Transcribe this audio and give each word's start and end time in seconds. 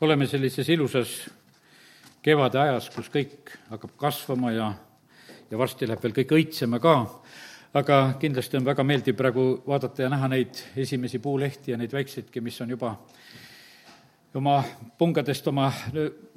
oleme 0.00 0.26
sellises 0.26 0.68
ilusas 0.68 1.12
kevade 2.22 2.58
ajas, 2.60 2.90
kus 2.92 3.08
kõik 3.12 3.54
hakkab 3.70 3.94
kasvama 3.96 4.52
ja, 4.52 4.70
ja 5.50 5.58
varsti 5.58 5.88
läheb 5.88 6.02
veel 6.04 6.16
kõik 6.18 6.34
õitsema 6.36 6.80
ka, 6.82 6.96
aga 7.76 8.00
kindlasti 8.20 8.58
on 8.58 8.66
väga 8.66 8.84
meeldiv 8.84 9.16
praegu 9.16 9.46
vaadata 9.66 10.04
ja 10.04 10.10
näha 10.12 10.28
neid 10.32 10.60
esimesi 10.76 11.20
puulehti 11.22 11.72
ja 11.72 11.80
neid 11.80 11.94
väikseidki, 11.96 12.42
mis 12.44 12.60
on 12.60 12.74
juba 12.76 12.92
oma 14.36 14.58
pungadest 14.98 15.46
oma, 15.48 15.70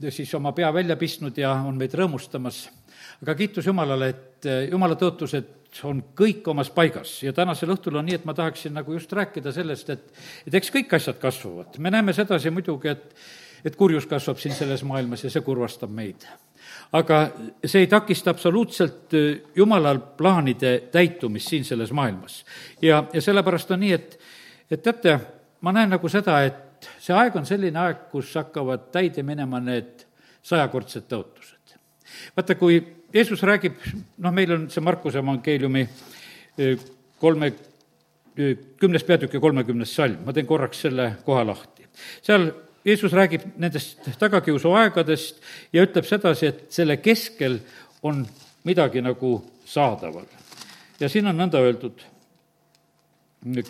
siis 0.07 0.31
oma 0.39 0.53
pea 0.55 0.69
välja 0.73 0.95
pistnud 0.95 1.35
ja 1.37 1.51
on 1.67 1.75
meid 1.75 1.95
rõõmustamas. 1.99 2.69
aga 3.21 3.35
kiitus 3.35 3.67
Jumalale, 3.67 4.09
et 4.09 4.47
Jumala 4.71 4.95
tõotused 4.95 5.83
on 5.83 5.99
kõik 6.15 6.47
omas 6.47 6.71
paigas 6.71 7.17
ja 7.23 7.33
tänasel 7.35 7.75
õhtul 7.75 7.99
on 7.99 8.07
nii, 8.07 8.21
et 8.21 8.25
ma 8.25 8.33
tahaksin 8.33 8.73
nagu 8.73 8.93
just 8.95 9.11
rääkida 9.13 9.51
sellest, 9.51 9.89
et 9.89 10.07
et 10.47 10.55
eks 10.55 10.71
kõik 10.71 10.95
asjad 10.95 11.19
kasvavad. 11.19 11.75
me 11.77 11.91
näeme 11.91 12.13
sedasi 12.13 12.49
muidugi, 12.49 12.87
et 12.87 13.15
et 13.65 13.75
kurjus 13.75 14.05
kasvab 14.09 14.37
siin 14.39 14.55
selles 14.55 14.83
maailmas 14.87 15.23
ja 15.23 15.31
see 15.33 15.43
kurvastab 15.45 15.91
meid. 15.91 16.27
aga 16.91 17.19
see 17.65 17.83
ei 17.85 17.87
takista 17.87 18.29
absoluutselt 18.29 19.13
äh, 19.13 19.41
Jumalal 19.55 19.99
plaanide 20.17 20.89
täitumist 20.91 21.49
siin 21.49 21.65
selles 21.65 21.91
maailmas. 21.91 22.45
ja, 22.81 23.03
ja 23.13 23.21
sellepärast 23.21 23.71
on 23.71 23.79
nii, 23.79 23.93
et, 23.93 24.19
et 24.71 24.83
teate, 24.83 25.19
ma 25.61 25.71
näen 25.71 25.89
nagu 25.89 26.09
seda, 26.09 26.41
et 26.43 26.89
see 26.99 27.15
aeg 27.15 27.35
on 27.35 27.45
selline 27.45 27.79
aeg, 27.79 28.07
kus 28.11 28.31
hakkavad 28.39 28.89
täide 28.93 29.23
minema 29.23 29.59
need 29.63 30.05
sajakordsed 30.45 31.09
tõotused. 31.09 31.75
vaata, 32.35 32.55
kui 32.55 32.79
Jeesus 33.13 33.41
räägib, 33.43 33.77
noh, 34.21 34.33
meil 34.33 34.53
on 34.53 34.69
see 34.69 34.83
Markuse 34.85 35.19
evangeeliumi 35.21 35.81
e, 35.81 36.73
kolme, 37.19 37.51
e, 38.37 38.53
kümnes 38.79 39.05
peatükk 39.05 39.33
ja 39.33 39.41
kolmekümnes 39.41 39.93
salm, 39.95 40.19
ma 40.25 40.33
teen 40.33 40.47
korraks 40.49 40.83
selle 40.85 41.11
koha 41.25 41.45
lahti. 41.47 41.87
seal 42.21 42.51
Jeesus 42.85 43.13
räägib 43.13 43.43
nendest 43.59 44.07
tagakiusuaegadest 44.19 45.41
ja 45.73 45.83
ütleb 45.83 46.07
sedasi, 46.07 46.47
et 46.47 46.61
selle 46.71 46.97
keskel 47.03 47.59
on 48.03 48.23
midagi 48.63 49.01
nagu 49.01 49.39
saadaval. 49.65 50.25
ja 50.99 51.09
siin 51.09 51.27
on 51.27 51.37
nõnda 51.37 51.59
öeldud, 51.63 52.01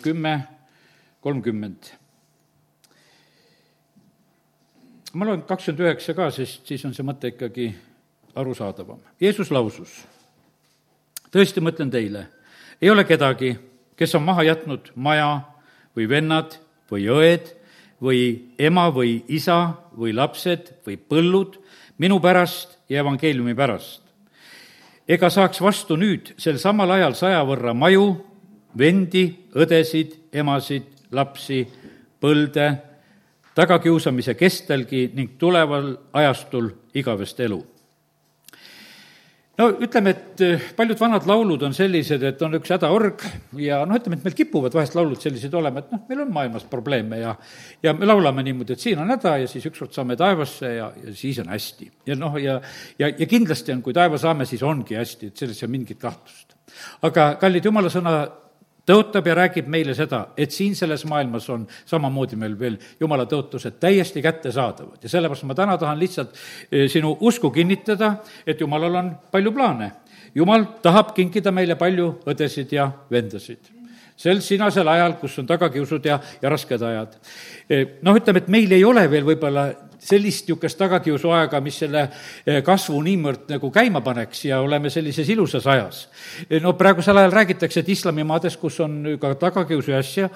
kümme, 0.02 0.34
kolmkümmend. 1.20 1.92
ma 5.12 5.26
loen 5.26 5.42
kakskümmend 5.42 5.86
üheksa 5.86 6.14
ka, 6.14 6.30
sest 6.30 6.66
siis 6.66 6.84
on 6.86 6.94
see 6.94 7.02
mõte 7.02 7.32
ikkagi 7.34 7.72
arusaadavam. 8.38 9.00
Jeesus 9.20 9.50
lausus, 9.50 9.90
tõesti, 11.34 11.60
ma 11.60 11.74
ütlen 11.74 11.90
teile, 11.90 12.28
ei 12.80 12.90
ole 12.90 13.04
kedagi, 13.04 13.56
kes 13.96 14.14
on 14.14 14.22
maha 14.22 14.46
jätnud 14.46 14.92
maja 14.94 15.40
või 15.96 16.06
vennad 16.08 16.54
või 16.90 17.08
õed 17.10 17.59
või 18.02 18.52
ema 18.58 18.88
või 18.94 19.20
isa 19.28 19.60
või 19.96 20.14
lapsed 20.16 20.72
või 20.86 20.96
põllud 20.96 21.58
minu 21.98 22.20
pärast 22.20 22.78
ja 22.88 23.00
evangeeliumi 23.00 23.54
pärast. 23.54 24.02
ega 25.08 25.30
saaks 25.30 25.60
vastu 25.60 25.96
nüüd 25.96 26.34
sel 26.38 26.58
samal 26.58 26.90
ajal 26.90 27.14
saja 27.14 27.42
võrra 27.44 27.74
maju, 27.74 28.16
vendi, 28.78 29.48
õdesid, 29.54 30.14
emasid, 30.32 30.86
lapsi, 31.10 31.66
põlde, 32.20 32.70
tagakiusamise 33.54 34.34
kestelgi 34.34 35.10
ning 35.14 35.36
tuleval 35.38 35.96
ajastul 36.12 36.70
igavest 36.94 37.40
elu 37.40 37.64
no 39.60 39.68
ütleme, 39.84 40.14
et 40.14 40.42
eh, 40.44 40.68
paljud 40.76 40.98
vanad 41.00 41.26
laulud 41.28 41.62
on 41.66 41.74
sellised, 41.76 42.22
et 42.26 42.42
on 42.46 42.56
üks 42.58 42.72
hädaorg 42.72 43.24
ja 43.60 43.82
noh, 43.88 43.98
ütleme, 44.00 44.18
et 44.18 44.26
meil 44.26 44.36
kipuvad 44.38 44.74
vahest 44.76 44.96
laulud 44.96 45.20
sellised 45.20 45.54
olema, 45.56 45.82
et 45.82 45.92
noh, 45.94 46.02
meil 46.08 46.24
on 46.24 46.32
maailmas 46.34 46.66
probleeme 46.70 47.20
ja 47.20 47.34
ja 47.84 47.94
me 47.96 48.08
laulame 48.08 48.44
niimoodi, 48.46 48.76
et 48.76 48.84
siin 48.84 49.00
on 49.02 49.10
häda 49.12 49.36
ja 49.42 49.50
siis 49.50 49.66
ükskord 49.70 49.92
saame 49.96 50.16
taevasse 50.20 50.74
ja, 50.78 50.90
ja 51.04 51.14
siis 51.16 51.40
on 51.42 51.52
hästi. 51.52 51.90
ja 52.08 52.16
noh, 52.18 52.38
ja, 52.40 52.60
ja, 52.98 53.10
ja 53.10 53.30
kindlasti 53.30 53.74
on, 53.76 53.82
kui 53.84 53.96
taeva 53.96 54.20
saame, 54.20 54.48
siis 54.48 54.62
ongi 54.66 54.98
hästi, 54.98 55.32
et 55.32 55.44
selles 55.44 55.60
ei 55.60 55.68
ole 55.68 55.76
mingit 55.76 56.00
kahtlust. 56.00 56.56
aga 57.06 57.34
kallid 57.40 57.68
jumala 57.70 57.92
sõna 57.92 58.16
tõotab 58.90 59.30
ja 59.30 59.38
räägib 59.38 59.70
meile 59.70 59.94
seda, 59.94 60.24
et 60.36 60.52
siin 60.54 60.74
selles 60.78 61.04
maailmas 61.08 61.48
on 61.54 61.66
samamoodi 61.88 62.38
meil 62.40 62.56
veel 62.58 62.78
jumala 63.00 63.26
tõotused 63.30 63.78
täiesti 63.82 64.22
kättesaadavad 64.24 65.02
ja 65.02 65.12
sellepärast 65.12 65.46
ma 65.48 65.56
täna 65.58 65.78
tahan 65.80 65.98
lihtsalt 66.00 66.34
eh, 66.34 66.86
sinu 66.90 67.16
usku 67.20 67.52
kinnitada, 67.54 68.16
et 68.46 68.60
jumalal 68.60 69.02
on 69.02 69.12
palju 69.30 69.52
plaane. 69.54 69.92
jumal 70.34 70.64
tahab 70.82 71.14
kinkida 71.14 71.52
meile 71.52 71.76
palju 71.78 72.16
õdesid 72.30 72.72
ja 72.72 72.90
vendasid 73.10 73.76
sel 74.20 74.42
sinasel 74.44 74.88
ajal, 74.88 75.14
kus 75.20 75.38
on 75.40 75.46
tagakiusud 75.48 76.04
ja, 76.04 76.18
ja 76.42 76.50
rasked 76.52 76.82
ajad. 76.84 77.14
Eh, 77.70 77.86
noh, 78.04 78.16
ütleme, 78.18 78.42
et 78.42 78.50
meil 78.52 78.72
ei 78.76 78.84
ole 78.84 79.06
veel 79.10 79.24
võib-olla 79.24 79.70
sellist 80.00 80.48
niisugust 80.48 80.78
tagakiusuaega, 80.80 81.60
mis 81.60 81.80
selle 81.84 82.06
eh, 82.46 82.60
kasvu 82.64 83.00
niivõrd 83.04 83.50
nagu 83.52 83.70
käima 83.74 84.02
paneks 84.04 84.44
ja 84.48 84.60
oleme 84.64 84.90
sellises 84.90 85.28
ilusas 85.28 85.66
ajas. 85.70 86.06
Eh, 86.48 86.60
no 86.62 86.74
praegusel 86.78 87.20
ajal 87.20 87.36
räägitakse, 87.36 87.80
et 87.80 87.92
islamimaades, 87.96 88.56
kus 88.60 88.80
on 88.80 89.02
ka 89.20 89.34
tagakiusu 89.46 89.94
ja 89.94 90.00
asja, 90.00 90.30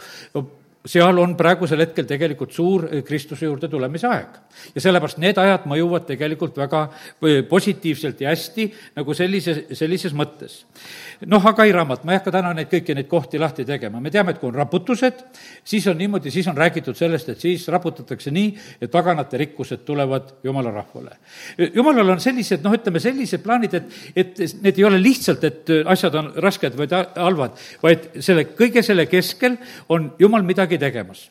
seal 0.84 1.16
on 1.16 1.32
praegusel 1.36 1.80
hetkel 1.80 2.04
tegelikult 2.04 2.52
suur 2.52 2.84
eh, 2.90 3.00
Kristuse 3.06 3.46
juurde 3.48 3.70
tulemise 3.72 4.04
aeg. 4.04 4.34
ja 4.74 4.82
sellepärast 4.84 5.18
need 5.22 5.38
ajad 5.40 5.64
mõjuvad 5.70 6.04
tegelikult 6.10 6.58
väga 6.60 6.82
eh, 7.24 7.40
positiivselt 7.48 8.20
ja 8.20 8.34
hästi 8.34 8.66
nagu 8.98 9.14
sellise, 9.16 9.54
sellises 9.72 10.12
mõttes. 10.12 10.64
noh, 11.24 11.40
Hagai 11.44 11.70
raamat, 11.72 12.04
ma 12.04 12.12
ei 12.12 12.20
hakka 12.20 12.34
täna 12.34 12.52
neid 12.56 12.68
kõiki 12.68 12.96
neid 12.96 13.08
kohti 13.08 13.40
lahti 13.40 13.64
tegema, 13.64 14.00
me 14.00 14.12
teame, 14.12 14.34
et 14.34 14.40
kui 14.42 14.50
on 14.50 14.58
raputused, 14.58 15.22
siis 15.64 15.86
on 15.88 15.96
niimoodi, 15.98 16.32
siis 16.34 16.48
on 16.52 16.56
räägitud 16.56 16.96
sellest, 16.98 17.32
et 17.32 17.40
siis 17.40 17.64
raputatakse 17.72 18.32
nii, 18.34 18.52
et 18.84 18.92
paganate 18.92 19.40
rikkused 19.40 19.86
tulevad 19.88 20.34
jumala 20.44 20.72
rahvale. 20.74 21.16
jumalal 21.74 22.12
on 22.16 22.20
sellised, 22.20 22.60
noh, 22.64 22.76
ütleme 22.76 23.00
sellised 23.00 23.40
plaanid, 23.44 23.78
et, 23.80 23.98
et 24.16 24.44
need 24.60 24.82
ei 24.82 24.84
ole 24.84 25.00
lihtsalt, 25.00 25.48
et 25.48 25.74
asjad 25.96 26.20
on 26.20 26.30
rasked 26.44 26.76
või 26.76 26.92
halvad, 26.92 27.56
vaid 27.82 28.08
selle, 28.20 28.50
kõige 28.52 28.84
selle 28.84 29.08
keskel 29.08 29.56
on 29.88 30.12
jumal 30.20 30.44
midagi 30.44 30.73
midagi 30.74 30.78
tegemas 30.78 31.30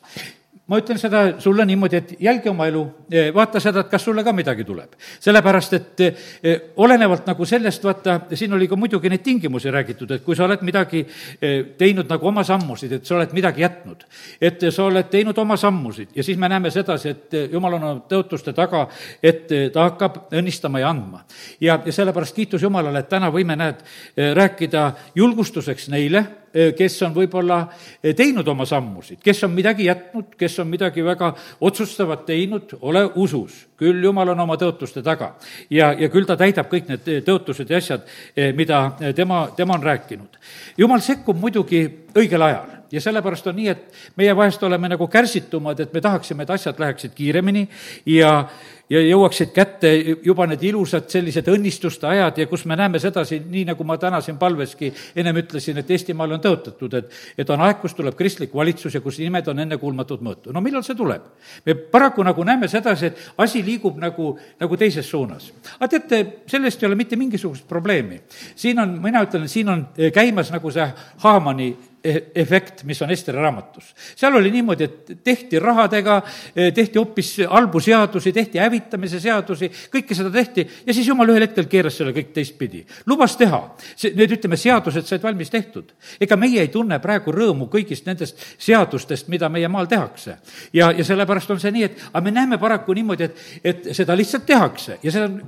ma 0.66 0.78
ütlen 0.80 0.96
seda 0.96 1.22
sulle 1.44 1.64
niimoodi, 1.68 1.98
et 1.98 2.12
jälgi 2.24 2.48
oma 2.48 2.64
elu, 2.70 2.82
e, 3.12 3.26
vaata 3.36 3.60
seda, 3.60 3.82
et 3.84 3.90
kas 3.92 4.04
sulle 4.06 4.22
ka 4.24 4.32
midagi 4.32 4.64
tuleb. 4.64 4.94
sellepärast, 5.20 5.72
et 5.72 6.00
e, 6.00 6.54
olenevalt 6.76 7.26
nagu 7.26 7.44
sellest, 7.44 7.84
vaata, 7.84 8.20
siin 8.32 8.52
oli 8.56 8.68
ka 8.68 8.76
muidugi 8.76 9.10
neid 9.12 9.22
tingimusi 9.22 9.70
räägitud, 9.70 10.10
et 10.10 10.24
kui 10.24 10.36
sa 10.36 10.46
oled 10.46 10.62
midagi 10.64 11.04
e, 11.40 11.50
teinud 11.78 12.08
nagu 12.08 12.28
oma 12.28 12.44
sammusid, 12.44 12.92
et 12.92 13.04
sa 13.04 13.18
oled 13.18 13.34
midagi 13.36 13.60
jätnud, 13.60 14.06
et 14.40 14.64
sa 14.70 14.86
oled 14.86 15.10
teinud 15.12 15.38
oma 15.38 15.56
sammusid 15.60 16.16
ja 16.16 16.24
siis 16.24 16.38
me 16.38 16.48
näeme 16.48 16.70
sedasi, 16.72 17.08
et 17.12 17.36
jumal 17.52 17.76
on 17.76 17.84
oma 17.84 18.00
tõotuste 18.08 18.54
taga, 18.56 18.86
et 19.22 19.44
ta 19.72 19.84
hakkab 19.90 20.32
õnnistama 20.32 20.80
ja 20.80 20.94
andma. 20.94 21.26
ja, 21.60 21.76
ja 21.84 21.92
sellepärast 21.92 22.36
kiitus 22.36 22.62
Jumalale, 22.62 23.04
et 23.04 23.08
täna 23.08 23.28
võime, 23.28 23.56
näed, 23.56 23.84
rääkida 24.16 24.92
julgustuseks 25.14 25.90
neile, 25.92 26.24
kes 26.78 26.96
on 27.02 27.14
võib-olla 27.14 27.60
teinud 28.16 28.48
oma 28.48 28.66
sammusid, 28.68 29.18
kes 29.24 29.42
on 29.46 29.54
midagi 29.54 29.88
jätnud, 29.88 30.34
kes 30.38 30.58
on 30.62 30.70
midagi 30.70 31.04
väga 31.04 31.32
otsustavat 31.60 32.26
teinud, 32.26 32.76
ole 32.80 33.04
usus. 33.14 33.64
küll 33.78 34.04
Jumal 34.04 34.28
on 34.30 34.40
oma 34.40 34.54
tõotuste 34.56 35.02
taga 35.02 35.32
ja, 35.70 35.92
ja 35.98 36.08
küll 36.08 36.26
ta 36.26 36.36
täidab 36.38 36.70
kõik 36.70 36.86
need 36.88 37.08
tõotused 37.26 37.70
ja 37.70 37.80
asjad, 37.82 38.06
mida 38.54 38.84
tema, 39.16 39.48
tema 39.56 39.74
on 39.74 39.82
rääkinud. 39.82 40.38
Jumal 40.78 41.02
sekkub 41.02 41.40
muidugi 41.40 41.82
õigel 42.14 42.42
ajal 42.42 42.84
ja 42.94 43.00
sellepärast 43.00 43.46
on 43.50 43.58
nii, 43.58 43.68
et 43.68 44.14
meie 44.16 44.36
vahest 44.36 44.62
oleme 44.62 44.88
nagu 44.92 45.08
kärsitumad, 45.10 45.80
et 45.80 45.92
me 45.92 46.00
tahaksime, 46.00 46.46
et 46.46 46.54
asjad 46.54 46.78
läheksid 46.78 47.14
kiiremini 47.14 47.66
ja, 48.06 48.44
ja 48.90 49.00
jõuaksid 49.00 49.52
kätte 49.54 49.90
juba 50.24 50.46
need 50.48 50.62
ilusad 50.68 51.06
sellised 51.12 51.48
õnnistuste 51.48 52.08
ajad 52.08 52.38
ja 52.42 52.46
kus 52.50 52.64
me 52.68 52.76
näeme 52.76 53.00
sedasi, 53.00 53.40
nii 53.40 53.64
nagu 53.70 53.84
ma 53.86 53.96
täna 54.00 54.20
siin 54.24 54.36
palveski 54.40 54.90
ennem 55.16 55.40
ütlesin, 55.40 55.78
et 55.80 55.90
Eestimaal 55.90 56.36
on 56.36 56.42
tõotatud, 56.44 56.98
et, 56.98 57.14
et 57.38 57.50
on 57.50 57.64
aeg, 57.64 57.80
kus 57.80 57.96
tuleb 57.96 58.16
kristlik 58.18 58.54
valitsus 58.54 58.94
ja 58.94 59.02
kus 59.04 59.18
nimed 59.22 59.48
on 59.48 59.64
ennekuulmatut 59.64 60.24
mõõtu. 60.24 60.52
no 60.52 60.60
millal 60.64 60.84
see 60.84 60.98
tuleb? 60.98 61.24
me 61.66 61.74
paraku 61.74 62.22
nagu 62.26 62.44
näeme 62.44 62.68
sedasi, 62.68 63.06
et 63.06 63.24
asi 63.38 63.64
liigub 63.64 63.98
nagu, 64.00 64.34
nagu 64.60 64.76
teises 64.76 65.08
suunas. 65.10 65.50
aga 65.78 65.88
teate, 65.96 66.22
sellest 66.50 66.82
ei 66.82 66.90
ole 66.90 67.00
mitte 67.00 67.16
mingisugust 67.16 67.68
probleemi. 67.68 68.20
siin 68.56 68.78
on, 68.78 68.98
mina 69.02 69.24
ütlen, 69.24 69.48
siin 69.48 69.68
on 69.68 69.88
käimas 70.12 70.52
nagu 70.52 70.70
see 70.70 70.86
Haamani 71.24 71.72
efekt, 72.34 72.82
mis 72.84 73.00
on 73.02 73.10
Esteri 73.10 73.38
raamatus. 73.40 73.94
seal 74.16 74.34
oli 74.36 74.50
niimoodi, 74.50 74.84
et 74.84 75.12
tehti 75.24 75.58
rahadega, 75.58 76.18
e, 76.56 76.70
tehti 76.76 76.98
hoopis 76.98 77.30
halbu 77.48 77.80
seadusi, 77.80 78.32
tehti 78.32 78.60
hävitamise 78.60 79.20
seadusi, 79.20 79.70
kõike 79.92 80.16
seda 80.16 80.30
tehti 80.34 80.66
ja 80.86 80.94
siis 80.94 81.08
jumal 81.08 81.32
ühel 81.32 81.46
hetkel 81.46 81.68
keeras 81.70 81.96
selle 81.96 82.12
kõik 82.12 82.34
teistpidi. 82.36 82.84
lubas 83.06 83.36
teha, 83.40 83.62
need, 84.04 84.36
ütleme, 84.36 84.60
seadused 84.60 85.08
said 85.08 85.22
valmis 85.22 85.50
tehtud. 85.50 85.94
ega 86.20 86.36
meie 86.36 86.60
ei 86.60 86.68
tunne 86.68 86.98
praegu 87.00 87.32
rõõmu 87.32 87.70
kõigist 87.72 88.06
nendest 88.06 88.40
seadustest, 88.58 89.28
mida 89.28 89.48
meie 89.48 89.68
maal 89.68 89.88
tehakse. 89.88 90.38
ja, 90.72 90.92
ja 90.92 91.04
sellepärast 91.04 91.50
on 91.50 91.60
see 91.60 91.72
nii, 91.72 91.84
et 91.84 92.08
aga 92.12 92.24
me 92.24 92.30
näeme 92.30 92.58
paraku 92.58 92.92
niimoodi, 92.92 93.24
et, 93.24 93.44
et 93.64 93.92
seda 93.96 94.16
lihtsalt 94.16 94.46
tehakse 94.46 94.98
ja 95.02 95.12
see 95.12 95.24
on 95.24 95.40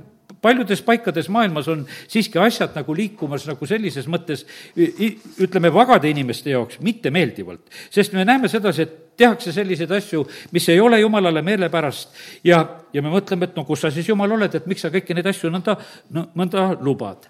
paljudes 0.47 0.83
paikades 0.85 1.29
maailmas 1.33 1.67
on 1.71 1.83
siiski 2.07 2.39
asjad 2.41 2.75
nagu 2.77 2.95
liikumas 2.95 3.47
nagu 3.49 3.69
sellises 3.69 4.07
mõttes 4.11 4.45
ütleme, 4.77 5.73
vagade 5.73 6.11
inimeste 6.13 6.53
jaoks 6.55 6.79
mitte 6.85 7.11
meeldivalt. 7.13 7.67
sest 7.91 8.15
me 8.15 8.25
näeme 8.25 8.49
sedasi, 8.51 8.87
et 8.87 9.06
tehakse 9.17 9.51
selliseid 9.53 9.91
asju, 9.91 10.23
mis 10.51 10.69
ei 10.69 10.79
ole 10.79 10.99
jumalale 10.99 11.41
meelepärast 11.41 12.13
ja, 12.45 12.61
ja 12.93 13.01
me 13.01 13.11
mõtleme, 13.11 13.49
et 13.49 13.55
no 13.57 13.63
kus 13.67 13.81
sa 13.83 13.91
siis, 13.93 14.07
jumal, 14.09 14.31
oled, 14.35 14.53
et 14.55 14.67
miks 14.69 14.85
sa 14.85 14.91
kõiki 14.93 15.15
neid 15.17 15.27
asju 15.29 15.49
nõnda, 15.53 15.75
no 16.13 16.27
mõnda 16.37 16.67
lubad. 16.83 17.27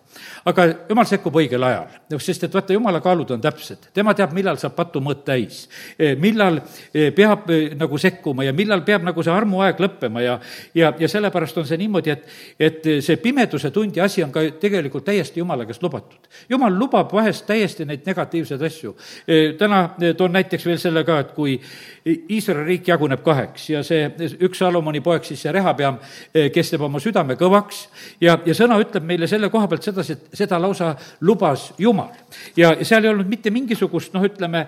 aga 0.49 0.65
jumal 0.89 1.05
sekkub 1.05 1.35
õigel 1.37 1.63
ajal, 1.63 1.87
sest 2.23 2.47
et 2.47 2.53
vaata, 2.53 2.73
jumala 2.73 3.01
kaalud 3.03 3.31
on 3.35 3.41
täpsed, 3.41 3.89
tema 3.93 4.13
teab, 4.17 4.33
millal 4.35 4.59
saab 4.59 4.75
patumõõt 4.77 5.23
täis, 5.27 5.67
millal 6.19 6.61
peab 7.15 7.51
nagu 7.77 7.99
sekkuma 8.01 8.47
ja 8.47 8.53
millal 8.53 8.83
peab 8.87 9.05
nagu 9.07 9.23
see 9.23 9.33
armuaeg 9.33 9.79
lõppema 9.83 10.23
ja, 10.23 10.37
ja, 10.75 10.93
ja 10.99 11.11
sellepärast 11.11 11.61
on 11.61 11.67
see 11.69 11.79
niimoodi, 11.81 12.15
et, 12.15 12.27
et 12.59 12.89
see 13.05 13.19
pimeduse 13.21 13.71
tundi 13.71 14.01
asi 14.03 14.23
on 14.25 14.33
ka 14.33 14.43
tegelikult 14.59 15.05
täiesti 15.07 15.39
jumala 15.39 15.65
käest 15.65 15.83
lubatud. 15.83 16.31
jumal 16.49 16.73
lubab 16.79 17.13
vahest 17.13 17.45
täiesti 17.47 17.85
neid 17.85 18.05
negatiivseid 18.05 18.61
asju. 18.61 18.95
täna 19.57 19.83
toon 20.17 20.33
näiteks 20.33 20.65
veel 20.65 20.79
selle 20.81 21.03
ka, 21.07 21.19
et 21.19 21.31
kui 21.37 21.59
Iisraeli 22.07 22.65
riik 22.67 22.87
jaguneb 22.87 23.21
kaheks 23.23 23.69
ja 23.73 23.81
see 23.83 24.05
üks 24.45 24.61
Salomoni 24.61 25.01
poeg, 25.03 25.25
siis 25.27 25.41
see 25.43 25.51
Rehapeam, 25.51 25.97
kes 26.53 26.71
teeb 26.71 26.83
oma 26.87 27.01
südame 27.03 27.35
kõvaks 27.39 27.81
ja, 28.23 28.37
ja 28.45 28.55
sõna 28.55 28.77
ütleb 28.81 29.05
meile 29.07 29.27
selle 29.27 29.49
koha 29.53 29.67
pealt 29.67 29.87
sedasi, 29.87 30.15
et 30.15 30.37
seda 30.39 30.59
lausa 30.61 30.93
lubas 31.27 31.71
Jumal. 31.81 32.13
ja 32.57 32.73
seal 32.81 33.05
ei 33.05 33.11
olnud 33.11 33.27
mitte 33.29 33.51
mingisugust, 33.53 34.13
noh, 34.15 34.23
ütleme, 34.27 34.65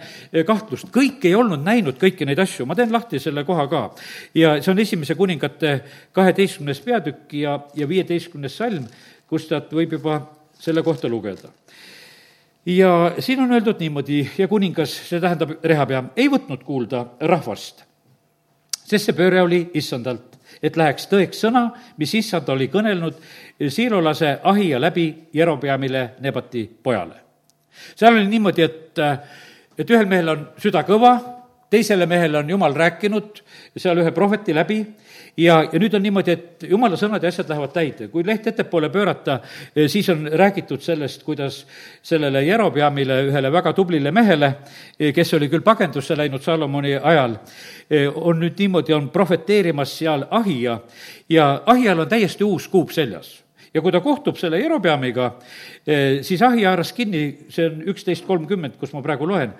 kahtlust, 0.47 0.89
kõik 0.93 1.23
ei 1.29 1.35
olnud 1.37 1.63
näinud 1.63 1.99
kõiki 2.01 2.27
neid 2.27 2.41
asju, 2.43 2.67
ma 2.67 2.75
teen 2.75 2.91
lahti 2.93 3.21
selle 3.23 3.45
koha 3.47 3.67
ka. 3.71 3.85
ja 4.35 4.57
see 4.61 4.73
on 4.73 4.83
esimese 4.83 5.15
kuningate 5.19 5.79
kaheteistkümnes 6.15 6.83
peatükk 6.85 7.37
ja, 7.39 7.59
ja 7.75 7.87
viieteistkümnes 7.87 8.57
salm, 8.59 8.89
kus 9.29 9.47
tead, 9.47 9.71
võib 9.71 9.95
juba 9.99 10.21
selle 10.59 10.83
kohta 10.83 11.07
lugeda 11.07 11.53
ja 12.69 13.11
siin 13.19 13.39
on 13.39 13.51
öeldud 13.51 13.79
niimoodi 13.79 14.29
ja 14.37 14.47
kuningas, 14.47 14.93
see 15.09 15.19
tähendab 15.21 15.55
Rehabia, 15.63 16.03
ei 16.15 16.29
võtnud 16.29 16.63
kuulda 16.65 17.05
rahvast, 17.31 17.83
sest 18.83 19.09
see 19.09 19.17
pööre 19.17 19.41
oli 19.41 19.63
issandalt, 19.79 20.37
et 20.61 20.77
läheks 20.77 21.07
tõeks 21.09 21.41
sõna, 21.45 21.65
mis 21.97 22.13
issand 22.19 22.49
oli 22.53 22.69
kõnelnud 22.69 23.17
siirolase 23.69 24.37
Ahia 24.43 24.81
läbi 24.81 25.07
Jerobeamile 25.33 26.09
Nebati 26.19 26.67
pojale. 26.83 27.15
seal 27.95 28.13
oli 28.13 28.27
niimoodi, 28.27 28.61
et, 28.61 28.99
et 29.77 29.89
ühel 29.89 30.05
mehel 30.05 30.35
on 30.35 30.47
süda 30.57 30.83
kõva, 30.85 31.17
teisele 31.69 32.05
mehele 32.05 32.37
on 32.37 32.49
jumal 32.49 32.73
rääkinud 32.73 33.43
seal 33.77 34.01
ühe 34.01 34.11
prohveti 34.11 34.55
läbi 34.55 34.79
ja, 35.37 35.59
ja 35.71 35.79
nüüd 35.79 35.93
on 35.95 36.03
niimoodi, 36.03 36.35
et 36.35 36.65
jumala 36.69 36.97
sõnad 36.99 37.23
ja 37.23 37.31
asjad 37.31 37.49
lähevad 37.49 37.73
täide. 37.73 38.07
kui 38.07 38.25
leht 38.25 38.47
ettepoole 38.47 38.89
pöörata, 38.89 39.39
eh, 39.75 39.87
siis 39.87 40.09
on 40.09 40.27
räägitud 40.27 40.81
sellest, 40.81 41.23
kuidas 41.23 41.65
sellele 42.03 42.43
Jerobeamile, 42.43 43.21
ühele 43.29 43.51
väga 43.51 43.73
tublile 43.73 44.11
mehele, 44.11 44.53
eh, 44.99 45.13
kes 45.13 45.33
oli 45.33 45.49
küll 45.49 45.65
pagendusse 45.65 46.17
läinud 46.17 46.41
Salomoni 46.41 46.95
ajal, 46.95 47.37
eh, 47.89 48.09
on 48.15 48.39
nüüd 48.39 48.57
niimoodi, 48.59 48.93
on 48.93 49.09
prohveteerimas 49.09 49.97
seal 49.97 50.25
Ahia 50.31 50.79
ja 51.29 51.61
Ahial 51.65 51.99
on 51.99 52.09
täiesti 52.09 52.43
uus 52.43 52.67
kuup 52.67 52.91
seljas 52.91 53.48
ja 53.73 53.81
kui 53.81 53.91
ta 53.91 54.01
kohtub 54.01 54.37
selle 54.39 54.59
Jerobeamiga, 54.61 55.31
siis 56.25 56.41
ahi 56.45 56.65
haaras 56.65 56.93
kinni, 56.97 57.23
see 57.53 57.67
on 57.69 57.83
üksteist 57.93 58.25
kolmkümmend, 58.27 58.79
kus 58.79 58.93
ma 58.95 59.03
praegu 59.05 59.27
loen, 59.29 59.53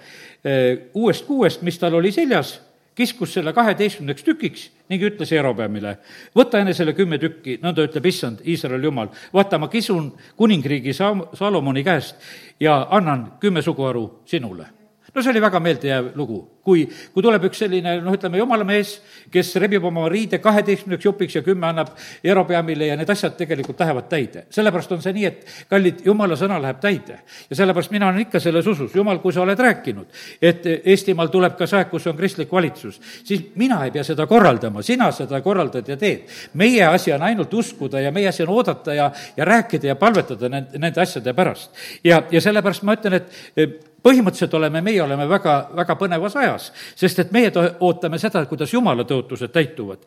uuest 0.98 1.28
kuuest, 1.28 1.62
mis 1.68 1.78
tal 1.82 2.00
oli 2.00 2.12
seljas 2.16 2.58
kiskus 3.00 3.34
selle 3.38 3.54
kaheteistkümneks 3.56 4.26
tükiks 4.28 4.66
ning 4.92 5.04
ütles 5.08 5.32
Jerobeamile, 5.32 5.94
võta 6.36 6.60
enesele 6.60 6.96
kümme 6.98 7.20
tükki, 7.22 7.60
nõnda 7.64 7.86
ütleb 7.88 8.10
issand, 8.10 8.42
Iisraeli 8.44 8.90
jumal, 8.90 9.14
vaata, 9.34 9.60
ma 9.62 9.70
kisun 9.72 10.10
kuningriigi 10.40 10.96
Sa-, 10.98 11.14
Salomoni 11.40 11.86
käest 11.88 12.20
ja 12.60 12.82
annan 12.98 13.30
kümme 13.40 13.64
suguharu 13.64 14.10
sinule 14.28 14.79
no 15.14 15.22
see 15.22 15.32
oli 15.32 15.42
väga 15.42 15.60
meeldejääv 15.64 16.12
lugu, 16.18 16.40
kui, 16.64 16.84
kui 17.14 17.24
tuleb 17.24 17.46
üks 17.50 17.62
selline, 17.64 17.96
noh, 18.04 18.16
ütleme, 18.16 18.40
jumala 18.42 18.66
mees, 18.68 18.96
kes 19.32 19.52
rebib 19.62 19.86
oma 19.90 20.06
riide 20.12 20.40
kaheteistkümneks 20.44 21.06
jupiks 21.06 21.38
ja 21.40 21.44
kümme 21.46 21.70
annab 21.70 21.92
Jerobeamile 22.26 22.92
ja 22.92 22.98
need 23.00 23.10
asjad 23.10 23.36
tegelikult 23.40 23.80
lähevad 23.80 24.10
täide. 24.12 24.46
sellepärast 24.54 24.94
on 24.96 25.02
see 25.04 25.16
nii, 25.16 25.26
et 25.26 25.66
kallid, 25.70 26.04
jumala 26.06 26.38
sõna 26.40 26.60
läheb 26.62 26.82
täide. 26.84 27.20
ja 27.50 27.60
sellepärast 27.62 27.92
mina 27.96 28.10
olen 28.10 28.26
ikka 28.28 28.42
selles 28.44 28.68
usus, 28.68 28.96
jumal, 28.96 29.22
kui 29.24 29.34
sa 29.34 29.42
oled 29.42 29.60
rääkinud, 29.60 30.22
et 30.42 30.66
Eestimaal 30.80 31.32
tuleb 31.34 31.58
ka 31.58 31.68
see 31.68 31.80
aeg, 31.80 31.90
kus 31.90 32.08
on 32.08 32.18
kristlik 32.18 32.52
valitsus, 32.52 33.00
siis 33.24 33.50
mina 33.60 33.82
ei 33.86 33.92
pea 33.96 34.04
seda 34.04 34.28
korraldama, 34.30 34.84
sina 34.86 35.12
seda 35.16 35.42
korraldad 35.42 35.88
ja 35.88 35.98
teed. 35.98 36.30
meie 36.54 36.86
asi 36.86 37.14
on 37.14 37.24
ainult 37.24 37.54
uskuda 37.54 38.02
ja 38.02 38.12
meie 38.12 38.30
asi 38.30 38.44
on 38.44 38.54
oodata 38.54 38.94
ja, 38.94 39.12
ja 39.38 39.46
rääkida 39.46 39.88
ja 39.88 39.96
palvetada 39.96 40.50
nende, 40.50 40.78
nende 40.78 41.02
asjade 41.02 41.34
pärast. 41.34 41.72
ja, 42.04 42.24
ja 42.32 42.42
sellepärast 42.42 42.84
ma 42.84 42.96
ütlen, 42.98 43.22
et 43.22 43.88
põhimõtteliselt 44.04 44.54
oleme, 44.57 44.81
meie 44.86 45.01
oleme 45.04 45.28
väga, 45.30 45.56
väga 45.75 45.96
põnevas 46.00 46.36
ajas, 46.40 46.69
sest 46.98 47.24
et 47.24 47.34
meie 47.36 47.51
ootame 47.80 48.19
seda, 48.22 48.44
kuidas 48.50 48.74
jumala 48.74 49.06
tõotused 49.07 49.51
täituvad. 49.54 50.06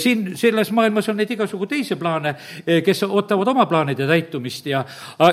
Siin, 0.00 0.30
selles 0.38 0.70
maailmas 0.76 1.08
on 1.12 1.18
neid 1.20 1.30
igasugu 1.34 1.68
teisi 1.70 1.98
plaane, 2.00 2.34
kes 2.84 3.02
ootavad 3.08 3.52
oma 3.52 3.66
plaanide 3.70 4.06
täitumist 4.08 4.70
ja, 4.70 4.84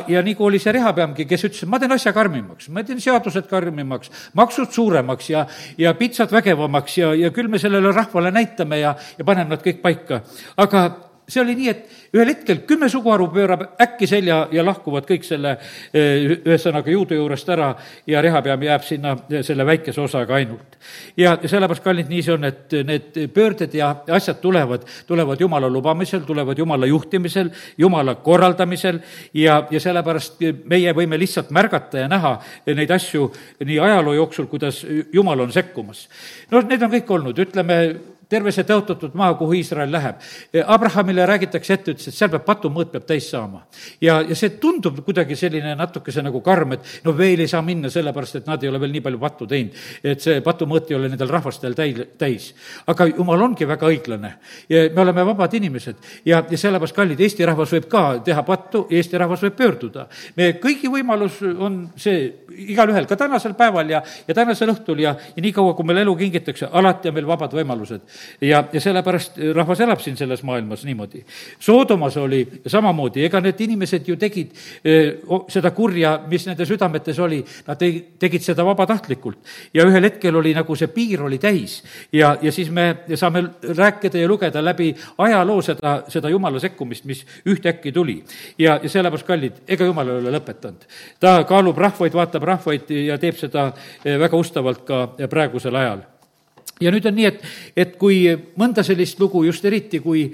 ja 0.08 0.24
nagu 0.26 0.48
oli 0.48 0.60
see 0.62 0.76
Rehapeamgi, 0.76 1.28
kes 1.30 1.48
ütles, 1.50 1.64
et 1.64 1.72
ma 1.72 1.80
teen 1.82 1.96
asja 1.96 2.14
karmimaks, 2.16 2.70
ma 2.74 2.84
teen 2.88 3.02
seadused 3.04 3.48
karmimaks, 3.52 4.12
maksud 4.40 4.74
suuremaks 4.74 5.32
ja, 5.34 5.46
ja 5.78 5.96
pitsad 5.98 6.34
vägevamaks 6.34 7.00
ja, 7.00 7.14
ja 7.18 7.32
küll 7.36 7.52
me 7.52 7.62
sellele 7.62 7.94
rahvale 7.96 8.34
näitame 8.34 8.84
ja, 8.84 8.96
ja 9.18 9.26
paneme 9.28 9.56
nad 9.56 9.64
kõik 9.64 9.82
paika. 9.84 10.24
aga 10.58 11.13
see 11.28 11.42
oli 11.42 11.56
nii, 11.56 11.70
et 11.70 12.14
ühel 12.14 12.30
hetkel 12.30 12.62
kümme 12.68 12.90
suguharu 12.92 13.30
pöörab 13.34 13.64
äkki 13.82 14.08
selja 14.10 14.48
ja 14.52 14.66
lahkuvad 14.66 15.08
kõik 15.08 15.26
selle, 15.28 15.56
eh, 15.94 16.36
ühesõnaga 16.36 16.92
juudu 16.92 17.16
juurest 17.18 17.50
ära 17.50 17.74
ja 18.08 18.22
rehapeam 18.22 18.64
jääb 18.64 18.84
sinna 18.84 19.16
selle 19.42 19.66
väikese 19.66 20.02
osaga 20.02 20.36
ainult. 20.36 20.78
ja 21.18 21.38
sellepärast, 21.46 21.84
kallid, 21.84 22.10
nii 22.10 22.22
see 22.24 22.34
on, 22.34 22.44
et 22.44 22.74
need 22.86 23.20
pöörded 23.34 23.74
ja 23.74 23.96
asjad 24.12 24.42
tulevad, 24.42 24.84
tulevad 25.08 25.40
Jumala 25.40 25.70
lubamisel, 25.70 26.22
tulevad 26.28 26.58
Jumala 26.58 26.86
juhtimisel, 26.86 27.50
Jumala 27.78 28.16
korraldamisel 28.16 29.00
ja, 29.34 29.64
ja 29.72 29.80
sellepärast 29.80 30.42
meie 30.66 30.94
võime 30.94 31.20
lihtsalt 31.20 31.52
märgata 31.56 32.04
ja 32.04 32.08
näha 32.12 32.36
neid 32.68 32.92
asju 32.92 33.30
nii 33.64 33.80
ajaloo 33.80 34.14
jooksul, 34.14 34.50
kuidas 34.52 34.84
Jumal 35.14 35.40
on 35.40 35.52
sekkumas. 35.52 36.08
no 36.52 36.62
need 36.62 36.82
on 36.84 36.92
kõik 36.92 37.16
olnud, 37.16 37.40
ütleme, 37.40 37.80
terve 38.34 38.54
see 38.56 38.66
tõotatud 38.68 39.14
maa, 39.18 39.34
kuhu 39.38 39.58
Iisrael 39.60 39.92
läheb. 39.94 40.22
Abrahamile 40.74 41.26
räägitakse 41.30 41.78
ette, 41.78 41.94
ütles, 41.94 42.10
et 42.10 42.18
seal 42.18 42.32
peab 42.34 42.46
patumõõt 42.48 42.92
peab 42.94 43.06
täis 43.10 43.30
saama. 43.30 43.64
ja, 44.02 44.20
ja 44.22 44.36
see 44.38 44.56
tundub 44.62 45.00
kuidagi 45.06 45.38
selline 45.40 45.76
natukese 45.78 46.24
nagu 46.26 46.42
karm, 46.46 46.76
et 46.78 47.04
no 47.06 47.14
veel 47.18 47.44
ei 47.44 47.52
saa 47.52 47.62
minna, 47.66 47.92
sellepärast 47.94 48.42
et 48.42 48.50
nad 48.50 48.64
ei 48.64 48.72
ole 48.72 48.82
veel 48.82 48.94
nii 48.96 49.04
palju 49.06 49.22
pattu 49.22 49.48
teinud. 49.50 49.78
et 50.04 50.22
see 50.22 50.42
patumõõt 50.46 50.92
ei 50.92 50.98
ole 50.98 51.10
nendel 51.12 51.30
rahvastel 51.32 51.76
täi-, 51.78 52.08
täis. 52.18 52.52
aga 52.88 53.08
jumal 53.12 53.42
ongi 53.50 53.68
väga 53.70 53.90
õiglane 53.92 54.34
ja 54.70 54.86
me 54.96 55.02
oleme 55.06 55.26
vabad 55.32 55.54
inimesed 55.60 55.96
ja, 56.26 56.44
ja 56.50 56.58
sellepärast, 56.58 56.96
kallid, 56.96 57.22
Eesti 57.24 57.46
rahvas 57.48 57.74
võib 57.76 57.88
ka 57.92 58.04
teha 58.26 58.44
pattu, 58.48 58.86
Eesti 58.90 59.20
rahvas 59.22 59.44
võib 59.46 59.58
pöörduda. 59.60 60.08
me 60.38 60.54
kõigi 60.64 60.92
võimalus 60.92 61.42
on 61.44 61.84
see 61.96 62.32
igalühel, 62.74 63.08
ka 63.10 63.18
tänasel 63.20 63.56
päeval 63.58 63.90
ja, 63.90 64.04
ja 64.28 64.38
tänasel 64.38 64.74
õhtul 64.74 65.04
ja, 65.04 65.16
ja 65.36 65.44
niikaua, 65.44 65.74
kui 65.78 65.88
meile 65.88 66.04
elu 66.06 66.16
kingitakse, 66.18 66.70
alati 66.72 67.12
on 67.12 67.18
meil 67.18 67.30
vabad 67.30 67.54
võimalused 67.56 68.04
ja, 68.42 68.64
ja 68.74 68.82
sellepärast 68.82 69.38
rahvas 69.56 69.80
elab 69.84 70.02
siin 70.02 70.18
selles 70.18 70.44
maailmas 70.44 70.84
niimoodi. 70.86 71.24
Soodomas 71.60 72.18
oli 72.18 72.44
samamoodi, 72.68 73.26
ega 73.26 73.42
need 73.44 73.62
inimesed 73.66 74.08
ju 74.08 74.16
tegid 74.20 74.52
eh, 74.86 75.22
seda 75.52 75.72
kurja, 75.76 76.16
mis 76.30 76.48
nende 76.48 76.66
südametes 76.68 77.20
oli, 77.24 77.42
nad 77.68 77.82
tegid 78.20 78.44
seda 78.44 78.66
vabatahtlikult. 78.66 79.40
ja 79.74 79.86
ühel 79.88 80.04
hetkel 80.04 80.36
oli 80.36 80.54
nagu 80.54 80.76
see 80.76 80.88
piir 80.94 81.24
oli 81.24 81.38
täis 81.42 81.82
ja, 82.14 82.36
ja 82.42 82.52
siis 82.52 82.70
me 82.72 83.06
saame 83.16 83.44
rääkida 83.78 84.22
ja 84.22 84.28
lugeda 84.28 84.64
läbi 84.64 84.94
ajaloo 85.18 85.62
seda, 85.62 85.96
seda 86.08 86.30
jumala 86.30 86.60
sekkumist, 86.60 87.06
mis 87.06 87.26
ühtäkki 87.46 87.92
tuli. 87.92 88.24
ja, 88.58 88.80
ja 88.84 88.90
sellepärast, 88.90 89.28
kallid, 89.28 89.62
ega 89.68 89.86
jumal 89.86 90.10
ei 90.10 90.22
ole 90.22 90.38
lõpetanud. 90.38 90.88
ta 91.20 91.44
kaalub 91.50 91.78
rahvaid, 91.78 92.14
vaatab 92.14 92.44
rahvaid 92.44 92.90
ja 92.90 93.18
teeb 93.18 93.38
seda 93.40 93.72
eh, 94.06 94.20
väga 94.20 94.38
ustavalt 94.38 94.86
ka 94.88 95.06
praegusel 95.30 95.76
ajal 95.76 96.13
ja 96.84 96.94
nüüd 96.94 97.08
on 97.10 97.18
nii, 97.18 97.32
et, 97.32 97.42
et 97.86 97.98
kui 98.00 98.26
mõnda 98.60 98.86
sellist 98.86 99.20
lugu, 99.24 99.46
just 99.48 99.66
eriti 99.66 100.04
kui 100.04 100.28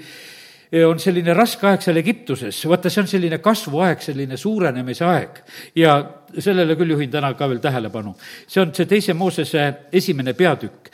on 0.86 1.00
selline 1.02 1.34
raske 1.34 1.66
aeg 1.66 1.82
seal 1.82 1.98
Egiptuses, 1.98 2.60
vaata, 2.70 2.90
see 2.92 3.02
on 3.02 3.08
selline 3.10 3.40
kasvuaeg, 3.42 4.02
selline 4.04 4.36
suurenemise 4.38 5.02
aeg. 5.02 5.40
Ja 5.74 5.96
sellele 6.38 6.76
küll 6.78 6.94
juhin 6.94 7.10
täna 7.10 7.32
ka 7.34 7.48
veel 7.48 7.62
tähelepanu. 7.62 8.14
see 8.46 8.62
on 8.62 8.74
see 8.74 8.86
teise 8.86 9.14
Moosese 9.14 9.64
esimene 9.92 10.34
peatükk, 10.34 10.90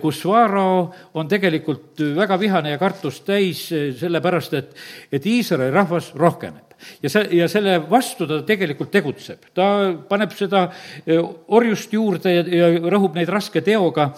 kus 0.00 0.24
Vaarao 0.24 0.94
on 1.14 1.28
tegelikult 1.28 2.00
väga 2.16 2.38
vihane 2.40 2.70
ja 2.70 2.78
kartust 2.78 3.24
täis, 3.26 3.66
sellepärast 4.00 4.54
et, 4.54 4.76
et 5.12 5.26
Iisraeli 5.26 5.74
rahvas 5.74 6.12
rohkeneb 6.14 6.66
ja 7.02 7.10
see, 7.10 7.24
ja 7.38 7.46
selle 7.50 7.76
vastu 7.90 8.26
ta 8.28 8.40
tegelikult 8.46 8.90
tegutseb. 8.92 9.48
ta 9.56 9.66
paneb 10.08 10.32
seda 10.36 10.66
e, 11.04 11.16
orjust 11.56 11.92
juurde 11.92 12.32
ja, 12.32 12.42
ja 12.44 12.68
rõhub 12.92 13.16
neid 13.16 13.30
raske 13.32 13.62
teoga 13.64 14.10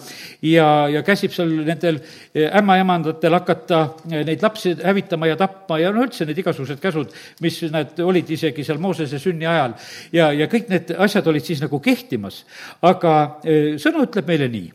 ja, 0.45 0.67
ja 0.91 1.03
käsib 1.05 1.33
seal 1.35 1.53
nendel 1.67 2.01
ämmaemandatel 2.35 3.37
hakata 3.37 3.81
neid 4.11 4.43
lapsi 4.43 4.75
hävitama 4.83 5.31
ja 5.31 5.39
tapma 5.39 5.79
ja 5.79 5.93
no 5.95 6.03
üldse 6.05 6.27
need 6.27 6.41
igasugused 6.43 6.81
käsud, 6.83 7.13
mis 7.43 7.61
need 7.71 7.99
olid 8.03 8.29
isegi 8.35 8.65
seal 8.67 8.81
Moosese 8.81 9.19
sünni 9.21 9.47
ajal. 9.49 9.75
ja, 10.15 10.31
ja 10.35 10.49
kõik 10.51 10.58
need 10.67 10.91
asjad 10.97 11.27
olid 11.31 11.45
siis 11.45 11.61
nagu 11.63 11.79
kehtimas. 11.79 12.43
aga 12.81 13.39
sõna 13.79 14.03
ütleb 14.03 14.27
meile 14.27 14.49
nii, 14.51 14.69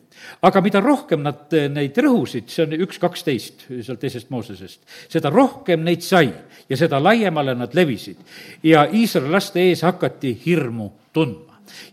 aga 0.48 0.62
mida 0.64 0.80
rohkem 0.80 1.22
nad 1.22 1.52
neid 1.52 1.98
rõhusid, 2.00 2.48
see 2.48 2.64
on 2.64 2.76
üks 2.86 2.98
kaksteist 3.02 3.66
sealt 3.68 4.00
teisest 4.00 4.30
Moosesest, 4.32 4.80
seda 5.12 5.30
rohkem 5.30 5.84
neid 5.84 6.02
sai 6.02 6.30
ja 6.68 6.76
seda 6.80 7.02
laiemale 7.02 7.54
nad 7.54 7.74
levisid. 7.76 8.16
ja 8.62 8.86
Iisraeli 8.88 9.30
laste 9.36 9.60
ees 9.60 9.84
hakati 9.84 10.32
hirmu 10.46 10.92
tundma 11.12 11.43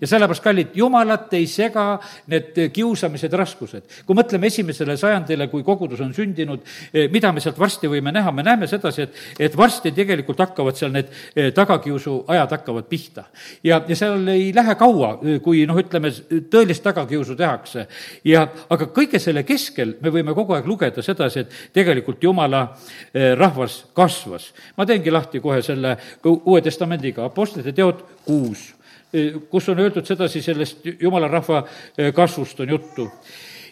ja 0.02 0.08
sellepärast, 0.08 0.44
kallid, 0.44 0.76
jumalat 0.76 1.34
ei 1.38 1.48
sega 1.48 1.86
need 2.32 2.58
kiusamised, 2.74 3.34
raskused. 3.38 3.84
kui 4.06 4.18
mõtleme 4.18 4.50
esimesele 4.52 4.98
sajandile, 4.98 5.48
kui 5.52 5.64
kogudus 5.64 6.02
on 6.04 6.14
sündinud, 6.14 6.64
eh, 6.94 7.08
mida 7.12 7.32
me 7.32 7.44
sealt 7.44 7.60
varsti 7.60 7.90
võime 7.92 8.14
näha, 8.14 8.32
me 8.32 8.44
näeme 8.44 8.68
sedasi, 8.68 9.02
et, 9.08 9.22
et 9.48 9.58
varsti 9.58 9.92
tegelikult 9.96 10.40
hakkavad 10.40 10.78
seal 10.78 10.94
need 10.96 11.12
eh, 11.36 11.52
tagakiusu 11.56 12.18
ajad 12.28 12.58
hakkavad 12.58 12.90
pihta. 12.90 13.26
ja, 13.64 13.82
ja 13.88 13.96
seal 13.96 14.28
ei 14.34 14.52
lähe 14.56 14.76
kaua, 14.80 15.14
eh, 15.24 15.40
kui 15.44 15.66
noh, 15.70 15.80
ütleme, 15.80 16.12
tõelist 16.52 16.84
tagakiusu 16.84 17.36
tehakse. 17.36 17.88
ja 18.26 18.48
aga 18.70 18.90
kõige 18.94 19.20
selle 19.20 19.44
keskel 19.44 19.96
me 20.02 20.14
võime 20.14 20.36
kogu 20.36 20.56
aeg 20.58 20.68
lugeda 20.68 21.02
sedasi, 21.02 21.46
et 21.46 21.74
tegelikult 21.74 22.24
jumala 22.24 22.68
rahvas 23.38 23.86
kasvas. 23.94 24.52
ma 24.78 24.86
teengi 24.86 25.12
lahti 25.12 25.40
kohe 25.40 25.62
selle 25.62 25.98
Uue 26.26 26.62
Testamendiga, 26.62 27.26
Apostlite 27.26 27.74
teod 27.74 28.04
kuus 28.26 28.72
kus 29.50 29.70
on 29.70 29.80
öeldud 29.84 30.08
sedasi, 30.08 30.42
sellest 30.44 30.86
jumala 31.00 31.28
rahva 31.32 31.64
kasvust 32.16 32.60
on 32.64 32.70
juttu. 32.70 33.08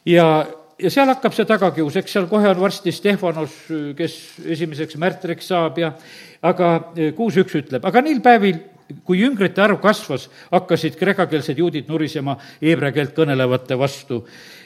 ja, 0.05 0.46
ja 0.79 0.89
seal 0.91 1.08
hakkab 1.12 1.36
see 1.36 1.48
tagakius, 1.48 1.96
eks 2.00 2.17
seal 2.17 2.27
kohe 2.31 2.50
on 2.50 2.60
varsti 2.60 2.91
Stefanos, 2.91 3.55
kes 3.98 4.17
esimeseks 4.46 4.98
märtriks 5.00 5.48
saab 5.51 5.79
ja 5.79 5.93
aga 6.41 6.74
kuus 7.15 7.39
üks 7.39 7.55
ütleb, 7.62 7.86
aga 7.86 8.03
neil 8.05 8.22
päevil 8.24 8.60
kui 9.05 9.19
jüngrite 9.22 9.62
arv 9.62 9.77
kasvas, 9.81 10.27
hakkasid 10.51 10.96
kreekakeelsed 10.98 11.60
juudid 11.62 11.89
nurisema 11.89 12.38
heebrea 12.62 12.93
keelt 12.96 13.13
kõnelevate 13.17 13.77
vastu 13.77 14.24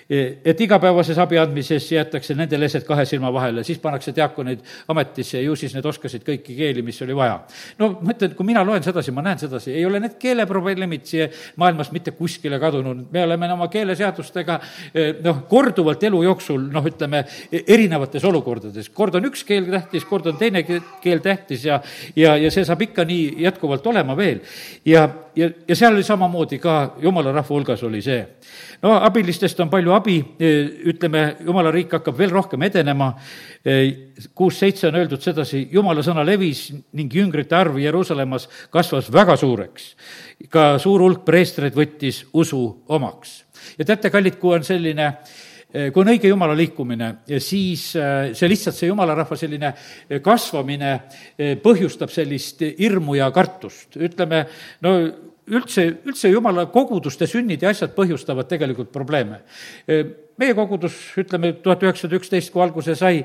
et 0.10 0.62
igapäevases 0.62 1.18
abi 1.22 1.38
andmises 1.40 1.92
jäetakse 1.92 2.36
nende 2.36 2.60
leset 2.60 2.86
kahe 2.88 3.06
silma 3.06 3.32
vahele, 3.34 3.64
siis 3.64 3.80
pannakse 3.80 4.14
diaakoneid 4.16 4.64
ametisse 4.88 5.38
ja 5.38 5.44
ju 5.44 5.56
siis 5.56 5.76
need 5.76 5.86
oskasid 5.86 6.26
kõiki 6.28 6.58
keeli, 6.58 6.82
mis 6.82 7.02
oli 7.02 7.16
vaja. 7.16 7.40
no 7.80 7.92
ma 8.02 8.16
ütlen, 8.16 8.36
kui 8.36 8.46
mina 8.46 8.64
loen 8.66 8.84
sedasi, 8.84 9.12
ma 9.12 9.24
näen 9.26 9.40
sedasi, 9.40 9.74
ei 9.74 9.86
ole 9.86 10.00
need 10.04 10.18
keeleprobleemid 10.20 11.06
siia 11.08 11.28
maailmas 11.62 11.92
mitte 11.92 12.12
kuskile 12.12 12.60
kadunud, 12.60 13.06
me 13.12 13.24
oleme 13.24 13.52
oma 13.54 13.68
keeleseadustega 13.68 14.60
eh, 14.94 15.16
noh, 15.24 15.44
korduvalt 15.50 16.04
elu 16.04 16.24
jooksul 16.24 16.68
noh, 16.74 16.86
ütleme, 16.90 17.24
erinevates 17.52 18.24
olukordades, 18.26 18.90
kord 18.90 19.16
on 19.20 19.32
üks 19.32 19.46
keel 19.48 19.70
tähtis, 19.72 20.06
kord 20.10 20.28
on 20.32 20.38
teine 20.38 20.64
keel 20.64 21.24
tähtis 21.24 21.66
ja 21.66 21.82
ja, 22.16 22.36
ja 22.38 22.52
see 22.52 22.66
saab 22.66 22.82
ikka 22.86 23.06
nii 23.08 23.44
jätkuvalt 23.44 23.88
olema 23.88 24.16
veel. 24.18 24.42
ja, 24.86 25.08
ja, 25.36 25.50
ja 25.68 25.76
seal 25.76 25.96
oli 25.96 26.04
samamoodi 26.04 26.60
ka 26.60 26.96
jumala 27.02 27.32
rahva 27.32 27.56
hulgas 27.56 27.84
oli 27.84 28.02
see. 28.02 28.26
no 28.82 28.96
abilistest 29.02 29.60
on 29.60 29.70
palju 29.70 29.94
abi, 29.94 30.03
ütleme, 30.08 31.24
jumala 31.46 31.72
riik 31.74 31.94
hakkab 31.98 32.18
veel 32.18 32.34
rohkem 32.34 32.66
edenema, 32.68 33.12
kuus-seitse 34.36 34.90
on 34.90 35.00
öeldud 35.00 35.24
sedasi, 35.24 35.68
jumala 35.72 36.04
sõna 36.06 36.26
levis 36.28 36.68
ning 36.98 37.14
jüngrite 37.14 37.56
arv 37.58 37.80
Jeruusalemmas 37.82 38.50
kasvas 38.74 39.12
väga 39.14 39.38
suureks. 39.40 39.96
ka 40.50 40.78
suur 40.80 41.02
hulk 41.02 41.24
preestreid 41.26 41.74
võttis 41.74 42.26
usu 42.34 42.84
omaks. 42.88 43.44
ja 43.78 43.86
teate, 43.86 44.10
kallid, 44.10 44.40
kui 44.40 44.56
on 44.56 44.64
selline 44.64 45.14
kui 45.74 46.04
on 46.04 46.10
õige 46.12 46.30
jumala 46.30 46.54
liikumine, 46.54 47.08
siis 47.42 47.88
see 47.96 48.50
lihtsalt, 48.50 48.76
see 48.78 48.92
jumala 48.92 49.16
rahva 49.18 49.36
selline 49.36 49.74
kasvamine 50.22 50.92
põhjustab 51.64 52.14
sellist 52.14 52.62
hirmu 52.62 53.16
ja 53.18 53.32
kartust. 53.34 53.98
ütleme, 53.98 54.46
no 54.82 54.94
üldse, 55.48 55.88
üldse 56.06 56.30
jumala 56.30 56.66
koguduste 56.72 57.28
sünnid 57.28 57.62
ja 57.62 57.74
asjad 57.74 57.96
põhjustavad 57.96 58.48
tegelikult 58.52 58.92
probleeme 58.94 59.42
meie 60.38 60.54
kogudus, 60.58 60.96
ütleme, 61.20 61.54
tuhat 61.64 61.84
üheksasada 61.86 62.18
üksteist, 62.18 62.50
kui 62.54 62.62
alguse 62.64 62.96
sai, 62.98 63.22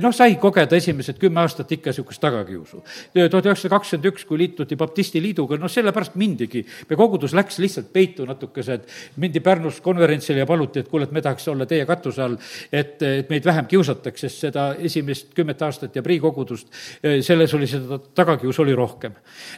noh, 0.00 0.14
sai 0.16 0.36
kogeda 0.40 0.78
esimesed 0.78 1.18
kümme 1.20 1.42
aastat 1.42 1.72
ikka 1.76 1.92
niisugust 1.92 2.22
tagakiusu. 2.22 2.80
tuhat 3.14 3.48
üheksasada 3.50 3.74
kakskümmend 3.74 4.08
üks, 4.12 4.24
kui 4.28 4.40
liituti 4.40 4.78
baptisti 4.80 5.22
liiduga, 5.22 5.58
noh, 5.60 5.70
sellepärast 5.72 6.16
mindigi. 6.16 6.64
meie 6.88 7.00
kogudus 7.00 7.34
läks 7.36 7.58
lihtsalt 7.58 7.92
peitu 7.92 8.26
natukese, 8.28 8.78
et 8.80 8.88
mindi 9.16 9.40
Pärnus 9.40 9.80
konverentsile 9.84 10.44
ja 10.44 10.46
paluti, 10.46 10.80
et 10.80 10.88
kuule, 10.88 11.04
et 11.04 11.12
me 11.12 11.22
tahaks 11.22 11.48
olla 11.48 11.66
teie 11.66 11.86
katuse 11.86 12.22
all, 12.22 12.38
et, 12.72 13.02
et 13.02 13.30
meid 13.30 13.44
vähem 13.44 13.68
kiusataks, 13.68 14.20
sest 14.26 14.46
seda 14.48 14.70
esimest 14.78 15.34
kümmet 15.36 15.62
aastat 15.62 15.96
ja 15.96 16.02
Prii 16.02 16.20
kogudust, 16.20 16.72
selles 17.02 17.54
oli 17.54 17.68
seda 17.68 17.98
tagakiusu 17.98 18.62
oli 18.62 18.74
rohkem. 18.74 19.12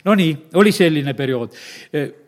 Nonii, 0.05 0.37
oli 0.59 0.73
selline 0.73 1.15
periood 1.15 1.55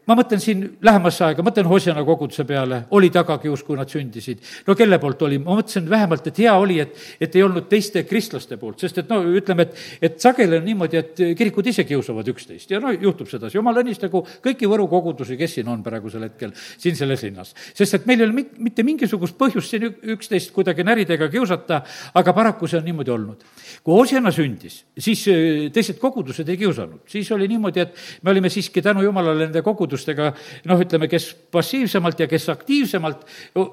ma 0.06 0.16
mõtlen 0.18 0.40
siin 0.42 0.62
lähemasse 0.82 1.22
aega, 1.28 1.44
mõtlen 1.46 1.68
Hosjana 1.70 2.02
koguduse 2.06 2.44
peale, 2.46 2.82
oli 2.96 3.10
tagakius, 3.14 3.62
kui 3.62 3.76
nad 3.78 3.90
sündisid. 3.90 4.40
no 4.66 4.74
kelle 4.74 4.98
poolt 4.98 5.22
oli, 5.22 5.38
ma 5.38 5.54
mõtlesin 5.58 5.86
vähemalt, 5.90 6.26
et 6.26 6.40
hea 6.42 6.54
oli, 6.58 6.80
et, 6.82 6.96
et 7.22 7.36
ei 7.38 7.44
olnud 7.46 7.68
teiste 7.70 8.02
kristlaste 8.08 8.58
poolt, 8.58 8.82
sest 8.82 8.98
et 8.98 9.12
no 9.12 9.20
ütleme, 9.22 9.68
et, 9.68 9.78
et 10.02 10.18
sageli 10.20 10.58
on 10.58 10.66
niimoodi, 10.66 10.98
et 10.98 11.22
kirikud 11.38 11.70
ise 11.70 11.84
kiusavad 11.86 12.28
üksteist 12.32 12.74
ja 12.74 12.80
no 12.82 12.90
juhtub 12.92 13.30
sedasi, 13.30 13.58
jumal 13.60 13.78
õnnistagu 13.82 14.24
kõiki 14.42 14.70
Võru 14.72 14.88
kogudusi, 14.90 15.36
kes 15.38 15.58
siin 15.58 15.70
on 15.70 15.84
praegusel 15.84 16.26
hetkel, 16.26 16.54
siin 16.80 16.98
selles 16.98 17.22
linnas. 17.22 17.54
sest 17.74 18.00
et 18.00 18.06
meil 18.08 18.24
ei 18.24 18.26
ole 18.26 18.36
mit-, 18.40 18.58
mitte 18.58 18.82
mingisugust 18.86 19.38
põhjust 19.38 19.70
siin 19.70 19.86
üksteist 20.16 20.50
kuidagi 20.56 20.82
närida 20.86 21.14
ega 21.14 21.28
kiusata, 21.30 21.82
aga 22.18 22.34
paraku 22.34 22.66
see 22.66 22.80
on 22.80 22.86
niimoodi 22.90 23.14
olnud. 23.14 23.46
kui 23.84 23.94
Hosjana 23.94 24.34
sündis, 24.34 24.82
siis 24.98 25.26
äh, 25.30 25.70
teised 25.74 26.02
kogudused 26.02 26.48
ei 26.48 26.58
kiusanud, 26.58 27.04
siis 27.06 27.30
oli 27.36 27.46
niimoodi, 27.52 27.86
et 27.86 27.94
me 28.22 28.34
olime 28.34 28.50
siiski 28.50 28.82
tänu 28.82 29.04
jumalale 29.06 29.46
nende 29.46 29.62
kogudustega 29.62 29.91
kogudustega 29.92 30.32
noh, 30.68 30.80
ütleme, 30.80 31.08
kes 31.10 31.28
passiivsemalt 31.52 32.20
ja 32.20 32.28
kes 32.30 32.48
aktiivsemalt, 32.52 33.24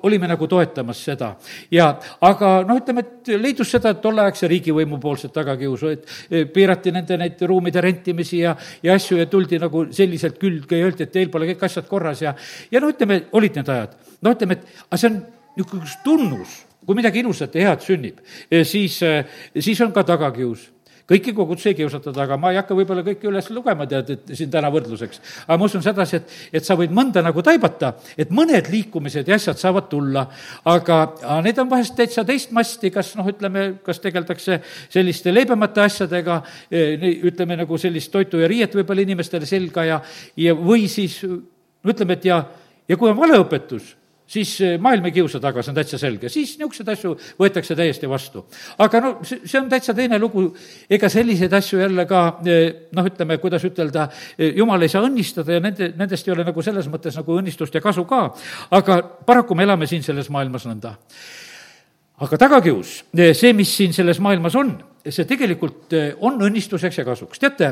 olime 0.04 0.28
nagu 0.28 0.48
toetamas 0.48 1.02
seda. 1.06 1.36
ja 1.72 1.90
aga 2.22 2.64
noh, 2.68 2.80
ütleme, 2.80 3.04
et 3.06 3.32
leidus 3.40 3.72
seda 3.72 3.94
tolleaegse 3.94 4.48
riigivõimu 4.52 5.00
poolset 5.00 5.34
tagakiusu, 5.34 5.92
et 5.94 6.08
e, 6.30 6.46
piirati 6.46 6.92
nende 6.92 7.18
neid 7.18 7.42
ruumide 7.48 7.82
rentimisi 7.82 8.44
ja, 8.44 8.56
ja 8.84 8.96
asju 8.96 9.20
ja 9.20 9.28
tuldi 9.32 9.60
nagu 9.60 9.86
selliselt 9.92 10.40
külge 10.40 10.80
ja 10.80 10.88
öeldi, 10.88 11.08
et 11.08 11.14
teil 11.14 11.30
pole 11.32 11.50
kõik 11.54 11.68
asjad 11.70 11.88
korras 11.88 12.24
ja, 12.26 12.36
ja 12.72 12.82
no 12.82 12.92
ütleme, 12.92 13.26
olid 13.32 13.60
need 13.60 13.70
ajad. 13.70 13.96
no 14.22 14.34
ütleme, 14.36 14.60
et 14.60 14.90
aga 14.90 15.00
see 15.00 15.12
on 15.12 15.22
niisugune 15.60 15.96
tunnus, 16.04 16.60
kui 16.86 16.98
midagi 16.98 17.24
ilusat 17.24 17.56
ja 17.56 17.70
head 17.70 17.86
sünnib, 17.86 18.20
e, 18.52 18.64
siis, 18.68 19.00
e, 19.04 19.24
siis 19.60 19.80
on 19.86 19.96
ka 19.96 20.04
tagakius 20.08 20.70
kõiki 21.10 21.34
kogudusi 21.36 21.72
ei 21.72 21.78
kiusatada, 21.80 22.24
aga 22.26 22.38
ma 22.40 22.52
ei 22.54 22.60
hakka 22.60 22.78
võib-olla 22.78 23.04
kõike 23.06 23.30
üles 23.30 23.50
lugema, 23.54 23.88
tead, 23.90 24.12
et 24.16 24.34
siin 24.38 24.52
täna 24.54 24.70
võrdluseks. 24.74 25.22
aga 25.48 25.58
ma 25.58 25.70
usun 25.70 25.84
sedasi, 25.86 26.20
et, 26.20 26.36
et 26.60 26.66
sa 26.66 26.78
võid 26.80 26.94
mõnda 26.96 27.24
nagu 27.26 27.44
taibata, 27.46 27.94
et 28.18 28.32
mõned 28.36 28.70
liikumised 28.72 29.28
ja 29.28 29.40
asjad 29.40 29.60
saavad 29.60 29.90
tulla, 29.92 30.28
aga, 30.70 31.02
aga 31.24 31.42
need 31.46 31.62
on 31.62 31.70
vahest 31.72 31.98
täitsa 31.98 32.26
teist 32.28 32.54
masti, 32.56 32.94
kas 32.94 33.16
noh, 33.20 33.28
ütleme, 33.30 33.68
kas 33.86 34.02
tegeldakse 34.04 34.62
selliste 34.90 35.34
leebemate 35.34 35.84
asjadega, 35.86 36.42
eh, 36.72 37.08
ütleme 37.30 37.58
nagu 37.60 37.78
sellist 37.82 38.12
toitu 38.14 38.42
ja 38.42 38.50
riiet 38.52 38.76
võib-olla 38.78 39.06
inimestele 39.06 39.50
selga 39.50 39.86
ja, 39.88 40.02
ja 40.38 40.56
või 40.58 40.88
siis 40.92 41.22
ütleme, 41.24 42.20
et 42.20 42.30
ja, 42.30 42.44
ja 42.90 42.98
kui 43.00 43.10
on 43.10 43.18
valeõpetus, 43.18 43.96
siis 44.30 44.54
eh, 44.62 44.78
maailm 44.82 45.10
ei 45.10 45.16
kiusa 45.16 45.42
taga, 45.42 45.64
see 45.64 45.74
on 45.74 45.78
täitsa 45.80 46.00
selge, 46.02 46.30
siis 46.30 46.54
niisuguseid 46.60 46.92
asju 46.94 47.16
võetakse 47.40 47.78
täiesti 47.78 48.10
vastu. 48.10 48.46
aga 48.78 49.02
no 49.04 49.12
see, 49.26 49.42
see 49.46 49.60
on 49.62 49.70
täitsa 49.72 49.96
teine 49.98 50.20
lugu, 50.22 50.46
ega 50.90 51.10
selliseid 51.10 51.54
asju 51.58 51.82
jälle 51.82 52.06
ka 52.10 52.24
eh, 52.46 52.88
noh, 52.96 53.10
ütleme, 53.10 53.40
kuidas 53.42 53.66
ütelda, 53.68 54.10
eh, 54.38 54.54
jumal 54.60 54.86
ei 54.86 54.92
saa 54.92 55.06
õnnistada 55.08 55.58
ja 55.58 55.64
nende, 55.64 55.92
nendest 55.98 56.28
ei 56.28 56.36
ole 56.36 56.46
nagu 56.48 56.66
selles 56.66 56.90
mõttes 56.92 57.18
nagu 57.20 57.38
õnnistust 57.42 57.76
ja 57.76 57.84
kasu 57.84 58.06
ka, 58.10 58.26
aga 58.78 59.02
paraku 59.26 59.58
me 59.58 59.66
elame 59.68 59.90
siin 59.90 60.06
selles 60.06 60.30
maailmas 60.34 60.68
nõnda 60.70 60.96
aga 62.20 62.38
tagakius, 62.38 63.00
see, 63.16 63.54
mis 63.56 63.72
siin 63.78 63.94
selles 63.96 64.20
maailmas 64.22 64.58
on, 64.60 64.74
see 65.08 65.24
tegelikult 65.26 65.96
on 66.28 66.42
õnnistuseks 66.50 67.00
ja 67.00 67.06
kasuks. 67.08 67.40
teate, 67.40 67.70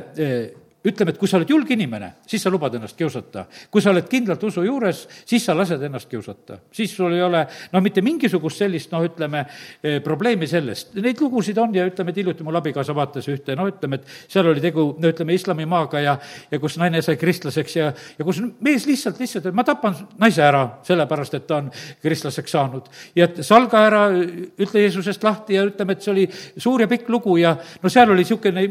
ütleme, 0.87 1.13
et 1.13 1.19
kui 1.19 1.29
sa 1.29 1.37
oled 1.39 1.49
julge 1.49 1.75
inimene, 1.75 2.11
siis 2.27 2.43
sa 2.43 2.51
lubad 2.53 2.75
ennast 2.77 2.97
kiusata. 2.97 3.45
kui 3.71 3.81
sa 3.81 3.91
oled 3.91 4.07
kindlalt 4.09 4.43
usu 4.43 4.63
juures, 4.63 5.07
siis 5.25 5.45
sa 5.45 5.55
lased 5.57 5.81
ennast 5.83 6.09
kiusata. 6.09 6.59
siis 6.71 6.95
sul 6.95 7.13
ei 7.13 7.21
ole 7.21 7.45
no 7.73 7.81
mitte 7.81 8.01
mingisugust 8.01 8.57
sellist, 8.57 8.91
noh, 8.91 9.03
ütleme, 9.03 9.45
eh, 9.83 9.99
probleemi 10.03 10.47
sellest. 10.47 10.93
Neid 10.95 11.21
lugusid 11.21 11.57
on 11.57 11.75
ja 11.75 11.85
ütleme, 11.87 12.11
et 12.11 12.17
hiljuti 12.21 12.43
mul 12.43 12.55
abikaasa 12.55 12.95
vaatas 12.95 13.27
ühte, 13.27 13.55
no 13.55 13.67
ütleme, 13.67 13.95
et 13.95 14.05
seal 14.27 14.47
oli 14.47 14.61
tegu, 14.61 14.95
no 14.99 15.11
ütleme, 15.11 15.33
islamimaaga 15.33 15.99
ja, 16.03 16.17
ja 16.51 16.59
kus 16.59 16.77
naine 16.77 17.01
sai 17.01 17.17
kristlaseks 17.17 17.75
ja, 17.75 17.91
ja 18.17 18.25
kus 18.25 18.41
mees 18.61 18.85
lihtsalt, 18.87 19.19
lihtsalt, 19.19 19.49
et 19.49 19.57
ma 19.57 19.65
tapan 19.67 19.95
naise 20.19 20.43
ära, 20.43 20.63
sellepärast 20.87 21.33
et 21.33 21.47
ta 21.47 21.61
on 21.61 21.71
kristlaseks 22.01 22.51
saanud. 22.51 22.87
ja 23.15 23.27
et 23.27 23.43
salga 23.45 23.83
ära, 23.87 24.03
ütle 24.13 24.85
Jeesusest 24.85 25.23
lahti 25.23 25.57
ja 25.57 25.65
ütleme, 25.67 25.97
et 25.97 26.05
see 26.05 26.13
oli 26.13 26.27
suur 26.57 26.81
ja 26.81 26.87
pikk 26.87 27.09
lugu 27.09 27.37
ja 27.41 27.55
no 27.83 27.89
seal 27.89 28.11
oli 28.11 28.23
niisugune 28.27 28.63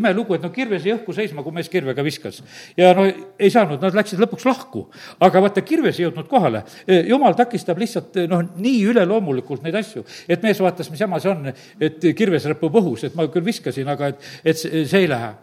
imelugu, 0.00 0.36
et 0.36 0.44
no 0.44 0.50
kirves 0.54 0.84
jäi 0.86 0.96
õhku 0.96 1.14
seisma, 1.14 1.42
kui 1.42 1.54
me 1.54 1.59
mees 1.60 1.70
kirvega 1.72 2.04
viskas. 2.04 2.40
ja 2.76 2.92
no 2.96 3.04
ei 3.06 3.50
saanud, 3.52 3.80
nad 3.82 3.96
läksid 3.96 4.20
lõpuks 4.22 4.46
lahku. 4.48 4.86
aga 5.20 5.42
vaata, 5.44 5.64
kirves 5.66 6.00
ei 6.00 6.06
jõudnud 6.06 6.28
kohale. 6.30 6.64
jumal 7.08 7.36
takistab 7.38 7.78
lihtsalt 7.80 8.16
noh, 8.30 8.44
nii 8.56 8.82
üleloomulikult 8.92 9.64
neid 9.66 9.76
asju, 9.80 10.04
et 10.28 10.42
mees 10.42 10.60
vaatas, 10.60 10.90
mis 10.90 11.00
jama 11.00 11.20
see 11.20 11.32
on, 11.32 11.50
et 11.80 12.08
kirves 12.16 12.48
räpub 12.50 12.80
õhus, 12.80 13.04
et 13.06 13.18
ma 13.18 13.28
küll 13.32 13.44
viskasin, 13.46 13.88
aga 13.92 14.12
et, 14.14 14.30
et 14.44 14.62
see 14.62 15.02
ei 15.04 15.10
lähe. 15.10 15.34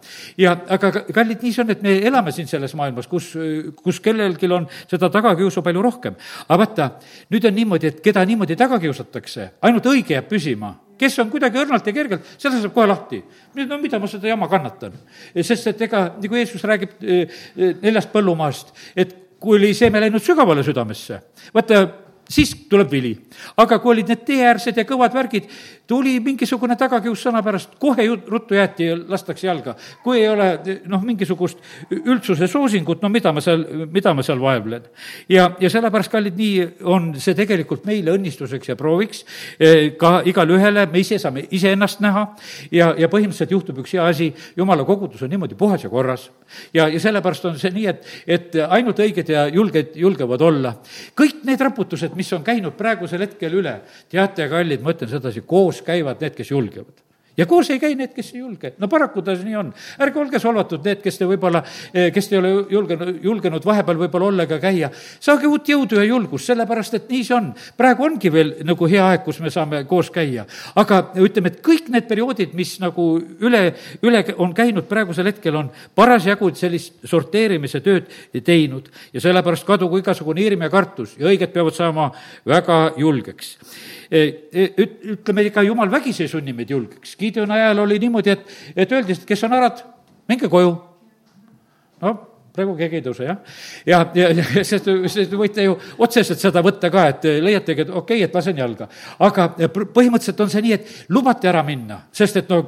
ja 0.41 0.55
aga 0.77 0.91
kallid, 1.13 1.43
nii 1.43 1.53
see 1.53 1.65
on, 1.65 1.75
et 1.75 1.85
me 1.85 1.97
elame 2.09 2.33
siin 2.35 2.49
selles 2.49 2.73
maailmas, 2.77 3.09
kus, 3.11 3.33
kus 3.83 4.01
kellelgi 4.03 4.49
on 4.51 4.67
seda 4.89 5.11
tagakiusu 5.13 5.63
palju 5.65 5.85
rohkem. 5.85 6.17
aga 6.47 6.59
vaata, 6.63 6.91
nüüd 7.33 7.47
on 7.47 7.57
niimoodi, 7.61 7.93
et 7.93 8.03
keda 8.03 8.25
niimoodi 8.27 8.57
taga 8.59 8.81
kiusatakse, 8.81 9.53
ainult 9.67 9.93
õige 9.93 10.17
jääb 10.17 10.29
püsima 10.31 10.75
kes 10.99 11.19
on 11.23 11.29
kuidagi 11.31 11.61
õrnalt 11.61 11.87
ja 11.87 11.93
kergelt, 11.95 12.25
selle 12.37 12.61
saab 12.61 12.73
kohe 12.75 12.87
lahti. 12.89 13.21
no 13.67 13.77
mida 13.81 13.99
ma 13.99 14.09
seda 14.09 14.27
jama 14.27 14.49
kannatan? 14.51 14.97
sest 15.41 15.67
et 15.73 15.81
ega, 15.87 16.03
nagu 16.21 16.35
Jeesus 16.35 16.63
räägib 16.63 16.97
eh, 17.01 17.39
eh, 17.55 17.77
neljast 17.81 18.11
põllumaast, 18.13 18.73
et 18.95 19.15
kui 19.39 19.57
oli 19.59 19.73
seeme 19.77 20.01
läinud 20.01 20.23
sügavale 20.23 20.63
südamesse, 20.65 21.21
vaata, 21.53 21.85
siis 22.29 22.53
tuleb 22.69 22.91
vili. 22.91 23.15
aga 23.57 23.79
kui 23.79 23.91
olid 23.91 24.11
need 24.11 24.23
teeäärsed 24.27 24.77
ja 24.77 24.85
kõvad 24.87 25.13
värgid, 25.15 25.47
tuli 25.87 26.17
mingisugune 26.23 26.75
tagakius 26.75 27.21
sõna 27.23 27.41
pärast, 27.43 27.77
kohe 27.79 28.03
ju 28.03 28.17
ruttu 28.27 28.57
jäeti 28.57 28.89
ja 28.89 28.97
lastakse 29.07 29.47
jalga. 29.47 29.75
kui 30.03 30.19
ei 30.21 30.27
ole 30.29 30.79
noh, 30.85 31.03
mingisugust 31.03 31.57
üldsuse 31.91 32.47
soosingut, 32.47 33.01
no 33.01 33.09
mida 33.09 33.31
ma 33.33 33.41
seal, 33.41 33.63
mida 33.91 34.13
ma 34.13 34.23
seal 34.23 34.41
vaevlen. 34.41 34.89
ja, 35.29 35.49
ja 35.59 35.69
sellepärast, 35.69 36.11
kallid, 36.11 36.35
nii 36.37 36.67
on 36.83 37.13
see 37.19 37.35
tegelikult 37.37 37.85
meile 37.87 38.11
õnnistuseks 38.17 38.73
ja 38.73 38.75
prooviks, 38.75 39.23
eh, 39.59 39.93
ka 39.99 40.21
igale 40.25 40.57
ühele, 40.57 40.87
me 40.91 40.99
ise 40.99 41.19
saame 41.21 41.45
iseennast 41.51 42.03
näha 42.03 42.27
ja, 42.71 42.93
ja 42.97 43.07
põhimõtteliselt 43.11 43.55
juhtub 43.55 43.79
üks 43.83 43.95
hea 43.95 44.07
asi, 44.07 44.33
jumala 44.57 44.85
kogudus 44.87 45.23
on 45.23 45.31
niimoodi 45.31 45.55
puhas 45.55 45.83
ja 45.83 45.89
korras. 45.89 46.29
ja, 46.73 46.87
ja 46.87 46.99
sellepärast 46.99 47.45
on 47.45 47.59
see 47.59 47.71
nii, 47.71 47.87
et, 47.87 48.11
et 48.27 48.59
ainult 48.67 48.99
õiged 48.99 49.31
ja 49.31 49.47
julged 49.47 49.95
julgevad 49.95 50.41
olla. 50.41 50.75
kõik 51.15 51.45
need 51.47 51.63
raputused, 51.63 52.16
mis 52.17 52.31
on 52.33 52.45
käinud 52.45 52.75
praegusel 52.77 53.23
hetkel 53.25 53.59
üle, 53.61 53.79
teate, 54.11 54.49
kallid, 54.51 54.83
ma 54.83 54.95
ütlen 54.95 55.11
sedasi, 55.11 55.45
koos 55.47 55.83
käivad 55.85 56.23
need, 56.23 56.35
kes 56.37 56.51
julgevad 56.51 57.06
ja 57.37 57.45
koos 57.45 57.69
ei 57.69 57.79
käi 57.79 57.95
need, 57.95 58.13
kes 58.15 58.31
ei 58.33 58.41
julge. 58.41 58.73
no 58.77 58.87
paraku 58.87 59.21
ta 59.21 59.35
nii 59.37 59.55
on. 59.55 59.69
ärge 60.01 60.19
olge 60.19 60.39
solvatud, 60.39 60.83
need, 60.85 61.01
kes 61.03 61.19
te 61.19 61.27
võib-olla, 61.29 61.61
eh, 61.93 62.09
kes 62.13 62.29
te 62.29 62.35
ei 62.35 62.39
ole 62.39 62.51
julgenud, 62.73 63.19
julgenud 63.23 63.65
vahepeal 63.65 63.99
võib-olla 64.01 64.29
olla 64.31 64.47
ega 64.47 64.59
käia. 64.59 64.89
saage 65.19 65.47
uut 65.47 65.69
jõudu 65.69 65.99
ja 65.99 66.05
julgust, 66.07 66.49
sellepärast 66.49 66.97
et 66.97 67.09
nii 67.09 67.23
see 67.23 67.35
on. 67.35 67.53
praegu 67.77 68.03
ongi 68.03 68.31
veel 68.33 68.53
nagu 68.65 68.87
hea 68.87 69.05
aeg, 69.11 69.23
kus 69.23 69.39
me 69.39 69.49
saame 69.53 69.83
koos 69.85 70.09
käia. 70.11 70.45
aga 70.75 71.01
ütleme, 71.15 71.53
et 71.53 71.61
kõik 71.61 71.89
need 71.93 72.07
perioodid, 72.07 72.53
mis 72.53 72.79
nagu 72.79 73.07
üle, 73.39 73.75
üle 74.01 74.23
on 74.37 74.53
käinud 74.53 74.87
praegusel 74.89 75.29
hetkel, 75.29 75.55
on 75.55 75.71
parasjagu 75.95 76.51
sellist 76.55 77.05
sorteerimise 77.05 77.81
tööd 77.81 78.09
teinud. 78.43 78.89
ja 79.13 79.21
sellepärast 79.21 79.65
kadugu 79.65 80.01
igasugune 80.01 80.41
hirm 80.41 80.65
ja 80.65 80.69
kartus 80.69 81.15
ja 81.19 81.29
õiged 81.29 81.53
peavad 81.53 81.75
saama 81.75 82.11
väga 82.45 82.93
julgeks 82.97 83.57
E, 84.07 84.21
e, 84.53 84.87
ütleme, 85.13 85.43
ega 85.49 85.63
jumal 85.67 85.91
vägisi 85.91 86.23
ei 86.23 86.31
sunni 86.31 86.53
meid 86.55 86.71
julgeks. 86.71 87.17
Gideoni 87.19 87.57
ajal 87.57 87.83
oli 87.83 87.99
niimoodi, 87.99 88.31
et, 88.31 88.55
et 88.75 88.95
öeldi, 88.95 89.17
et 89.17 89.27
kes 89.27 89.43
on 89.43 89.55
härrad, 89.55 89.83
minge 90.31 90.49
koju. 90.51 90.73
no 92.01 92.17
praegu 92.57 92.73
keegi 92.77 92.97
ei 92.97 93.03
tõuse, 93.05 93.25
jah. 93.27 93.57
ja, 93.85 93.99
ja, 94.17 94.29
ja 94.33 94.63
sest, 94.65 94.87
sest 95.13 95.33
võite 95.37 95.65
ju 95.67 95.75
otseselt 96.01 96.41
seda 96.41 96.63
võtta 96.65 96.89
ka, 96.93 97.03
et 97.11 97.27
leiategi, 97.43 97.85
et 97.85 97.91
okei 97.91 97.99
okay,, 97.99 98.25
et 98.25 98.37
lasen 98.37 98.57
jalga. 98.57 98.87
aga 99.27 99.49
põhimõtteliselt 99.59 100.41
on 100.45 100.53
see 100.53 100.63
nii, 100.65 100.77
et 100.79 101.13
lubate 101.13 101.51
ära 101.51 101.61
minna, 101.67 102.01
sest 102.15 102.41
et 102.41 102.49
no 102.49 102.63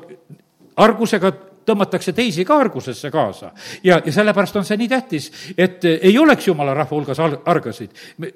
argusega 0.79 1.31
tõmmatakse 1.67 2.13
teisi 2.15 2.45
ka 2.45 2.57
argusesse 2.59 3.11
kaasa. 3.11 3.51
ja, 3.83 4.01
ja 4.05 4.11
sellepärast 4.13 4.55
on 4.55 4.65
see 4.65 4.77
nii 4.77 4.89
tähtis, 4.89 5.29
et 5.57 5.85
ei 5.85 6.17
oleks 6.17 6.47
jumala 6.47 6.73
rahva 6.73 6.95
hulgas 6.95 7.19
argasid. 7.45 7.89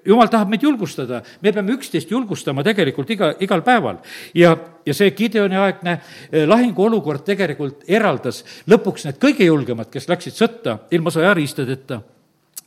jumal 0.06 0.28
tahab 0.28 0.50
meid 0.50 0.64
julgustada, 0.64 1.24
me 1.42 1.52
peame 1.52 1.76
üksteist 1.78 2.12
julgustama 2.12 2.64
tegelikult 2.64 3.10
iga, 3.10 3.34
igal 3.40 3.62
päeval. 3.62 3.98
ja, 4.34 4.56
ja 4.86 4.94
see 4.94 5.12
Gideoni 5.12 5.58
aegne 5.58 5.98
eh, 6.32 6.48
lahinguolukord 6.48 7.26
tegelikult 7.26 7.84
eraldas 7.88 8.44
lõpuks 8.68 9.06
need 9.08 9.22
kõige 9.22 9.46
julgemad, 9.48 9.92
kes 9.92 10.10
läksid 10.10 10.38
sõtta 10.38 10.80
ilma 10.92 11.14
sõjariistadeta 11.14 12.02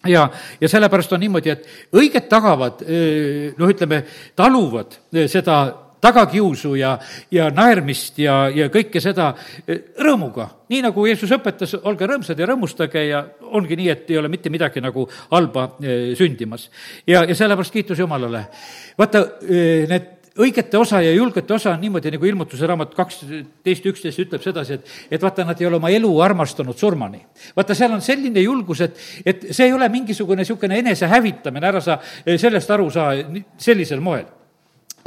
ja, 0.09 0.29
ja 0.61 0.69
sellepärast 0.69 1.13
on 1.13 1.21
niimoodi, 1.21 1.51
et 1.53 1.67
õiged 1.97 2.29
tagavad, 2.31 2.83
eh, 2.87 3.53
noh, 3.59 3.73
ütleme, 3.73 4.03
taluvad 4.37 4.99
eh, 5.13 5.27
seda 5.31 5.86
tagakiusu 6.07 6.75
ja, 6.79 6.97
ja 7.31 7.51
naermist 7.55 8.19
ja, 8.23 8.47
ja 8.55 8.69
kõike 8.73 9.03
seda 9.03 9.33
e, 9.67 9.79
rõõmuga. 10.03 10.49
nii 10.71 10.83
nagu 10.87 11.07
Jeesus 11.07 11.33
õpetas, 11.37 11.77
olge 11.83 12.09
rõõmsad 12.09 12.39
ja 12.39 12.49
rõõmustage 12.51 13.07
ja 13.09 13.23
ongi 13.59 13.79
nii, 13.79 13.89
et 13.93 14.11
ei 14.11 14.19
ole 14.21 14.31
mitte 14.33 14.51
midagi 14.53 14.83
nagu 14.85 15.07
halba 15.31 15.71
e, 15.81 16.15
sündimas. 16.19 16.69
ja, 17.07 17.25
ja 17.25 17.35
sellepärast 17.35 17.75
kiitus 17.75 17.99
Jumalale. 17.99 18.47
vaata, 18.99 19.25
e, 19.43 19.87
need 19.91 20.13
õigete 20.37 20.77
osa 20.79 21.01
ja 21.01 21.13
julgete 21.17 21.55
osa 21.55 21.73
on 21.73 21.81
niimoodi, 21.81 22.11
nagu 22.13 22.27
ilmutuse 22.29 22.67
raamat 22.69 22.93
kaksteist 22.95 23.87
üksteist 23.89 24.21
ütleb 24.21 24.43
sedasi, 24.45 24.77
et, 24.77 24.97
et 25.17 25.23
vaata, 25.23 25.47
nad 25.49 25.61
ei 25.61 25.69
ole 25.69 25.81
oma 25.81 25.91
elu 25.91 26.11
armastanud 26.23 26.77
surmani. 26.77 27.23
vaata, 27.57 27.75
seal 27.75 27.97
on 27.97 28.05
selline 28.05 28.45
julgus, 28.45 28.85
et, 28.85 29.05
et 29.25 29.47
see 29.51 29.71
ei 29.71 29.73
ole 29.75 29.89
mingisugune 29.93 30.45
niisugune 30.45 30.79
enesehävitamine, 30.83 31.67
ära 31.67 31.81
sa 31.81 31.99
sellest 32.27 32.71
aru 32.77 32.91
saa 32.93 33.15
sellisel 33.59 34.05
moel 34.05 34.27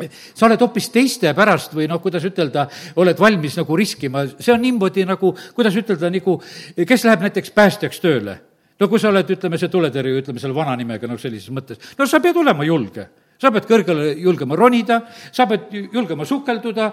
sa 0.08 0.48
oled 0.48 0.62
hoopis 0.62 0.90
teiste 0.94 1.34
pärast 1.38 1.74
või 1.78 1.88
noh, 1.90 2.02
kuidas 2.04 2.26
ütelda, 2.28 2.68
oled 3.00 3.20
valmis 3.20 3.58
nagu 3.60 3.80
riskima, 3.80 4.26
see 4.40 4.54
on 4.54 4.62
niimoodi 4.64 5.06
nagu, 5.10 5.34
kuidas 5.56 5.76
ütelda, 5.80 6.12
nagu 6.14 6.38
kes 6.78 7.08
läheb 7.08 7.26
näiteks 7.28 7.56
päästjaks 7.56 8.04
tööle? 8.04 8.40
no 8.80 8.88
kui 8.88 9.00
sa 9.00 9.10
oled, 9.12 9.28
ütleme, 9.28 9.58
see 9.60 9.72
tuletõrje, 9.72 10.22
ütleme 10.22 10.40
selle 10.40 10.56
vana 10.56 10.76
nimega, 10.80 11.08
noh, 11.08 11.20
sellises 11.20 11.52
mõttes, 11.52 11.82
no 12.00 12.08
sa 12.08 12.22
pead 12.24 12.38
olema 12.40 12.68
julge 12.68 13.10
sa 13.40 13.54
pead 13.56 13.70
kõrgele 13.70 14.10
julgema 14.20 14.56
ronida, 14.60 14.98
sa 15.32 15.46
pead 15.48 15.72
julgema 15.94 16.26
sukelduda, 16.28 16.90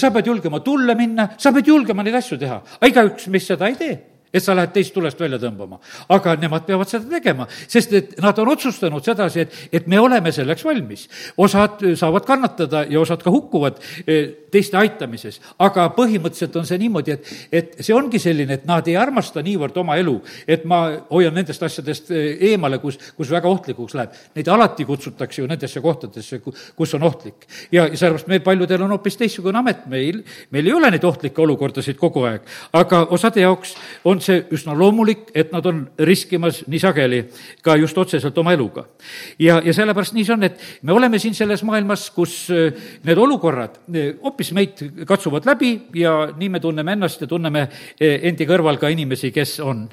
sa 0.00 0.08
pead 0.14 0.30
julgema 0.30 0.62
tulle 0.64 0.94
minna, 0.96 1.26
sa 1.36 1.52
pead 1.52 1.68
julgema 1.68 2.00
neid 2.02 2.16
asju 2.16 2.38
teha. 2.40 2.56
aga 2.80 2.88
igaüks 2.88 3.28
meist 3.28 3.52
seda 3.52 3.68
ei 3.68 3.76
tee 3.76 3.98
et 4.32 4.42
sa 4.42 4.54
lähed 4.56 4.72
teist 4.74 4.94
tulest 4.94 5.20
välja 5.20 5.38
tõmbama. 5.42 5.80
aga 6.08 6.36
nemad 6.36 6.66
peavad 6.66 6.88
seda 6.88 7.08
tegema, 7.10 7.46
sest 7.68 7.92
et 7.92 8.18
nad 8.22 8.38
on 8.38 8.52
otsustanud 8.52 9.04
sedasi, 9.04 9.40
et, 9.40 9.56
et 9.72 9.86
me 9.86 10.00
oleme 10.00 10.32
selleks 10.32 10.64
valmis. 10.64 11.08
osad 11.36 11.82
saavad 11.96 12.26
kannatada 12.26 12.84
ja 12.88 13.00
osad 13.00 13.22
ka 13.22 13.30
hukkuvad 13.30 13.80
eh, 14.06 14.30
teiste 14.50 14.76
aitamises, 14.76 15.40
aga 15.58 15.88
põhimõtteliselt 15.96 16.56
on 16.58 16.66
see 16.66 16.78
niimoodi, 16.82 17.14
et, 17.14 17.32
et 17.52 17.76
see 17.80 17.94
ongi 17.94 18.18
selline, 18.22 18.58
et 18.58 18.66
nad 18.68 18.86
ei 18.88 18.96
armasta 18.98 19.42
niivõrd 19.46 19.76
oma 19.82 19.96
elu, 20.00 20.16
et 20.46 20.64
ma 20.68 20.82
hoian 21.10 21.34
nendest 21.34 21.62
asjadest 21.62 22.10
eh, 22.14 22.30
eemale, 22.50 22.80
kus, 22.82 22.98
kus 23.16 23.30
väga 23.30 23.50
ohtlikuks 23.50 23.96
läheb. 23.98 24.16
Neid 24.36 24.50
alati 24.50 24.86
kutsutakse 24.88 25.42
ju 25.42 25.48
nendesse 25.50 25.82
kohtadesse, 25.82 26.40
kus 26.76 26.94
on 26.98 27.06
ohtlik. 27.06 27.46
ja, 27.70 27.86
ja 27.86 27.96
sellepärast 27.96 28.30
meil 28.30 28.42
paljudel 28.46 28.86
on 28.86 28.94
hoopis 28.94 29.18
teistsugune 29.20 29.58
amet, 29.58 29.86
meil, 29.90 30.22
meil 30.50 30.66
ei 30.66 30.76
ole 30.76 30.90
neid 30.90 31.04
ohtlikke 31.04 31.42
olukordasid 31.42 31.98
kogu 32.00 32.24
aeg, 32.28 32.46
aga 32.76 33.04
osade 33.14 33.42
jaoks 33.44 33.74
on 34.04 34.19
on 34.20 34.24
see 34.24 34.42
üsna 34.54 34.74
loomulik, 34.76 35.30
et 35.34 35.52
nad 35.54 35.66
on 35.66 35.82
riskimas 36.06 36.62
nii 36.68 36.80
sageli 36.82 37.20
ka 37.64 37.76
just 37.80 37.98
otseselt 37.98 38.36
oma 38.38 38.52
eluga. 38.52 38.84
ja, 39.38 39.60
ja 39.64 39.74
sellepärast 39.74 40.14
nii 40.14 40.26
see 40.26 40.36
on, 40.36 40.44
et 40.44 40.60
me 40.82 40.92
oleme 40.92 41.18
siin 41.18 41.34
selles 41.34 41.64
maailmas, 41.64 42.10
kus 42.14 42.34
äh, 42.52 42.74
need 43.04 43.18
olukorrad 43.18 43.80
äh, 43.88 44.12
hoopis 44.22 44.52
meid 44.56 44.84
katsuvad 45.08 45.48
läbi 45.48 45.72
ja 45.94 46.32
nii 46.36 46.48
me 46.48 46.60
tunneme 46.60 46.92
ennast 46.92 47.24
ja 47.24 47.30
tunneme 47.30 47.66
äh, 47.66 48.20
endi 48.30 48.46
kõrval 48.48 48.78
ka 48.80 48.92
inimesi, 48.92 49.32
kes 49.32 49.58
on 49.64 49.88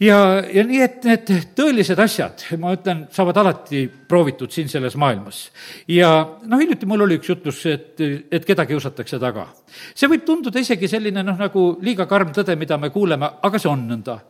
ja, 0.00 0.18
ja 0.52 0.64
nii, 0.66 0.80
et 0.84 1.06
need 1.08 1.32
tõelised 1.56 2.00
asjad, 2.00 2.44
ma 2.60 2.74
ütlen, 2.76 3.04
saavad 3.14 3.40
alati 3.42 3.84
proovitud 3.88 4.52
siin 4.52 4.70
selles 4.72 4.96
maailmas. 5.00 5.42
ja 5.88 6.12
noh, 6.44 6.60
hiljuti 6.60 6.88
mul 6.90 7.06
oli 7.06 7.20
üks 7.20 7.32
jutlus, 7.32 7.64
et, 7.70 8.00
et 8.30 8.46
keda 8.46 8.66
kiusatakse 8.68 9.20
taga. 9.22 9.48
see 9.94 10.10
võib 10.10 10.24
tunduda 10.28 10.62
isegi 10.62 10.88
selline 10.88 11.24
noh, 11.26 11.38
nagu 11.38 11.66
liiga 11.82 12.06
karm 12.10 12.32
tõde, 12.36 12.56
mida 12.56 12.78
me 12.78 12.92
kuuleme, 12.94 13.30
aga 13.42 13.58
see 13.58 13.70
on 13.70 13.86
nõnda. 13.90 14.20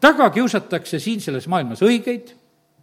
taga 0.00 0.30
kiusatakse 0.30 1.00
siin 1.00 1.20
selles 1.20 1.48
maailmas 1.48 1.84
õigeid 1.84 2.34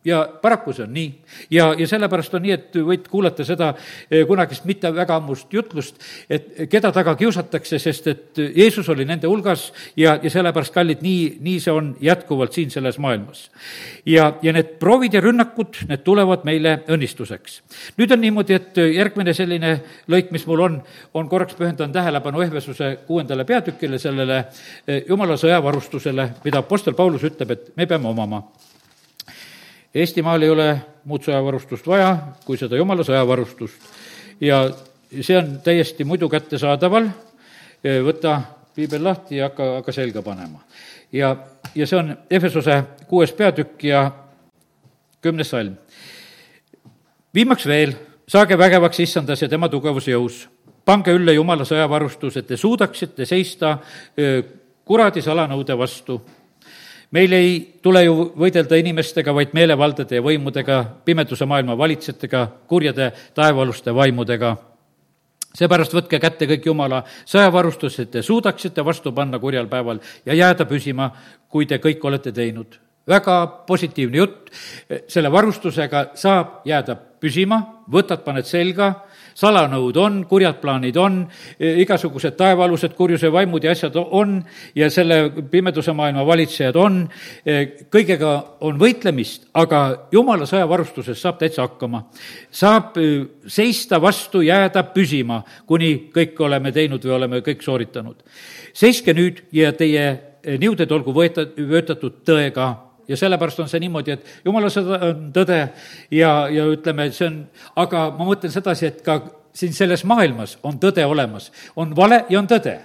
ja 0.06 0.22
paraku 0.42 0.74
see 0.74 0.84
on 0.84 0.94
nii. 0.94 1.10
ja, 1.52 1.74
ja 1.78 1.88
sellepärast 1.88 2.34
on 2.34 2.42
nii, 2.46 2.54
et 2.56 2.78
võid 2.86 3.06
kuulata 3.10 3.46
seda 3.46 3.72
eh, 4.10 4.24
kunagist 4.28 4.66
mitte 4.66 4.90
väga 4.96 5.20
ammust 5.20 5.54
jutlust, 5.54 6.02
et 6.30 6.64
keda 6.70 6.92
taga 6.92 7.14
kiusatakse, 7.20 7.80
sest 7.80 8.08
et 8.08 8.42
Jeesus 8.56 8.90
oli 8.90 9.06
nende 9.06 9.30
hulgas 9.30 9.70
ja, 9.98 10.18
ja 10.22 10.30
sellepärast, 10.34 10.74
kallid, 10.74 11.04
nii, 11.06 11.38
nii 11.42 11.60
see 11.62 11.74
on 11.74 11.94
jätkuvalt 12.02 12.58
siin 12.58 12.74
selles 12.74 12.98
maailmas. 13.00 13.50
ja, 14.06 14.34
ja 14.42 14.54
need 14.54 14.78
proovid 14.82 15.14
ja 15.14 15.22
rünnakud, 15.22 15.84
need 15.90 16.04
tulevad 16.08 16.48
meile 16.50 16.80
õnnistuseks. 16.90 17.62
nüüd 18.02 18.16
on 18.18 18.22
niimoodi, 18.26 18.58
et 18.58 18.82
järgmine 18.82 19.36
selline 19.38 19.76
lõik, 20.10 20.34
mis 20.34 20.48
mul 20.50 20.66
on, 20.66 20.82
on 21.14 21.30
korraks 21.30 21.56
pühendan 21.60 21.94
tähelepanu 21.94 22.42
Ehvesuse 22.42 22.96
kuuendale 23.08 23.46
peatükile, 23.46 24.02
sellele 24.02 24.44
eh, 24.88 25.04
jumala 25.08 25.38
sõjavarustusele, 25.38 26.30
mida 26.44 26.66
Apostel 26.66 26.98
Paulus 26.98 27.30
ütleb, 27.30 27.54
et 27.54 27.74
me 27.78 27.86
peame 27.86 28.10
omama 28.10 28.42
Eestimaal 29.96 30.42
ei 30.42 30.50
ole 30.50 30.68
muud 31.06 31.26
sõjavarustust 31.26 31.88
vaja 31.88 32.14
kui 32.46 32.58
seda 32.58 32.78
jumala 32.80 33.04
sõjavarustust. 33.04 33.90
ja 34.42 34.64
see 35.22 35.38
on 35.38 35.58
täiesti 35.64 36.04
muidu 36.08 36.30
kättesaadaval, 36.30 37.10
võta 38.06 38.42
piibel 38.76 39.04
lahti 39.04 39.42
ja 39.42 39.50
hakka, 39.50 39.68
hakka 39.76 39.92
selga 39.92 40.22
panema. 40.22 40.64
ja, 41.12 41.36
ja 41.76 41.88
see 41.88 42.00
on 42.00 42.16
Efesose 42.30 42.84
kuues 43.08 43.34
peatükk 43.34 43.84
ja 43.84 44.12
kümnes 45.22 45.50
salm. 45.50 45.76
viimaks 47.34 47.66
veel, 47.68 47.94
saage 48.28 48.58
vägevaks 48.58 49.00
issandas 49.00 49.42
ja 49.42 49.50
tema 49.50 49.70
tugevuse 49.70 50.12
jõus. 50.12 50.48
pange 50.86 51.12
ülle 51.12 51.34
Jumala 51.34 51.66
sõjavarustus, 51.66 52.38
et 52.38 52.48
te 52.48 52.58
suudaksite 52.58 53.26
seista 53.26 53.78
kuradi 54.86 55.22
salanõude 55.22 55.78
vastu 55.78 56.22
meil 57.12 57.34
ei 57.36 57.54
tule 57.84 58.04
ju 58.06 58.32
võidelda 58.40 58.80
inimestega, 58.80 59.34
vaid 59.36 59.54
meelevaldade 59.54 60.20
ja 60.20 60.26
võimudega, 60.26 60.84
pimeduse 61.06 61.46
maailma 61.46 61.78
valitsejatega, 61.78 62.48
kurjade 62.72 63.12
taevaluste 63.36 63.94
vaimudega 63.96 64.56
seepärast 65.58 65.96
võtke 65.96 66.20
kätte 66.22 66.48
kõik 66.50 66.68
Jumala 66.70 67.02
sõjavarustus, 67.28 68.00
et 68.00 68.12
te 68.14 68.24
suudaksite 68.24 68.86
vastu 68.86 69.12
panna 69.16 69.40
kurjal 69.40 69.68
päeval 69.72 70.00
ja 70.26 70.38
jääda 70.38 70.68
püsima, 70.70 71.12
kui 71.52 71.68
te 71.68 71.82
kõik 71.84 72.04
olete 72.08 72.32
teinud. 72.32 72.80
väga 73.08 73.66
positiivne 73.68 74.18
jutt, 74.18 74.52
selle 75.08 75.32
varustusega 75.32 76.12
saab 76.16 76.62
jääda 76.66 76.96
püsima, 76.96 77.84
võtad, 77.90 78.24
paned 78.24 78.46
selga 78.46 79.08
salanõud 79.36 79.98
on, 79.98 80.24
kurjad 80.30 80.60
plaanid 80.62 80.98
on, 80.98 81.22
igasugused 81.60 82.36
taevaalused 82.40 82.96
kurjuse 82.98 83.32
vaimud 83.32 83.64
ja 83.64 83.72
asjad 83.76 83.96
on 84.02 84.40
ja 84.76 84.90
selle 84.90 85.22
pimeduse 85.52 85.94
maailma 85.94 86.26
valitsejad 86.28 86.76
on, 86.76 87.02
kõigega 87.92 88.34
on 88.62 88.80
võitlemist, 88.82 89.48
aga 89.54 90.08
jumala 90.12 90.48
sõjavarustuses 90.50 91.22
saab 91.22 91.40
täitsa 91.42 91.66
hakkama. 91.66 92.04
saab 92.52 92.98
äh, 92.98 93.26
seista 93.48 94.02
vastu, 94.02 94.42
jääda 94.42 94.84
püsima, 94.94 95.42
kuni 95.66 96.12
kõik 96.14 96.40
oleme 96.40 96.72
teinud 96.72 97.04
või 97.06 97.16
oleme 97.16 97.42
kõik 97.46 97.64
sooritanud. 97.64 98.16
seiske 98.74 99.14
nüüd 99.14 99.44
ja 99.52 99.72
teie 99.74 100.06
niuded 100.60 100.92
olgu 100.92 101.14
võeta-, 101.14 101.48
vöötatud 101.58 102.24
tõega 102.26 102.91
ja 103.08 103.18
sellepärast 103.18 103.60
on 103.64 103.70
see 103.72 103.82
niimoodi, 103.84 104.18
et 104.18 104.46
jumala 104.46 104.70
sõda 104.74 105.00
on 105.10 105.28
tõde 105.36 105.60
ja, 106.12 106.32
ja 106.52 106.68
ütleme, 106.72 107.10
see 107.16 107.28
on, 107.30 107.44
aga 107.82 108.10
ma 108.18 108.28
mõtlen 108.28 108.54
sedasi, 108.54 108.92
et 108.92 109.02
ka 109.06 109.22
siin 109.54 109.74
selles 109.76 110.06
maailmas 110.08 110.58
on 110.64 110.80
tõde 110.80 111.06
olemas, 111.06 111.52
on 111.76 111.96
vale 111.96 112.26
ja 112.30 112.40
on 112.40 112.50
tõde. 112.50 112.80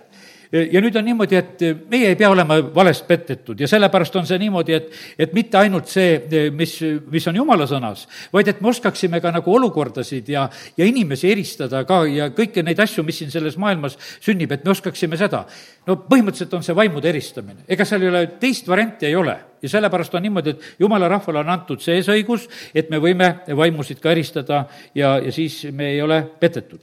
Ja 0.52 0.80
nüüd 0.80 0.94
on 0.94 1.02
niimoodi, 1.04 1.36
et 1.36 1.62
meie 1.90 2.12
ei 2.12 2.16
pea 2.18 2.28
olema 2.30 2.60
valest 2.74 3.02
petetud. 3.08 3.58
Ja 3.60 3.66
sellepärast 3.68 4.14
on 4.16 4.28
see 4.28 4.38
niimoodi, 4.38 4.76
et, 4.76 4.92
et 5.18 5.32
mitte 5.34 5.58
ainult 5.58 5.90
see, 5.90 6.20
mis, 6.54 6.76
mis 7.10 7.26
on 7.26 7.40
jumala 7.40 7.66
sõnas, 7.66 8.04
vaid 8.32 8.52
et 8.52 8.60
me 8.62 8.70
oskaksime 8.70 9.18
ka 9.22 9.32
nagu 9.34 9.56
olukordasid 9.58 10.30
ja, 10.30 10.46
ja 10.78 10.86
inimesi 10.86 11.32
eristada 11.32 11.82
ka 11.88 12.04
ja 12.06 12.30
kõiki 12.34 12.62
neid 12.66 12.80
asju, 12.82 13.04
mis 13.06 13.18
siin 13.22 13.34
selles 13.34 13.58
maailmas 13.58 13.98
sünnib, 14.22 14.54
et 14.54 14.64
me 14.64 14.70
oskaksime 14.70 15.18
seda. 15.18 15.44
no 15.86 15.98
põhimõtteliselt 16.06 16.54
on 16.54 16.64
see 16.66 16.78
vaimude 16.78 17.10
eristamine, 17.10 17.66
ega 17.68 17.84
seal 17.84 18.06
ei 18.06 18.14
ole, 18.14 18.24
teist 18.40 18.70
varianti 18.70 19.10
ei 19.10 19.18
ole 19.18 19.36
ja 19.66 19.72
sellepärast 19.74 20.14
on 20.14 20.26
niimoodi, 20.26 20.54
et 20.54 20.82
jumala 20.86 21.10
rahvale 21.10 21.42
on 21.42 21.54
antud 21.56 21.82
see 21.82 22.00
õigus, 22.14 22.46
et 22.74 22.90
me 22.90 23.02
võime 23.02 23.32
vaimusid 23.50 24.00
ka 24.02 24.14
eristada 24.14 24.64
ja, 24.94 25.16
ja 25.18 25.32
siis 25.34 25.64
me 25.74 25.92
ei 25.96 26.02
ole 26.02 26.22
petetud. 26.40 26.80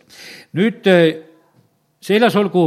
nüüd 0.60 0.90
seljas 2.04 2.36
olgu 2.36 2.66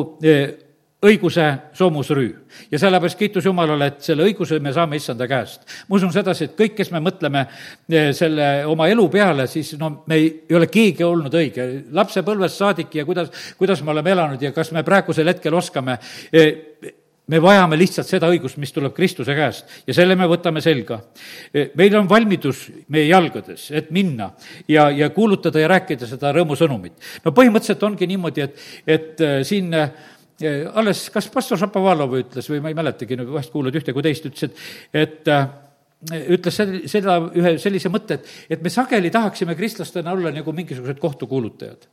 õiguse 1.06 1.46
soomusrüü. 1.76 2.34
ja 2.70 2.78
sellepärast 2.78 3.18
kiitus 3.18 3.44
Jumalale, 3.44 3.86
et 3.86 4.00
selle 4.00 4.24
õiguse 4.24 4.58
me 4.60 4.72
saame 4.72 4.96
issanda 4.96 5.28
käest. 5.28 5.62
ma 5.88 5.96
usun 5.96 6.12
sedasi, 6.12 6.44
et 6.44 6.56
kõik, 6.56 6.74
kes 6.76 6.90
me 6.90 7.00
mõtleme 7.04 7.46
eh, 7.88 8.12
selle 8.16 8.64
oma 8.66 8.88
elu 8.88 9.08
peale, 9.12 9.46
siis 9.46 9.74
no 9.78 9.90
me 10.06 10.14
ei, 10.14 10.28
ei 10.48 10.56
ole 10.56 10.66
keegi 10.66 11.04
olnud 11.04 11.34
õige. 11.34 11.66
lapsepõlvest 11.92 12.56
saadik 12.56 12.94
ja 12.94 13.04
kuidas, 13.04 13.30
kuidas 13.58 13.82
me 13.82 13.90
oleme 13.90 14.10
elanud 14.10 14.42
ja 14.42 14.52
kas 14.52 14.72
me 14.72 14.82
praegusel 14.82 15.28
hetkel 15.28 15.54
oskame 15.54 15.98
eh, 16.32 16.54
me 17.26 17.40
vajame 17.42 17.78
lihtsalt 17.78 18.08
seda 18.08 18.30
õigust, 18.30 18.58
mis 18.62 18.72
tuleb 18.74 18.94
Kristuse 18.96 19.34
käest 19.36 19.86
ja 19.86 19.94
selle 19.96 20.16
me 20.18 20.28
võtame 20.30 20.62
selga. 20.64 21.00
Eh, 21.52 21.72
meil 21.78 21.96
on 21.98 22.08
valmidus 22.10 22.66
meie 22.92 23.08
jalgades, 23.08 23.70
et 23.70 23.90
minna 23.94 24.30
ja, 24.68 24.88
ja 24.90 25.10
kuulutada 25.14 25.62
ja 25.62 25.70
rääkida 25.74 26.06
seda 26.06 26.32
rõõmusõnumit. 26.36 26.98
no 27.24 27.34
põhimõtteliselt 27.36 27.82
ongi 27.88 28.06
niimoodi, 28.06 28.46
et, 28.46 28.66
et 28.86 29.26
siin 29.46 29.74
äh, 29.74 29.90
alles, 30.74 31.06
kas 31.10 31.28
pastor 31.32 31.58
Šapovalov 31.58 32.18
ütles 32.18 32.48
või 32.50 32.60
ma 32.60 32.72
ei 32.72 32.76
mäletagi, 32.76 33.16
vahest 33.24 33.52
kuulad 33.54 33.76
ühte 33.78 33.94
kui 33.96 34.04
teist, 34.04 34.26
ütles, 34.28 34.50
et, 34.50 34.66
et 35.06 35.32
ütles 36.04 36.58
seda 36.92 37.16
ühe 37.34 37.54
sellise 37.58 37.88
mõtte, 37.90 38.18
et, 38.18 38.32
et 38.52 38.62
me 38.62 38.70
sageli 38.70 39.10
tahaksime 39.10 39.56
kristlastena 39.56 40.12
olla 40.12 40.30
nagu 40.34 40.52
mingisugused 40.52 41.00
kohtukuulutajad. 41.00 41.88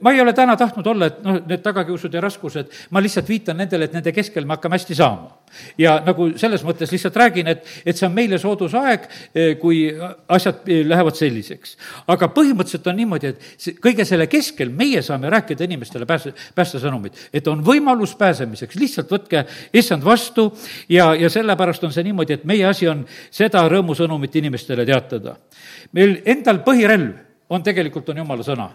ma 0.00 0.12
ei 0.12 0.20
ole 0.20 0.32
täna 0.34 0.56
tahtnud 0.58 0.86
olla, 0.90 1.06
et 1.06 1.22
noh, 1.24 1.38
need 1.46 1.62
tagakiusud 1.62 2.14
ja 2.14 2.22
raskused, 2.24 2.72
ma 2.90 3.02
lihtsalt 3.02 3.30
viitan 3.30 3.56
nendele, 3.62 3.86
et 3.86 3.94
nende 3.94 4.12
keskel 4.12 4.44
me 4.44 4.56
hakkame 4.58 4.80
hästi 4.80 4.98
saama. 4.98 5.30
Ja 5.78 5.96
nagu 6.04 6.30
selles 6.40 6.64
mõttes 6.66 6.92
lihtsalt 6.92 7.16
räägin, 7.18 7.48
et, 7.52 7.64
et 7.86 7.96
see 7.96 8.06
on 8.08 8.14
meile 8.14 8.38
soodus 8.42 8.74
aeg, 8.78 9.06
eh, 9.34 9.54
kui 9.60 9.86
asjad 10.34 10.68
eh, 10.68 10.82
lähevad 10.86 11.18
selliseks. 11.18 11.76
aga 12.10 12.28
põhimõtteliselt 12.34 12.90
on 12.90 12.98
niimoodi, 12.98 13.32
et 13.32 13.80
kõige 13.82 14.06
selle 14.08 14.26
keskel 14.30 14.72
meie 14.74 15.02
saame 15.02 15.30
rääkida 15.32 15.66
inimestele 15.68 16.06
pääse, 16.06 16.34
päästesõnumit, 16.54 17.28
et 17.32 17.48
on 17.48 17.64
võimalus 17.64 18.14
pääsemiseks, 18.18 18.78
lihtsalt 18.80 19.10
võtke 19.10 19.44
issand 19.72 20.04
vastu 20.04 20.50
ja, 20.88 21.12
ja 21.18 21.30
sellepärast 21.30 21.84
on 21.84 21.94
see 21.94 22.06
niimoodi, 22.06 22.38
et 22.38 22.48
meie 22.48 22.66
asi 22.68 22.88
on 22.90 23.04
seda 23.30 23.66
rõõmusõnumit 23.70 24.36
inimestele 24.42 24.86
teatada. 24.86 25.36
meil 25.92 26.20
endal 26.24 26.62
põhirelv 26.64 27.12
on 27.48 27.62
tegelikult, 27.62 28.08
on 28.08 28.24
jumala 28.24 28.42
sõna 28.46 28.70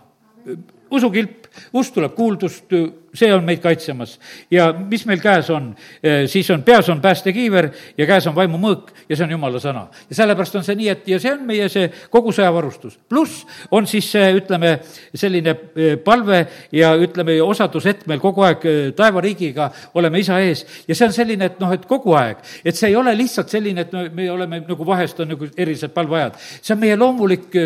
usukilp, 0.92 1.48
usk 1.74 1.94
tuleb 1.94 2.16
kuuldust, 2.16 2.74
see 3.14 3.30
on 3.34 3.46
meid 3.46 3.62
kaitsemas. 3.62 4.20
ja 4.52 4.70
mis 4.74 5.06
meil 5.06 5.20
käes 5.22 5.50
on, 5.50 5.76
eh, 6.04 6.28
siis 6.28 6.50
on, 6.50 6.64
peas 6.64 6.90
on 6.90 7.02
päästekiiver 7.02 7.70
ja 7.98 8.06
käes 8.06 8.28
on 8.28 8.36
vaimumõõk 8.36 8.92
ja 9.10 9.16
see 9.16 9.26
on 9.26 9.32
jumala 9.32 9.60
sõna. 9.60 9.88
ja 10.10 10.16
sellepärast 10.16 10.56
on 10.56 10.64
see 10.64 10.76
nii, 10.76 10.90
et 10.90 11.08
ja 11.08 11.20
see 11.20 11.34
on 11.34 11.46
meie 11.48 11.70
see 11.70 11.90
kogu 12.10 12.32
sõjavarustus. 12.32 12.98
pluss 13.10 13.46
on 13.72 13.88
siis 13.88 14.12
see, 14.12 14.34
ütleme, 14.38 14.80
selline 15.16 15.56
eh, 15.76 15.98
palve 15.98 16.46
ja 16.72 16.96
ütleme, 16.96 17.42
osadus, 17.42 17.86
et 17.86 18.06
meil 18.08 18.20
kogu 18.20 18.46
aeg 18.46 18.66
eh, 18.66 18.92
taevariigiga 18.96 19.72
oleme 19.94 20.20
isa 20.20 20.40
ees 20.40 20.66
ja 20.88 20.96
see 20.96 21.08
on 21.08 21.14
selline, 21.14 21.46
et 21.46 21.60
noh, 21.60 21.74
et 21.74 21.86
kogu 21.86 22.14
aeg, 22.14 22.38
et 22.64 22.76
see 22.76 22.90
ei 22.90 22.96
ole 22.96 23.16
lihtsalt 23.18 23.50
selline, 23.50 23.88
et 23.88 23.94
me, 23.94 24.10
me 24.14 24.30
oleme 24.32 24.62
nagu 24.68 24.86
vahest 24.86 25.20
on 25.20 25.34
nagu 25.34 25.50
erilised 25.58 25.94
palveajad. 25.94 26.38
see 26.62 26.74
on 26.74 26.80
meie 26.80 26.98
loomulik 26.98 27.58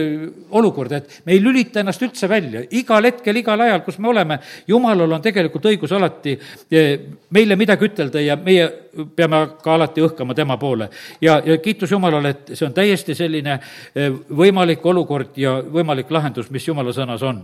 olukord, 0.51 0.91
et 0.91 1.21
me 1.25 1.33
ei 1.33 1.43
lülita 1.43 1.81
ennast 1.83 2.01
üldse 2.01 2.29
välja, 2.29 2.63
igal 2.71 3.03
hetkel, 3.03 3.12
igal 3.39 3.61
ajal, 3.61 3.81
kus 3.85 3.97
me 3.99 4.09
oleme, 4.09 4.39
jumalal 4.67 5.11
on 5.11 5.21
tegelikult 5.21 5.65
õigus 5.71 5.91
alati 5.95 6.33
eh, 6.71 6.99
meile 7.33 7.55
midagi 7.59 7.87
ütelda 7.89 8.21
ja 8.21 8.35
meie 8.35 8.67
peame 9.15 9.41
ka 9.63 9.73
alati 9.75 10.03
õhkama 10.03 10.35
tema 10.35 10.57
poole. 10.57 10.89
ja, 11.21 11.41
ja 11.45 11.57
kiitus 11.57 11.91
Jumalale, 11.91 12.29
et 12.29 12.53
see 12.53 12.65
on 12.65 12.73
täiesti 12.73 13.15
selline 13.15 13.59
eh, 13.95 14.09
võimalik 14.29 14.85
olukord 14.85 15.37
ja 15.37 15.57
võimalik 15.61 16.11
lahendus, 16.11 16.49
mis 16.51 16.67
Jumala 16.67 16.93
sõnas 16.93 17.23
on. 17.23 17.43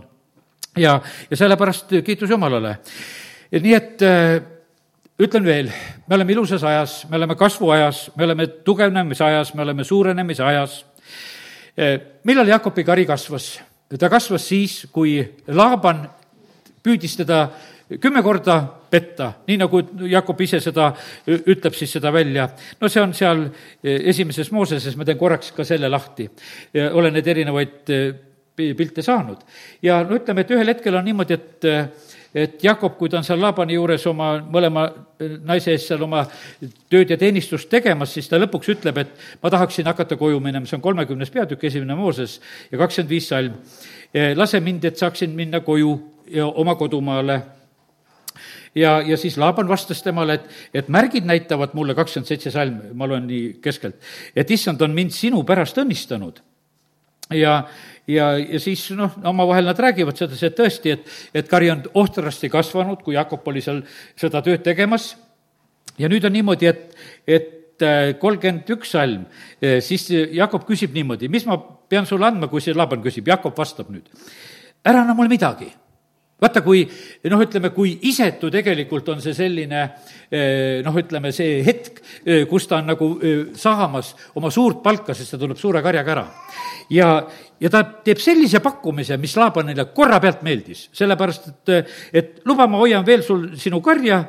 ja, 0.76 1.00
ja 1.30 1.36
sellepärast 1.36 2.00
kiitus 2.04 2.30
Jumalale. 2.30 2.78
nii 3.52 3.74
et 3.74 4.02
eh, 4.02 4.42
ütlen 5.20 5.44
veel, 5.44 5.72
me 6.08 6.14
oleme 6.14 6.32
ilusas 6.32 6.64
ajas, 6.64 7.04
me 7.10 7.16
oleme 7.16 7.36
kasvuajas, 7.36 8.10
me 8.16 8.24
oleme 8.24 8.46
tugevnemise 8.46 9.24
ajas, 9.24 9.54
me 9.54 9.62
oleme 9.62 9.84
suurenemise 9.84 10.44
ajas. 10.44 10.84
millal 12.24 12.48
Jakobi 12.48 12.84
kari 12.84 13.06
kasvas? 13.06 13.60
Ta 13.98 14.10
kasvas 14.10 14.44
siis, 14.48 14.86
kui 14.92 15.18
Laaban 15.48 16.04
püüdis 16.82 17.16
teda 17.18 17.48
kümme 17.98 18.22
korda 18.22 18.60
petta, 18.90 19.32
nii 19.48 19.56
nagu 19.58 19.80
Jakob 20.10 20.40
ise 20.44 20.60
seda 20.62 20.90
ütleb 21.26 21.74
siis 21.74 21.90
seda 21.96 22.12
välja. 22.14 22.48
no 22.80 22.88
see 22.88 23.02
on 23.02 23.14
seal 23.14 23.48
esimeses 23.82 24.52
Mooseses, 24.52 24.96
ma 24.96 25.04
teen 25.04 25.18
korraks 25.18 25.50
ka 25.56 25.64
selle 25.64 25.88
lahti. 25.88 26.28
olen 26.92 27.12
neid 27.14 27.26
erinevaid 27.26 27.92
pilte 28.56 29.02
saanud. 29.02 29.42
ja 29.82 30.02
no 30.04 30.16
ütleme, 30.16 30.40
et 30.40 30.50
ühel 30.50 30.74
hetkel 30.74 30.94
on 30.94 31.04
niimoodi, 31.04 31.34
et 31.34 31.68
et 32.34 32.64
Jakob, 32.64 32.96
kui 32.98 33.10
ta 33.10 33.18
on 33.18 33.26
seal 33.26 33.40
Laabani 33.42 33.74
juures 33.74 34.06
oma 34.06 34.32
mõlema 34.42 34.86
naise 35.46 35.74
eest 35.74 35.90
seal 35.90 36.02
oma 36.06 36.24
tööd 36.90 37.10
ja 37.10 37.18
teenistust 37.20 37.70
tegemas, 37.70 38.14
siis 38.14 38.28
ta 38.30 38.38
lõpuks 38.38 38.72
ütleb, 38.76 39.00
et 39.02 39.14
ma 39.42 39.50
tahaksin 39.52 39.88
hakata 39.90 40.18
koju 40.20 40.40
minema, 40.42 40.66
see 40.66 40.78
on 40.78 40.84
kolmekümnes 40.84 41.32
peatükk, 41.34 41.66
esimene 41.68 41.98
Mooses 41.98 42.38
ja 42.70 42.78
kakskümmend 42.78 43.10
viis 43.10 43.28
salm. 43.28 43.56
lase 44.36 44.60
mind, 44.60 44.84
et 44.84 44.98
saaksin 44.98 45.30
minna 45.34 45.60
koju 45.60 45.96
ja 46.30 46.46
oma 46.46 46.74
kodumaale 46.74 47.40
ja, 48.74 49.00
ja 49.00 49.16
siis 49.16 49.38
Laaban 49.38 49.68
vastas 49.68 50.02
temale, 50.02 50.34
et, 50.38 50.48
et 50.74 50.88
märgid 50.88 51.26
näitavad 51.26 51.74
mulle, 51.74 51.94
kakskümmend 51.94 52.28
seitse 52.28 52.52
salm, 52.54 52.80
ma 52.94 53.08
loen 53.10 53.26
nii 53.28 53.56
keskelt, 53.62 53.98
et 54.36 54.50
issand 54.50 54.80
on 54.82 54.94
mind 54.94 55.14
sinu 55.14 55.42
pärast 55.46 55.78
õnnistanud. 55.82 56.40
ja, 57.34 57.64
ja, 58.08 58.32
ja 58.38 58.60
siis 58.62 58.86
noh, 58.96 59.16
omavahel 59.24 59.68
nad 59.68 59.78
räägivad 59.78 60.18
sedasi, 60.18 60.46
et 60.48 60.58
tõesti, 60.58 60.94
et, 60.96 61.10
et 61.34 61.48
kari 61.50 61.70
on 61.72 61.82
ohtrasti 61.94 62.50
kasvanud, 62.52 63.02
kui 63.04 63.16
Jakob 63.16 63.46
oli 63.52 63.62
seal 63.64 63.82
seda 64.18 64.42
tööd 64.46 64.64
tegemas. 64.66 65.14
ja 65.98 66.08
nüüd 66.08 66.24
on 66.24 66.32
niimoodi, 66.32 66.66
et, 66.70 66.96
et 67.26 67.84
äh, 67.84 68.14
kolmkümmend 68.20 68.70
üks 68.76 68.94
salm, 68.96 69.26
äh, 69.60 69.80
siis 69.84 70.08
Jakob 70.10 70.64
küsib 70.68 70.94
niimoodi, 70.96 71.28
mis 71.28 71.46
ma 71.46 71.58
pean 71.60 72.06
sulle 72.06 72.26
andma, 72.26 72.48
kui 72.48 72.62
see 72.64 72.74
Laban 72.74 73.02
küsib, 73.02 73.28
Jakob 73.28 73.56
vastab 73.56 73.90
nüüd. 73.90 74.08
ära 74.84 75.02
anna 75.02 75.14
mulle 75.14 75.28
midagi 75.28 75.68
vaata, 76.40 76.62
kui 76.64 76.84
noh, 77.30 77.42
ütleme, 77.44 77.70
kui 77.74 77.92
isetu 78.08 78.50
tegelikult 78.52 79.08
on 79.12 79.20
see 79.22 79.34
selline 79.36 79.82
eh, 79.82 80.80
noh, 80.84 80.96
ütleme 80.96 81.32
see 81.36 81.60
hetk, 81.66 82.00
eh, 82.24 82.44
kus 82.50 82.68
ta 82.70 82.80
on 82.80 82.90
nagu 82.92 83.10
eh, 83.20 83.42
saamas 83.58 84.14
oma 84.38 84.50
suurt 84.54 84.82
palka, 84.84 85.14
sest 85.16 85.36
ta 85.36 85.40
tuleb 85.40 85.60
suure 85.60 85.82
karjaga 85.84 86.14
ära. 86.16 86.26
ja, 86.90 87.08
ja 87.60 87.70
ta 87.70 87.82
teeb 88.04 88.18
sellise 88.22 88.62
pakkumise, 88.64 89.18
mis 89.20 89.36
Laabanile 89.36 89.84
korra 89.94 90.20
pealt 90.22 90.40
meeldis, 90.46 90.86
sellepärast 90.96 91.50
et, 91.50 91.90
et 92.12 92.30
luba, 92.48 92.66
ma 92.66 92.80
hoian 92.80 93.04
veel 93.06 93.22
sul 93.26 93.50
sinu 93.60 93.82
karja 93.84 94.22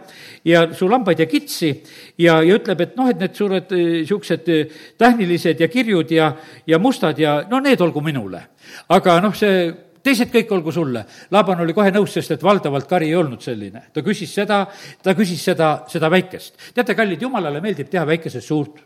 ja 0.45 0.65
su 0.75 0.89
lambaid 0.91 1.23
ja 1.23 1.29
kitsi 1.31 1.71
ja, 2.17 2.41
ja 2.41 2.57
ütleb, 2.57 2.83
et 2.83 2.97
noh, 2.99 3.07
et 3.09 3.21
need 3.21 3.37
suured 3.37 3.71
niisugused 3.71 4.51
tähnilised 4.99 5.63
ja 5.63 5.71
kirjud 5.71 6.11
ja, 6.11 6.33
ja 6.67 6.79
mustad 6.79 7.19
ja 7.19 7.39
no 7.49 7.61
need 7.63 7.81
olgu 7.81 8.03
minule. 8.03 8.43
aga 8.89 9.19
noh, 9.23 9.33
see 9.35 9.71
teised 10.03 10.31
kõik 10.33 10.51
olgu 10.55 10.71
sulle. 10.71 11.05
Laaban 11.31 11.63
oli 11.63 11.73
kohe 11.73 11.91
nõus, 11.93 12.13
sest 12.13 12.35
et 12.35 12.43
valdavalt 12.43 12.89
kari 12.89 13.11
ei 13.11 13.15
olnud 13.15 13.41
selline. 13.41 13.83
ta 13.93 14.01
küsis 14.01 14.33
seda, 14.33 14.65
ta 15.03 15.15
küsis 15.15 15.43
seda, 15.43 15.71
seda 15.87 16.09
väikest. 16.09 16.55
teate, 16.73 16.95
kallid, 16.95 17.21
jumalale 17.21 17.61
meeldib 17.61 17.89
teha 17.89 18.05
väikesest 18.05 18.47
suurt. 18.47 18.83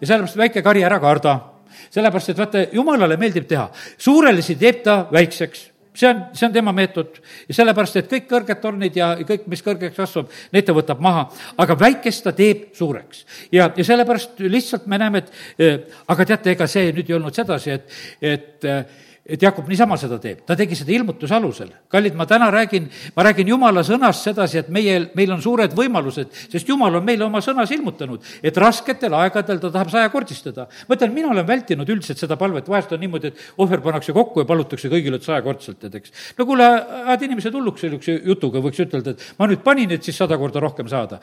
ja 0.00 0.06
sellepärast 0.06 0.36
väike 0.36 0.62
kari 0.62 0.84
ära 0.84 1.00
karda. 1.00 1.40
sellepärast, 1.90 2.28
et 2.28 2.38
vaata, 2.38 2.66
jumalale 2.72 3.16
meeldib 3.16 3.46
teha. 3.48 3.70
suurelisi 3.98 4.56
teeb 4.56 4.82
ta 4.82 5.06
väikseks 5.12 5.70
see 5.94 6.08
on, 6.08 6.22
see 6.32 6.46
on 6.46 6.52
tema 6.52 6.72
meetod 6.72 7.18
ja 7.48 7.56
sellepärast, 7.56 7.98
et 8.00 8.10
kõik 8.10 8.26
kõrged 8.30 8.60
tornid 8.62 8.96
ja 8.96 9.10
kõik, 9.26 9.46
mis 9.50 9.62
kõrgeks 9.64 9.96
kasvab, 9.98 10.30
need 10.54 10.66
ta 10.66 10.74
võtab 10.76 11.02
maha, 11.02 11.26
aga 11.60 11.76
väikest 11.78 12.24
ta 12.26 12.32
teeb 12.36 12.70
suureks. 12.78 13.24
ja, 13.52 13.70
ja 13.76 13.86
sellepärast 13.86 14.40
lihtsalt 14.46 14.86
me 14.86 15.00
näeme, 15.02 15.24
et 15.24 15.62
äh, 15.66 15.78
aga 16.08 16.26
teate, 16.32 16.54
ega 16.54 16.68
see 16.70 16.92
nüüd 16.94 17.10
ei 17.10 17.18
olnud 17.18 17.36
sedasi, 17.36 17.76
et, 17.76 18.00
et 18.20 18.68
äh, 18.68 18.84
et 19.30 19.42
Jakob 19.42 19.68
niisama 19.70 19.96
seda 20.00 20.18
teeb, 20.22 20.42
ta 20.46 20.56
tegi 20.58 20.76
seda 20.78 20.92
ilmutuse 20.94 21.34
alusel. 21.36 21.70
kallid, 21.90 22.14
ma 22.18 22.26
täna 22.26 22.50
räägin, 22.50 22.88
ma 23.16 23.24
räägin 23.24 23.48
jumala 23.48 23.82
sõnast 23.86 24.26
sedasi, 24.26 24.58
et 24.64 24.68
meie, 24.68 24.96
meil 25.14 25.30
on 25.32 25.42
suured 25.42 25.74
võimalused, 25.76 26.32
sest 26.50 26.68
jumal 26.68 26.98
on 26.98 27.04
meile 27.06 27.24
oma 27.24 27.42
sõnas 27.44 27.70
ilmutanud, 27.74 28.24
et 28.42 28.56
rasketel 28.58 29.14
aegadel 29.14 29.60
ta 29.62 29.70
tahab 29.70 29.92
sajakordistada. 29.92 30.66
ma 30.88 30.96
ütlen, 30.96 31.14
mina 31.14 31.30
olen 31.30 31.46
vältinud 31.46 31.88
üldiselt 31.88 32.18
seda 32.18 32.36
palvet, 32.36 32.68
vahest 32.68 32.92
on 32.92 33.00
niimoodi, 33.00 33.30
et 33.30 33.38
ohver 33.58 33.80
pannakse 33.84 34.12
kokku 34.12 34.42
ja 34.42 34.48
palutakse 34.48 34.90
kõigile, 34.90 35.20
et 35.20 35.26
sajakordselt, 35.26 35.78
tead, 35.80 35.94
eks. 36.00 36.12
no 36.38 36.46
kuule, 36.46 36.66
ajad 37.06 37.26
inimesed 37.28 37.54
hulluks 37.54 37.86
sellise 37.86 38.18
jutuga, 38.26 38.62
võiks 38.64 38.82
ütelda, 38.82 39.14
et 39.14 39.38
ma 39.38 39.46
nüüd 39.50 39.62
panin, 39.62 39.94
et 39.94 40.02
siis 40.02 40.18
sada 40.18 40.38
korda 40.38 40.60
rohkem 40.60 40.88
saada. 40.90 41.20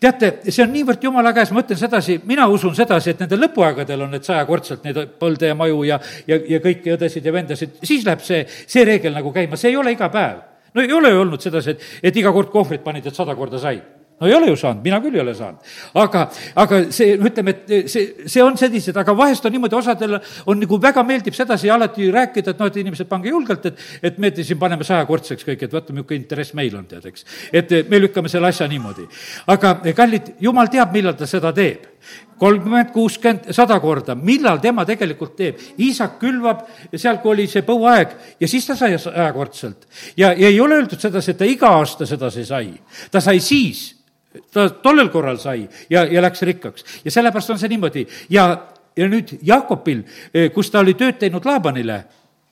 teate, 0.00 0.32
see 0.48 0.64
on 0.64 0.72
niivõrd 0.74 1.02
jumala 1.06 1.34
käes, 1.36 1.52
ma 1.54 1.62
ütlen 1.62 1.78
sedasi, 1.78 2.18
mina 2.26 2.48
usun 2.50 2.74
sedasi, 2.74 3.14
et 3.14 3.22
nendel 3.22 3.46
lõpuaegadel 3.46 4.06
on 4.06 4.14
need 4.16 4.26
sajakordselt, 4.26 4.84
neid 4.84 5.00
põlde 5.20 5.52
ja 5.52 5.54
maju 5.58 5.84
ja, 5.86 6.00
ja, 6.26 6.38
ja 6.48 6.60
kõiki 6.64 6.94
õdesid 6.96 7.24
ja 7.24 7.32
vendasid, 7.44 7.78
siis 7.84 8.06
läheb 8.06 8.24
see, 8.24 8.42
see 8.48 8.86
reegel 8.88 9.14
nagu 9.14 9.32
käima, 9.34 9.60
see 9.60 9.70
ei 9.74 9.80
ole 9.80 9.94
iga 9.94 10.10
päev. 10.12 10.42
no 10.74 10.82
ei 10.82 10.92
ole 10.92 11.12
ju 11.12 11.20
olnud 11.22 11.44
sedasi, 11.44 11.76
et, 11.76 11.84
et 12.10 12.16
iga 12.16 12.32
kord 12.34 12.50
kohvrit 12.50 12.82
panid, 12.82 13.06
et 13.06 13.14
sada 13.14 13.36
korda 13.38 13.60
said 13.62 13.84
no 14.20 14.26
ei 14.26 14.34
ole 14.34 14.48
ju 14.48 14.56
saanud, 14.56 14.82
mina 14.84 15.00
küll 15.02 15.16
ei 15.16 15.22
ole 15.22 15.34
saanud. 15.34 15.70
aga, 15.98 16.24
aga 16.62 16.80
see, 16.94 17.16
ütleme, 17.18 17.54
et 17.54 17.90
see, 17.90 18.26
see 18.30 18.42
on 18.44 18.56
sellised, 18.58 18.96
aga 18.96 19.14
vahest 19.16 19.46
on 19.46 19.54
niimoodi, 19.54 19.76
osadel 19.78 20.18
on 20.46 20.60
nagu 20.62 20.78
väga 20.80 21.02
meeldib 21.06 21.34
sedasi 21.34 21.70
alati 21.70 22.10
rääkida, 22.14 22.54
et 22.54 22.62
noh, 22.62 22.70
et 22.70 22.78
inimesed, 22.84 23.08
pange 23.10 23.32
julgelt, 23.32 23.66
et, 23.70 23.82
et 24.10 24.20
me 24.22 24.30
siin 24.38 24.60
paneme 24.60 24.86
sajakordseks 24.86 25.46
kõik, 25.48 25.66
et 25.66 25.74
vaata, 25.74 25.96
milline 25.96 26.20
interess 26.20 26.54
meil 26.54 26.76
on, 26.78 26.86
tead, 26.90 27.08
eks. 27.10 27.26
et 27.52 27.74
me 27.90 28.00
lükkame 28.04 28.30
selle 28.30 28.52
asja 28.52 28.68
niimoodi. 28.70 29.08
aga 29.50 29.76
kallid, 29.96 30.36
jumal 30.46 30.70
teab, 30.70 30.94
millal 30.94 31.18
ta 31.18 31.26
seda 31.30 31.52
teeb 31.56 31.93
kolmkümmend, 32.38 32.90
kuuskümmend, 32.92 33.52
sada 33.54 33.78
korda, 33.80 34.14
millal 34.14 34.58
tema 34.62 34.84
tegelikult 34.86 35.36
teeb. 35.38 35.60
Iisak 35.80 36.18
külvab 36.20 36.64
seal, 36.92 37.20
kui 37.22 37.34
oli 37.34 37.46
see 37.50 37.64
põuaeg 37.66 38.14
ja 38.40 38.50
siis 38.50 38.66
ta 38.66 38.76
sai 38.78 38.98
sajakordselt. 38.98 39.86
ja, 40.16 40.32
ja 40.32 40.48
ei 40.48 40.60
ole 40.60 40.80
öeldud 40.80 41.00
sedasi, 41.00 41.30
et 41.34 41.38
ta 41.38 41.48
iga 41.48 41.74
aasta 41.78 42.06
sedasi 42.06 42.44
sai. 42.44 42.72
ta 43.10 43.20
sai 43.20 43.40
siis, 43.40 43.94
ta 44.52 44.68
tollel 44.82 45.08
korral 45.08 45.38
sai 45.38 45.68
ja, 45.90 46.04
ja 46.04 46.22
läks 46.22 46.42
rikkaks. 46.42 46.84
ja 47.04 47.10
sellepärast 47.10 47.50
on 47.50 47.58
see 47.58 47.68
niimoodi 47.68 48.06
ja, 48.30 48.48
ja 48.96 49.08
nüüd 49.08 49.38
Jakobil, 49.42 50.04
eh, 50.34 50.50
kus 50.52 50.70
ta 50.70 50.82
oli 50.82 50.94
tööd 50.94 51.18
teinud 51.18 51.44
Laabanile, 51.46 52.04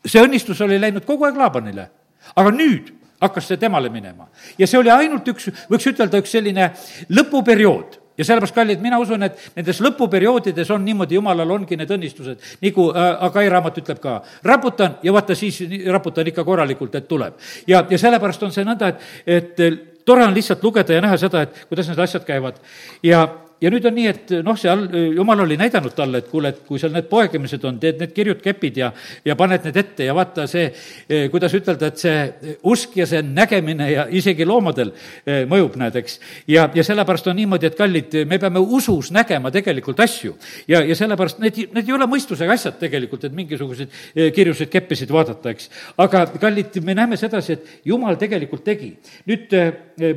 see 0.06 0.22
õnnistus 0.22 0.60
oli 0.62 0.80
läinud 0.80 1.04
kogu 1.04 1.26
aeg 1.26 1.36
Laabanile. 1.36 1.88
aga 2.36 2.50
nüüd 2.50 2.92
hakkas 3.22 3.50
see 3.50 3.56
temale 3.56 3.90
minema. 3.90 4.28
ja 4.58 4.66
see 4.66 4.78
oli 4.78 4.90
ainult 4.90 5.28
üks, 5.28 5.50
võiks 5.70 5.90
ütelda, 5.90 6.22
üks 6.22 6.30
selline 6.30 6.70
lõpuperiood 7.10 8.01
ja 8.22 8.28
sellepärast, 8.30 8.54
kallid, 8.54 8.82
mina 8.84 8.98
usun, 9.02 9.26
et 9.26 9.38
nendes 9.56 9.82
lõpuperioodides 9.84 10.70
on 10.74 10.84
niimoodi, 10.86 11.18
jumalal 11.18 11.50
ongi 11.58 11.78
need 11.78 11.90
õnnistused, 11.98 12.50
nagu 12.62 12.88
äh, 12.94 13.08
Agai 13.28 13.48
raamat 13.52 13.82
ütleb 13.82 14.02
ka, 14.02 14.18
raputan 14.46 14.98
ja 15.02 15.14
vaata 15.14 15.36
siis 15.38 15.60
raputan 15.90 16.30
ikka 16.30 16.46
korralikult, 16.46 16.94
et 16.98 17.08
tuleb. 17.10 17.38
ja, 17.66 17.84
ja 17.90 17.98
sellepärast 17.98 18.46
on 18.46 18.54
see 18.54 18.66
nõnda, 18.68 18.92
et, 18.94 19.08
et 19.26 20.04
tore 20.04 20.24
on 20.24 20.34
lihtsalt 20.34 20.62
lugeda 20.64 20.94
ja 20.94 21.02
näha 21.02 21.18
seda, 21.20 21.44
et 21.46 21.64
kuidas 21.68 21.90
need 21.90 22.02
asjad 22.02 22.26
käivad. 22.26 22.62
ja, 23.02 23.26
ja 23.62 23.70
nüüd 23.70 23.84
on 23.86 23.94
nii, 23.94 24.06
et 24.10 24.32
noh, 24.42 24.56
seal 24.58 24.84
jumal 25.14 25.44
oli 25.44 25.56
näidanud 25.60 25.94
talle, 25.94 26.22
et 26.22 26.30
kuule, 26.30 26.50
et 26.52 26.62
kui 26.66 26.80
seal 26.82 26.92
need 26.94 27.06
poegemised 27.10 27.62
on, 27.68 27.78
teed 27.82 28.00
need 28.02 28.14
kirjud 28.14 28.42
kepid 28.42 28.80
ja, 28.82 28.90
ja 29.24 29.36
paned 29.38 29.68
need 29.68 29.78
ette 29.78 30.08
ja 30.08 30.16
vaata 30.16 30.48
see, 30.50 30.64
eh, 31.06 31.28
kuidas 31.32 31.54
ütelda, 31.56 31.92
et 31.92 32.02
see 32.02 32.56
usk 32.68 32.96
ja 32.98 33.06
see 33.08 33.22
nägemine 33.26 33.88
ja 33.92 34.06
isegi 34.10 34.46
loomadel 34.48 34.90
eh, 34.92 35.44
mõjub, 35.50 35.78
näed, 35.80 36.00
eks. 36.02 36.18
ja, 36.50 36.66
ja 36.74 36.86
sellepärast 36.86 37.30
on 37.30 37.38
niimoodi, 37.38 37.70
et 37.70 37.78
kallid, 37.78 38.18
me 38.28 38.40
peame 38.42 38.62
usus 38.62 39.12
nägema 39.14 39.54
tegelikult 39.54 40.02
asju. 40.02 40.34
ja, 40.70 40.82
ja 40.82 40.98
sellepärast 40.98 41.42
need, 41.44 41.62
need 41.76 41.86
ei 41.86 41.96
ole 41.96 42.10
mõistusega 42.10 42.58
asjad 42.58 42.80
tegelikult, 42.82 43.28
et 43.28 43.38
mingisuguseid 43.38 43.88
eh, 44.14 44.32
kirjusid, 44.34 44.72
keppisid 44.72 45.14
vaadata, 45.14 45.54
eks. 45.54 45.70
aga 46.02 46.26
kallid, 46.42 46.82
me 46.82 46.98
näeme 46.98 47.20
sedasi, 47.20 47.58
et 47.58 47.88
jumal 47.92 48.18
tegelikult 48.18 48.66
tegi. 48.66 48.94
nüüd 49.28 49.52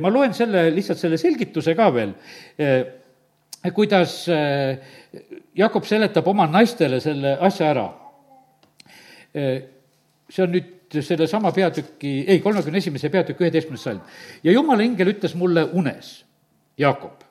ma 0.02 0.10
loen 0.10 0.34
selle, 0.34 0.66
lihtsalt 0.74 0.98
selle 0.98 1.18
selgituse 1.20 1.74
ka 1.78 1.90
veel 1.94 2.14
kuidas 3.74 4.28
äh, 4.28 4.78
Jakob 5.56 5.84
seletab 5.88 6.26
oma 6.28 6.46
naistele 6.50 7.00
selle 7.00 7.36
asja 7.40 7.70
ära. 7.72 7.86
Äh, 9.36 9.60
see 10.30 10.44
on 10.44 10.54
nüüd 10.54 10.96
sellesama 11.02 11.52
peatüki, 11.54 12.24
ei, 12.28 12.40
kolmekümne 12.42 12.78
esimese 12.78 13.10
peatüki 13.10 13.44
üheteistkümnes 13.44 13.82
salm. 13.82 14.00
ja 14.44 14.52
jumala 14.52 14.82
ingel 14.82 15.10
ütles 15.14 15.34
mulle 15.34 15.64
unes, 15.64 16.24
Jakob. 16.78 17.22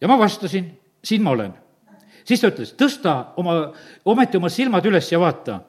ja 0.00 0.08
ma 0.08 0.18
vastasin, 0.18 0.70
siin 1.04 1.22
ma 1.22 1.30
olen. 1.30 1.52
siis 2.24 2.40
ta 2.40 2.50
ütles, 2.50 2.74
tõsta 2.74 3.16
oma, 3.36 3.72
ometi 4.04 4.36
oma 4.36 4.48
silmad 4.48 4.86
üles 4.86 5.12
ja 5.12 5.20
vaata 5.20 5.60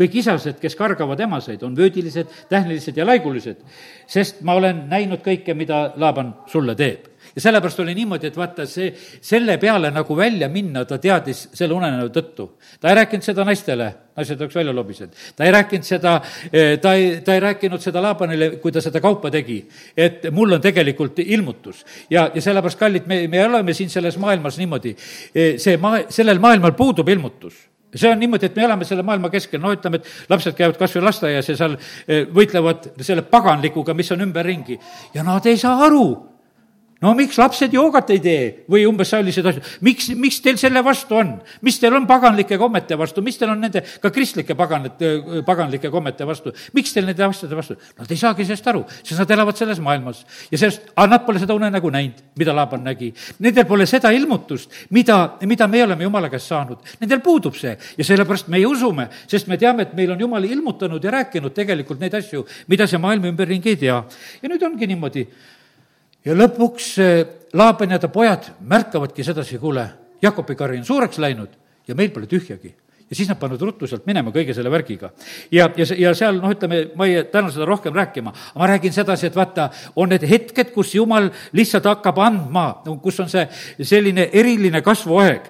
kõik 0.00 0.18
isased, 0.22 0.58
kes 0.62 0.76
kargavad 0.78 1.20
emaseid, 1.20 1.62
on 1.66 1.76
vöödilised, 1.76 2.32
tähnilised 2.48 2.96
ja 2.96 3.06
laigulised, 3.06 3.60
sest 4.08 4.40
ma 4.46 4.56
olen 4.56 4.86
näinud 4.90 5.22
kõike, 5.24 5.54
mida 5.54 5.90
Laaban 6.00 6.34
sulle 6.50 6.74
teeb 6.78 7.10
ja 7.34 7.40
sellepärast 7.40 7.80
oli 7.80 7.94
niimoodi, 7.94 8.30
et 8.30 8.36
vaata, 8.36 8.66
see, 8.66 8.90
selle 9.22 9.56
peale 9.60 9.90
nagu 9.94 10.16
välja 10.16 10.48
minna, 10.50 10.84
ta 10.88 10.98
teadis 10.98 11.46
selle 11.54 11.74
unenäo 11.76 12.08
tõttu. 12.14 12.48
ta 12.80 12.90
ei 12.90 12.98
rääkinud 12.98 13.24
seda 13.24 13.44
naistele, 13.44 13.90
naised 14.16 14.40
oleks 14.40 14.54
välja 14.54 14.74
lobisenud. 14.74 15.14
ta 15.36 15.44
ei 15.44 15.52
rääkinud 15.52 15.86
seda, 15.86 16.20
eh, 16.52 16.78
ta 16.80 16.94
ei, 16.94 17.20
ta 17.20 17.34
ei 17.34 17.40
rääkinud 17.40 17.80
seda 17.80 18.02
Laabanile, 18.02 18.50
kui 18.62 18.72
ta 18.72 18.80
seda 18.80 19.00
kaupa 19.00 19.30
tegi, 19.30 19.66
et 19.96 20.30
mul 20.30 20.52
on 20.52 20.60
tegelikult 20.60 21.18
ilmutus. 21.18 21.84
ja, 22.10 22.30
ja 22.34 22.42
sellepärast, 22.42 22.78
kallid, 22.78 23.06
me, 23.06 23.26
me 23.28 23.44
oleme 23.46 23.74
siin 23.74 23.90
selles 23.90 24.18
maailmas 24.18 24.58
niimoodi, 24.58 24.96
eh, 25.34 25.58
see 25.58 25.76
maa, 25.76 26.06
sellel 26.08 26.38
maailmal 26.38 26.72
puudub 26.72 27.08
ilmutus 27.08 27.69
see 27.94 28.10
on 28.10 28.20
niimoodi, 28.20 28.46
et 28.46 28.56
me 28.56 28.64
elame 28.66 28.86
selle 28.88 29.02
maailma 29.06 29.30
keskel, 29.32 29.60
no 29.62 29.72
ütleme, 29.74 30.00
et 30.00 30.30
lapsed 30.30 30.56
käivad 30.58 30.78
kas 30.78 30.94
või 30.96 31.06
lasteaias 31.08 31.48
ja 31.50 31.56
seal 31.58 31.76
eh, 31.76 32.26
võitlevad 32.30 32.92
selle 33.00 33.24
paganlikuga, 33.26 33.94
mis 33.98 34.12
on 34.14 34.26
ümberringi. 34.26 34.78
Ja 35.14 35.26
nad 35.26 35.46
ei 35.50 35.58
saa 35.60 35.80
aru 35.86 36.06
no 37.00 37.12
miks 37.16 37.38
lapsed 37.40 37.72
joogat 37.74 38.10
ei 38.14 38.20
tee 38.22 38.42
või 38.70 38.84
umbes 38.88 39.10
selliseid 39.12 39.46
asju, 39.50 39.62
miks, 39.86 40.10
miks 40.20 40.40
teil 40.44 40.58
selle 40.60 40.82
vastu 40.84 41.16
on? 41.20 41.32
mis 41.66 41.78
teil 41.80 41.94
on 41.96 42.06
paganlike 42.08 42.58
kommete 42.60 42.98
vastu, 43.00 43.22
mis 43.24 43.38
teil 43.40 43.52
on 43.54 43.60
nende 43.64 43.82
ka 44.02 44.10
kristlike 44.12 44.56
paganate, 44.58 45.12
paganlike 45.46 45.90
kommete 45.92 46.26
vastu, 46.28 46.52
miks 46.76 46.92
teil 46.94 47.08
nende 47.08 47.24
asjade 47.24 47.56
vastu? 47.56 47.76
Nad 47.98 48.10
ei 48.10 48.20
saagi 48.20 48.46
sellest 48.48 48.68
aru, 48.72 48.84
sest 49.00 49.18
nad 49.22 49.34
elavad 49.36 49.58
selles 49.58 49.80
maailmas 49.84 50.22
ja 50.50 50.60
sellest, 50.60 50.90
aga 50.94 51.08
nad 51.14 51.24
pole 51.26 51.42
seda 51.42 51.56
unenägu 51.56 51.92
näinud, 51.92 52.20
mida 52.40 52.54
Laaban 52.56 52.84
nägi. 52.84 53.10
Nendel 53.40 53.66
pole 53.68 53.86
seda 53.88 54.12
ilmutust, 54.14 54.72
mida, 54.96 55.20
mida 55.48 55.68
me 55.70 55.84
oleme 55.84 56.04
Jumala 56.04 56.30
käest 56.32 56.50
saanud. 56.50 56.82
Nendel 57.00 57.22
puudub 57.24 57.56
see 57.58 57.72
ja 57.96 58.06
sellepärast 58.06 58.50
meie 58.52 58.68
usume, 58.68 59.08
sest 59.30 59.48
me 59.48 59.58
teame, 59.60 59.88
et 59.88 59.94
meil 59.96 60.12
on 60.14 60.20
Jumal 60.20 60.44
ilmutanud 60.48 61.04
ja 61.04 61.14
rääkinud 61.16 61.54
tegelikult 61.56 62.02
neid 62.02 62.14
asju, 62.18 62.44
mida 62.68 62.88
see 62.90 63.00
maailm 63.00 63.30
ümberringi 63.32 63.74
ei 63.74 63.80
tea. 63.86 64.02
ja 64.42 64.48
nüüd 64.50 64.62
ongi 64.66 64.86
niimoodi 64.90 65.26
ja 66.24 66.34
lõpuks 66.36 66.94
Laaban 67.52 67.90
ja 67.90 67.98
ta 67.98 68.08
pojad 68.08 68.52
märkavadki 68.60 69.24
sedasi, 69.26 69.58
kuule, 69.58 69.88
Jakobi 70.22 70.54
kari 70.54 70.78
on 70.78 70.84
suureks 70.84 71.18
läinud 71.18 71.56
ja 71.88 71.96
meil 71.98 72.12
pole 72.14 72.28
tühjagi. 72.30 72.74
Ja 73.10 73.16
siis 73.16 73.28
nad 73.28 73.38
panevad 73.38 73.62
ruttu 73.66 73.88
sealt 73.90 74.04
minema 74.06 74.30
kõige 74.30 74.54
selle 74.54 74.70
värgiga. 74.70 75.10
ja, 75.50 75.66
ja, 75.76 75.86
ja 75.98 76.12
seal 76.14 76.36
noh, 76.38 76.52
ütleme, 76.54 76.78
ma 76.96 77.08
ei 77.10 77.24
täna 77.32 77.50
seda 77.50 77.66
rohkem 77.66 77.94
rääkima, 77.94 78.32
ma 78.54 78.68
räägin 78.70 78.94
sedasi, 78.94 79.26
et 79.26 79.36
vaata, 79.36 79.68
on 79.98 80.12
need 80.12 80.22
hetked, 80.30 80.70
kus 80.74 80.94
jumal 80.94 81.26
lihtsalt 81.56 81.88
hakkab 81.90 82.20
andma, 82.22 82.66
kus 83.02 83.18
on 83.24 83.30
see 83.32 83.42
selline 83.82 84.28
eriline 84.30 84.82
kasvuaeg, 84.86 85.48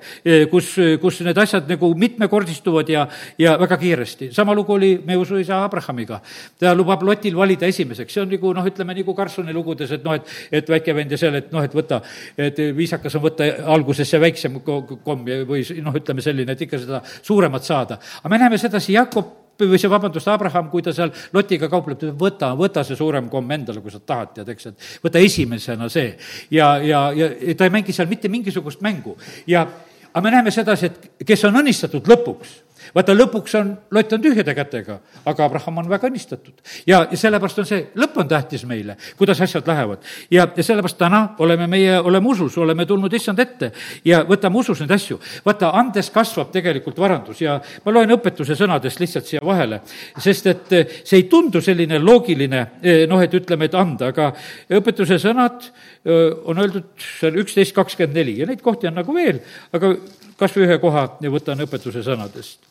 kus, 0.50 0.72
kus 1.02 1.20
need 1.26 1.40
asjad 1.42 1.68
nagu 1.68 1.90
mitmekordistuvad 2.00 2.88
ja, 2.88 3.04
ja 3.38 3.58
väga 3.60 3.76
kiiresti. 3.82 4.30
sama 4.32 4.56
lugu 4.56 4.72
oli 4.78 4.94
meie 5.04 5.20
usuisa 5.20 5.60
Abrahamiga. 5.64 6.20
ta 6.58 6.74
lubab 6.74 7.02
Lotil 7.02 7.36
valida 7.36 7.68
esimeseks, 7.68 8.14
see 8.14 8.24
on 8.24 8.32
nagu 8.32 8.54
noh, 8.56 8.64
ütleme 8.72 8.96
nagu 8.96 9.14
Karlssoni 9.14 9.52
lugudes, 9.52 9.92
et 9.92 10.04
noh, 10.04 10.16
et, 10.16 10.32
et 10.62 10.68
väike 10.76 10.96
vend 10.96 11.12
ja 11.12 11.20
seal, 11.20 11.36
et 11.36 11.52
noh, 11.52 11.60
et 11.64 11.76
võta, 11.76 12.00
et 12.40 12.64
viisakas 12.76 13.20
on 13.20 13.26
võtta 13.28 13.52
alguses 13.76 14.08
see 14.08 14.20
väiksem 14.20 14.60
komm 14.64 15.28
või 15.44 15.60
noh, 15.84 16.00
ütleme 16.00 16.24
selline, 16.24 16.56
et 16.56 16.64
ikka 16.64 16.80
seda 16.80 17.04
suuremat 17.50 17.64
saada. 17.64 17.98
aga 18.22 18.28
me 18.28 18.38
näeme 18.38 18.58
sedasi, 18.58 18.92
Jakob 18.92 19.36
või 19.60 19.76
see, 19.76 19.90
vabandust, 19.90 20.28
Abraham, 20.28 20.70
kui 20.70 20.80
ta 20.80 20.92
seal 20.92 21.10
Lotiga 21.34 21.68
kaupleb, 21.68 21.98
ta 21.98 22.06
ütleb, 22.06 22.20
võta, 22.20 22.54
võta 22.56 22.84
see 22.84 22.96
suurem 22.96 23.28
komm 23.28 23.50
endale, 23.52 23.82
kui 23.82 23.90
sa 23.92 24.00
tahad, 24.00 24.32
tead, 24.34 24.48
eks, 24.48 24.70
et 24.70 25.02
võta 25.04 25.20
esimesena 25.20 25.88
see. 25.92 26.16
ja, 26.50 26.78
ja, 26.80 27.10
ja 27.12 27.28
ta 27.54 27.68
ei 27.68 27.74
mängi 27.74 27.92
seal 27.92 28.08
mitte 28.08 28.28
mingisugust 28.28 28.80
mängu 28.80 29.18
ja 29.46 29.66
aga 30.12 30.22
me 30.24 30.30
näeme 30.32 30.50
sedasi, 30.50 30.86
et 30.86 31.26
kes 31.26 31.44
on 31.44 31.60
õnnistatud 31.60 32.08
lõpuks 32.08 32.56
vaata, 32.94 33.14
lõpuks 33.14 33.54
on, 33.60 33.72
lott 33.94 34.12
on 34.12 34.22
tühjade 34.22 34.54
kätega, 34.56 34.98
aga 35.28 35.44
Abraham 35.46 35.78
on 35.82 35.88
väga 35.90 36.08
õnnistatud. 36.10 36.54
ja, 36.86 37.02
ja 37.10 37.18
sellepärast 37.18 37.62
on 37.62 37.68
see, 37.68 37.86
lõpp 37.98 38.18
on 38.20 38.28
tähtis 38.28 38.64
meile, 38.68 38.96
kuidas 39.18 39.40
asjad 39.40 39.66
lähevad. 39.66 40.04
ja, 40.30 40.46
ja 40.56 40.62
sellepärast 40.62 40.98
täna 40.98 41.22
oleme 41.38 41.66
meie, 41.70 41.98
oleme 41.98 42.28
usus, 42.28 42.58
oleme 42.58 42.86
tulnud 42.86 43.12
issand 43.14 43.38
ette 43.38 43.72
ja 44.04 44.22
võtame 44.28 44.60
usus 44.60 44.80
neid 44.80 44.94
asju. 44.96 45.20
vaata, 45.46 45.72
andes 45.78 46.10
kasvab 46.14 46.52
tegelikult 46.52 46.98
varandus 46.98 47.40
ja 47.40 47.58
ma 47.84 47.94
loen 47.94 48.16
õpetuse 48.16 48.56
sõnadest 48.58 49.00
lihtsalt 49.00 49.28
siia 49.30 49.44
vahele, 49.44 49.80
sest 50.18 50.50
et 50.50 50.72
eh, 50.72 50.96
see 51.04 51.22
ei 51.22 51.28
tundu 51.30 51.62
selline 51.64 52.00
loogiline, 52.02 52.64
eh, 52.82 53.04
noh, 53.10 53.22
et 53.22 53.34
ütleme, 53.34 53.70
et 53.70 53.76
anda, 53.78 54.10
aga 54.14 54.32
õpetuse 54.80 55.20
sõnad 55.22 55.68
eh, 55.68 56.30
on 56.44 56.58
öeldud 56.58 56.90
seal 56.98 57.38
üksteist 57.42 57.76
kakskümmend 57.76 58.16
neli 58.16 58.40
ja 58.40 58.48
neid 58.50 58.64
kohti 58.64 58.90
on 58.90 58.98
nagu 59.00 59.14
veel, 59.14 59.42
aga 59.76 59.94
kas 60.40 60.56
või 60.56 60.66
ühe 60.66 60.80
koha 60.82 61.06
võtan 61.30 61.66
õpetuse 61.66 62.02
sõnadest 62.04 62.69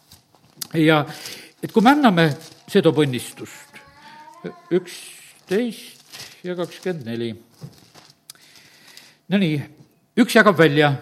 ja 0.73 1.05
et 1.63 1.71
kui 1.71 1.83
me 1.83 1.93
anname, 1.93 2.29
see 2.69 2.81
toob 2.85 3.01
õnnistust. 3.03 3.79
üksteist 4.71 6.45
ja 6.45 6.55
kakskümmend 6.55 7.05
neli. 7.09 7.33
Nonii, 9.29 9.57
üks 10.17 10.35
jagab 10.35 10.57
välja, 10.57 10.93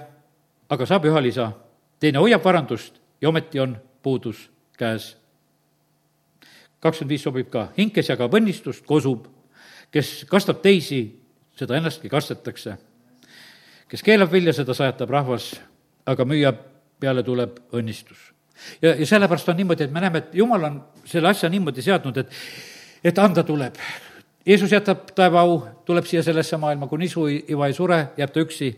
aga 0.69 0.85
saab 0.85 1.05
üha 1.05 1.21
lisa, 1.21 1.51
teine 1.99 2.19
hoiab 2.19 2.43
varandust 2.43 2.97
ja 3.21 3.29
ometi 3.29 3.59
on 3.59 3.77
puudus 4.03 4.49
käes. 4.77 5.15
kakskümmend 6.79 7.09
viis 7.09 7.23
sobib 7.23 7.49
ka, 7.51 7.71
hing, 7.77 7.93
kes 7.93 8.09
jagab 8.09 8.33
õnnistust, 8.33 8.85
kosub, 8.85 9.27
kes 9.91 10.25
kastab 10.29 10.61
teisi, 10.61 11.19
seda 11.55 11.77
ennastki 11.77 12.09
kastetakse. 12.09 12.77
kes 13.87 14.03
keelab 14.03 14.31
vilja, 14.31 14.53
seda 14.53 14.73
sajatab 14.73 15.09
rahvas, 15.09 15.53
aga 16.05 16.25
müüja 16.25 16.53
peale 16.99 17.23
tuleb 17.23 17.59
õnnistus 17.71 18.36
ja, 18.81 18.95
ja 18.95 19.05
sellepärast 19.05 19.49
on 19.49 19.57
niimoodi, 19.57 19.87
et 19.87 19.91
me 19.93 20.03
näeme, 20.03 20.23
et 20.23 20.35
jumal 20.35 20.63
on 20.63 20.83
selle 21.05 21.29
asja 21.29 21.49
niimoodi 21.49 21.81
seadnud, 21.81 22.17
et, 22.17 22.37
et 23.03 23.19
anda 23.19 23.43
tuleb. 23.43 23.75
Jeesus 24.47 24.71
jätab 24.71 25.09
taevaau, 25.15 25.57
tuleb 25.85 26.05
siia 26.07 26.21
sellesse 26.23 26.57
maailma, 26.57 26.87
kui 26.87 27.01
nisu 27.01 27.25
iva 27.27 27.67
ei 27.67 27.73
sure, 27.75 27.97
jääb 28.17 28.31
ta 28.31 28.39
üksi 28.39 28.69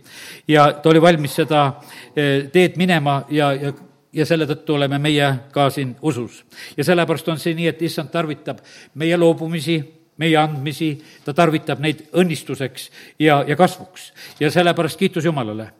ja 0.49 0.71
ta 0.73 0.89
oli 0.89 1.01
valmis 1.01 1.35
seda 1.37 1.67
eh, 2.15 2.49
teed 2.53 2.79
minema 2.81 3.21
ja, 3.29 3.53
ja 3.53 3.73
ja 4.13 4.25
selle 4.25 4.47
tõttu 4.49 4.73
oleme 4.73 4.97
meie 4.97 5.27
ka 5.53 5.69
siin 5.69 5.95
usus. 6.01 6.43
ja 6.77 6.83
sellepärast 6.83 7.27
on 7.29 7.39
see 7.39 7.53
nii, 7.53 7.67
et 7.69 7.81
issand 7.85 8.09
tarvitab 8.09 8.61
meie 8.95 9.17
loobumisi, 9.17 9.77
meie 10.17 10.37
andmisi, 10.37 10.91
ta 11.25 11.33
tarvitab 11.33 11.79
neid 11.79 12.07
õnnistuseks 12.13 12.89
ja, 13.19 13.43
ja 13.47 13.55
kasvuks. 13.55 14.11
ja 14.39 14.51
sellepärast 14.51 14.99
kiitus 14.99 15.25
Jumalale. 15.25 15.71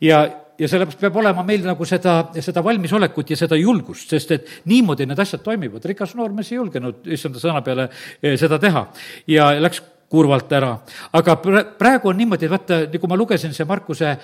ja, 0.00 0.28
ja 0.58 0.68
sellepärast 0.68 1.00
peab 1.00 1.16
olema 1.22 1.44
meil 1.46 1.64
nagu 1.66 1.86
seda, 1.88 2.16
seda 2.44 2.62
valmisolekut 2.64 3.32
ja 3.32 3.38
seda 3.40 3.56
julgust, 3.58 4.10
sest 4.12 4.34
et 4.36 4.50
niimoodi 4.70 5.06
need 5.08 5.22
asjad 5.22 5.42
toimivad. 5.44 5.84
rikas 5.84 6.14
noormees 6.18 6.52
ei 6.52 6.58
julgenud 6.58 7.08
issanda 7.16 7.40
sõna 7.42 7.62
peale 7.64 7.88
eh, 8.22 8.36
seda 8.40 8.58
teha 8.62 8.86
ja 9.26 9.52
läks 9.60 9.82
kurvalt 10.12 10.52
ära. 10.52 10.74
aga 11.12 11.36
praegu 11.78 12.12
on 12.12 12.20
niimoodi, 12.20 12.46
et 12.46 12.52
vaata, 12.52 12.82
nagu 12.92 13.08
ma 13.08 13.16
lugesin, 13.16 13.54
see 13.56 13.68
Markuse 13.68 14.16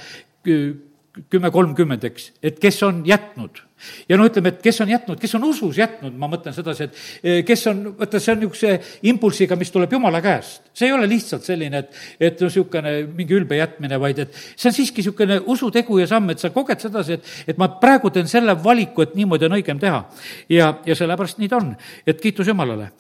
kümme 1.31 1.51
kolmkümmend, 1.51 2.05
eks, 2.05 2.33
et 2.43 2.61
kes 2.63 2.83
on 2.87 3.03
jätnud. 3.07 3.65
Ja 4.09 4.19
noh, 4.19 4.29
ütleme, 4.29 4.53
et 4.53 4.63
kes 4.63 4.81
on 4.85 4.91
jätnud, 4.93 5.19
kes 5.21 5.35
on 5.39 5.47
usus 5.49 5.79
jätnud, 5.79 6.15
ma 6.19 6.29
mõtlen 6.31 6.55
sedasi, 6.57 6.89
et 6.89 6.99
eh, 7.23 7.39
kes 7.47 7.65
on, 7.71 7.85
vaata, 7.99 8.21
see 8.23 8.35
on 8.35 8.43
niisuguse 8.43 8.75
impulsiga, 9.11 9.59
mis 9.61 9.73
tuleb 9.75 9.93
Jumala 9.97 10.21
käest. 10.25 10.69
see 10.79 10.89
ei 10.89 10.95
ole 10.95 11.09
lihtsalt 11.11 11.47
selline, 11.47 11.85
et, 11.85 11.97
et 12.31 12.43
niisugune 12.45 12.95
mingi 13.17 13.35
ülbe 13.39 13.59
jätmine, 13.59 14.01
vaid 14.01 14.25
et 14.25 14.35
see 14.35 14.71
on 14.71 14.77
siiski 14.77 15.03
niisugune 15.03 15.41
usutegu 15.47 15.99
ja 15.99 16.07
samm, 16.11 16.31
et 16.35 16.43
sa 16.43 16.53
koged 16.55 16.85
sedasi, 16.85 17.19
et, 17.19 17.33
et 17.55 17.59
ma 17.59 17.71
praegu 17.81 18.11
teen 18.15 18.29
selle 18.31 18.57
valiku, 18.65 19.07
et 19.07 19.17
niimoodi 19.19 19.49
on 19.49 19.59
õigem 19.59 19.83
teha. 19.83 20.05
ja, 20.49 20.73
ja 20.87 20.95
sellepärast 20.99 21.43
nii 21.43 21.51
ta 21.51 21.61
on, 21.63 21.75
et 22.07 22.21
kiitus 22.21 22.49
Jumalale 22.49 22.93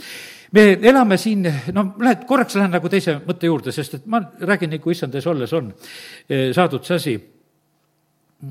me 0.52 0.62
elame 0.82 1.18
siin, 1.20 1.44
no 1.76 1.84
lähed, 2.00 2.22
korraks 2.28 2.56
lähen 2.56 2.72
nagu 2.72 2.88
teise 2.88 3.18
mõtte 3.26 3.50
juurde, 3.50 3.72
sest 3.74 3.98
et 3.98 4.06
ma 4.08 4.22
räägin, 4.40 4.72
nagu 4.72 4.94
issand 4.94 5.14
ees 5.18 5.26
olles 5.28 5.52
on 5.52 5.72
eh, 6.28 6.48
saadud 6.56 6.86
see 6.86 6.96
asi 6.96 7.16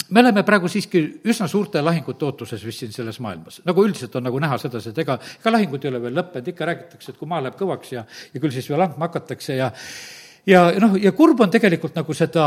me 0.09 0.19
oleme 0.19 0.43
praegu 0.43 0.67
siiski 0.67 1.01
üsna 1.31 1.47
suurte 1.47 1.81
lahingute 1.81 2.25
ootuses 2.27 2.63
vist 2.65 2.83
siin 2.83 2.91
selles 2.91 3.19
maailmas. 3.23 3.61
nagu 3.65 3.85
üldiselt 3.85 4.15
on 4.19 4.25
nagu 4.27 4.39
näha 4.39 4.57
sedasi, 4.59 4.91
et 4.91 4.97
ega, 5.03 5.17
ega 5.39 5.51
lahingud 5.53 5.83
ei 5.83 5.91
ole 5.91 6.01
veel 6.03 6.17
lõppenud, 6.19 6.51
ikka 6.51 6.67
räägitakse, 6.67 7.13
et 7.13 7.19
kui 7.19 7.29
maa 7.29 7.41
läheb 7.43 7.55
kõvaks 7.59 7.93
ja, 7.95 8.03
ja 8.33 8.41
küll 8.43 8.51
siis 8.51 8.67
veel 8.69 8.83
andma 8.83 9.07
hakatakse 9.07 9.55
ja 9.55 9.71
ja 10.47 10.65
noh, 10.79 10.95
ja 10.99 11.11
kurb 11.15 11.39
on 11.43 11.51
tegelikult 11.51 11.95
nagu 11.95 12.13
seda 12.15 12.43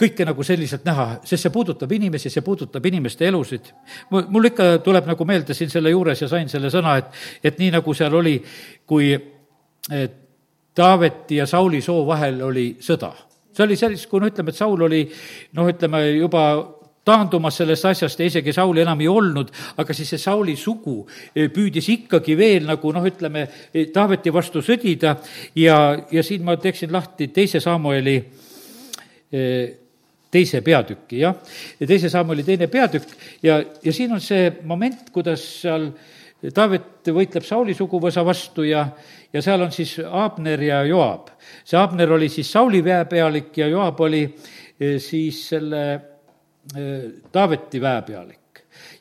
kõike 0.00 0.26
nagu 0.28 0.44
selliselt 0.44 0.84
näha, 0.88 1.06
sest 1.24 1.48
see 1.48 1.52
puudutab 1.52 1.92
inimesi, 1.92 2.32
see 2.32 2.44
puudutab 2.44 2.84
inimeste 2.88 3.26
elusid. 3.28 3.72
mul 4.10 4.52
ikka 4.52 4.78
tuleb 4.84 5.08
nagu 5.08 5.24
meelde 5.24 5.56
siin 5.56 5.72
selle 5.72 5.90
juures 5.90 6.20
ja 6.20 6.28
sain 6.28 6.48
selle 6.48 6.70
sõna, 6.72 6.98
et, 7.00 7.12
et 7.44 7.58
nii 7.58 7.72
nagu 7.78 7.94
seal 7.94 8.20
oli, 8.20 8.38
kui 8.86 9.14
Taaveti 10.72 11.36
ja 11.36 11.46
Sauli 11.46 11.80
soo 11.84 12.06
vahel 12.06 12.40
oli 12.42 12.76
sõda 12.80 13.12
see 13.52 13.64
oli 13.64 13.76
sellist, 13.76 14.08
kui 14.08 14.20
no 14.20 14.28
ütleme, 14.30 14.52
et 14.52 14.56
Saul 14.56 14.80
oli 14.86 15.02
noh, 15.58 15.68
ütleme 15.68 16.06
juba 16.14 16.44
taandumas 17.04 17.56
sellest 17.58 17.86
asjast 17.90 18.20
ja 18.20 18.26
isegi 18.26 18.52
Sauli 18.54 18.82
enam 18.84 19.00
ei 19.02 19.08
olnud, 19.10 19.50
aga 19.82 19.94
siis 19.96 20.12
see 20.14 20.22
Sauli 20.22 20.54
sugu 20.58 21.00
eh, 21.34 21.48
püüdis 21.52 21.88
ikkagi 21.96 22.36
veel 22.38 22.68
nagu 22.68 22.92
noh, 22.94 23.06
ütleme, 23.06 23.46
eh, 23.74 23.88
Taaveti 23.94 24.32
vastu 24.34 24.62
sõdida 24.62 25.16
ja, 25.58 25.78
ja 26.12 26.22
siin 26.22 26.44
ma 26.46 26.56
teeksin 26.62 26.92
lahti 26.94 27.32
teise 27.34 27.60
Samueli 27.60 28.16
eh, 29.32 29.72
teise 30.32 30.62
peatüki, 30.64 31.18
jah. 31.24 31.34
ja 31.80 31.90
teise 31.90 32.10
Samueli 32.12 32.46
teine 32.46 32.70
peatükk 32.70 33.16
ja, 33.42 33.58
ja 33.82 33.92
siin 33.92 34.14
on 34.14 34.22
see 34.22 34.52
moment, 34.62 35.10
kuidas 35.12 35.44
seal 35.64 35.90
Taavet 36.42 37.06
võitleb 37.14 37.44
Sauli 37.46 37.74
suguvõsa 37.78 38.24
vastu 38.26 38.64
ja, 38.66 38.80
ja 39.30 39.42
seal 39.42 39.62
on 39.62 39.70
siis 39.74 40.00
Abner 40.02 40.62
ja 40.62 40.80
Joab. 40.86 41.28
see 41.62 41.78
Abner 41.78 42.14
oli 42.14 42.26
siis 42.30 42.50
Sauli 42.50 42.82
väepealik 42.84 43.58
ja 43.58 43.68
Joab 43.70 44.00
oli 44.02 44.24
siis 44.98 45.44
selle 45.52 46.11
Taaveti 47.32 47.80
väepealik. 47.80 48.38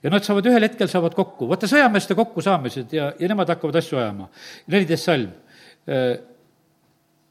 ja 0.03 0.09
nad 0.09 0.23
saavad 0.25 0.47
ühel 0.49 0.65
hetkel, 0.65 0.89
saavad 0.89 1.13
kokku, 1.13 1.45
vaata 1.49 1.67
sõjameeste 1.69 2.15
kokkusaamised 2.17 2.93
ja, 2.95 3.11
ja 3.19 3.27
nemad 3.29 3.49
hakkavad 3.53 3.77
asju 3.77 3.99
ajama. 3.99 4.29
neliteist 4.67 5.05
salm. 5.05 5.29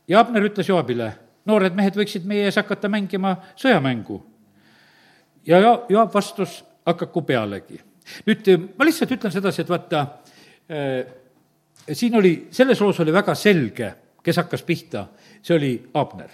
ja 0.09 0.21
Abner 0.21 0.47
ütles 0.47 0.71
Joabile, 0.71 1.11
noored 1.51 1.75
mehed 1.75 1.99
võiksid 1.99 2.29
meie 2.31 2.47
ees 2.47 2.57
hakata 2.61 2.88
mängima 2.88 3.35
sõjamängu. 3.59 4.21
ja 5.47 5.59
Jo-, 5.59 5.87
Joab 5.88 6.14
vastus, 6.14 6.61
hakaku 6.87 7.23
pealegi. 7.27 7.81
nüüd 8.27 8.53
ma 8.79 8.87
lihtsalt 8.87 9.16
ütlen 9.19 9.35
sedasi, 9.35 9.64
et 9.64 9.75
vaata, 9.75 10.07
siin 11.90 12.14
oli, 12.16 12.37
selles 12.55 12.81
loos 12.81 13.03
oli 13.03 13.12
väga 13.12 13.35
selge, 13.35 13.93
kes 14.23 14.38
hakkas 14.45 14.62
pihta, 14.62 15.09
see 15.43 15.59
oli 15.59 15.75
Abner. 15.95 16.31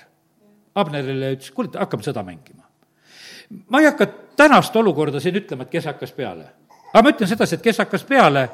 Abnerile 0.76 1.32
ütles, 1.38 1.50
kuule, 1.56 1.72
hakkame 1.80 2.04
sõda 2.04 2.22
mängima 2.26 2.65
ma 3.68 3.80
ei 3.80 3.90
hakka 3.90 4.06
tänast 4.36 4.76
olukorda 4.76 5.20
siin 5.20 5.38
ütlema, 5.42 5.66
et 5.66 5.70
kes 5.70 5.88
hakkas 5.92 6.12
peale. 6.12 6.50
aga 6.92 7.02
ma 7.02 7.14
ütlen 7.14 7.28
sedasi, 7.28 7.56
et 7.56 7.62
kes 7.62 7.78
hakkas 7.84 8.04
peale, 8.04 8.48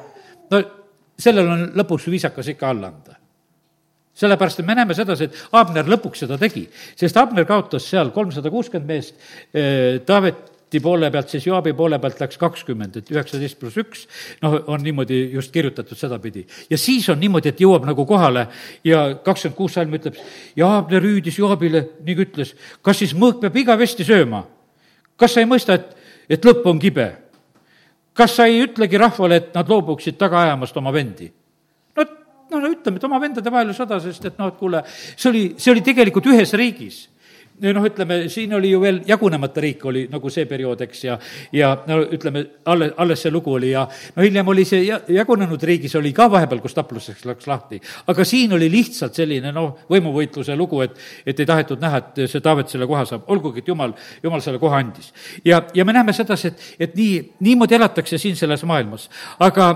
no 0.51 0.63
sellel 1.19 1.49
on 1.49 1.67
lõpuks 1.77 2.09
viisakas 2.11 2.47
ikka 2.53 2.69
alla 2.69 2.87
anda 2.87 3.23
sellepärast, 4.13 4.61
et 4.61 4.65
me 4.65 4.75
näeme 4.77 4.93
sedasi, 4.93 5.27
et 5.29 5.43
Abner 5.57 5.87
lõpuks 5.89 6.23
seda 6.25 6.37
tegi, 6.41 6.67
sest 6.99 7.17
Abner 7.17 7.47
kaotas 7.49 7.87
seal 7.89 8.13
kolmsada 8.13 8.51
kuuskümmend 8.53 8.89
meest, 8.89 9.17
Taaveti 10.05 10.81
poole 10.83 11.09
pealt, 11.13 11.33
siis 11.33 11.47
Joabi 11.47 11.73
poole 11.77 11.97
pealt 12.01 12.21
läks 12.21 12.37
kakskümmend, 12.41 12.99
et 13.01 13.11
üheksateist 13.13 13.57
pluss 13.61 13.79
üks, 13.81 14.05
noh, 14.45 14.59
on 14.69 14.85
niimoodi 14.85 15.19
just 15.33 15.53
kirjutatud 15.53 15.97
sedapidi. 15.97 16.45
ja 16.69 16.77
siis 16.77 17.09
on 17.09 17.19
niimoodi, 17.19 17.49
et 17.49 17.61
jõuab 17.61 17.87
nagu 17.89 18.05
kohale 18.05 18.47
ja 18.85 19.05
kakskümmend 19.25 19.57
kuus 19.57 19.77
salm 19.79 19.97
ütleb, 19.97 20.19
ja 20.55 20.75
Abner 20.77 21.01
hüüdis 21.01 21.39
Joabile, 21.41 21.87
nii 22.05 22.19
ütles, 22.27 22.53
kas 22.81 23.01
siis 23.01 23.17
mõõk 23.17 23.41
peab 23.41 23.57
igavesti 23.65 24.05
sööma? 24.05 24.45
Kas 25.19 25.35
sa 25.35 25.43
ei 25.43 25.49
mõista, 25.49 25.77
et, 25.77 25.93
et 26.29 26.45
lõpp 26.45 26.65
on 26.69 26.81
kibe? 26.81 27.09
kas 28.13 28.35
sa 28.37 28.45
ei 28.45 28.61
ütlegi 28.61 28.99
rahvale, 29.01 29.39
et 29.41 29.55
nad 29.57 29.69
loobuksid 29.69 30.17
taga 30.19 30.43
ajamast 30.43 30.77
oma 30.77 30.93
vendi? 30.93 31.31
no, 31.97 32.05
no, 32.59 32.69
ütleme, 32.69 32.99
et 32.99 33.07
oma 33.09 33.19
vendade 33.21 33.51
vahel 33.51 33.73
sõda, 33.73 33.99
sest 34.03 34.29
et 34.29 34.37
noh, 34.37 34.51
et 34.53 34.59
kuule, 34.59 34.83
see 35.15 35.29
oli, 35.31 35.43
see 35.57 35.73
oli 35.73 35.81
tegelikult 35.85 36.29
ühes 36.33 36.53
riigis 36.59 37.07
noh, 37.61 37.85
ütleme, 37.85 38.17
siin 38.29 38.53
oli 38.57 38.71
ju 38.71 38.79
veel 38.81 38.99
jagunemata 39.07 39.61
riik 39.61 39.85
oli 39.85 40.03
nagu 40.11 40.29
see 40.33 40.45
periood, 40.49 40.81
eks, 40.85 41.03
ja, 41.05 41.17
ja 41.53 41.71
no 41.87 41.99
ütleme, 42.03 42.43
alles, 42.69 42.93
alles 42.97 43.21
see 43.23 43.31
lugu 43.31 43.53
oli 43.53 43.71
ja 43.71 43.85
no 44.15 44.25
hiljem 44.25 44.47
oli 44.53 44.65
see 44.67 44.81
jagunenud 44.87 45.63
riigis 45.63 45.95
oli 45.99 46.13
ka 46.15 46.29
vahepeal, 46.31 46.61
kus 46.63 46.75
tapluseks 46.77 47.25
läks 47.29 47.47
lahti. 47.47 47.81
aga 48.07 48.25
siin 48.25 48.53
oli 48.57 48.69
lihtsalt 48.73 49.15
selline 49.15 49.53
noh, 49.55 49.77
võimuvõitluse 49.89 50.57
lugu, 50.57 50.81
et, 50.85 50.97
et 51.25 51.39
ei 51.39 51.49
tahetud 51.49 51.81
näha, 51.83 52.01
et 52.01 52.25
see 52.25 52.41
Taavet 52.43 52.73
selle 52.73 52.87
koha 52.89 53.05
saab, 53.07 53.29
olgugi 53.31 53.63
et 53.63 53.69
jumal, 53.69 53.93
jumal 54.23 54.41
selle 54.43 54.59
koha 54.59 54.81
andis. 54.83 55.13
ja, 55.45 55.61
ja 55.73 55.85
me 55.85 55.93
näeme 55.93 56.13
sedasi, 56.13 56.53
et, 56.53 56.65
et 56.87 56.97
nii, 56.97 57.21
niimoodi 57.45 57.77
elatakse 57.79 58.17
siin 58.17 58.35
selles 58.39 58.65
maailmas. 58.67 59.09
aga 59.39 59.69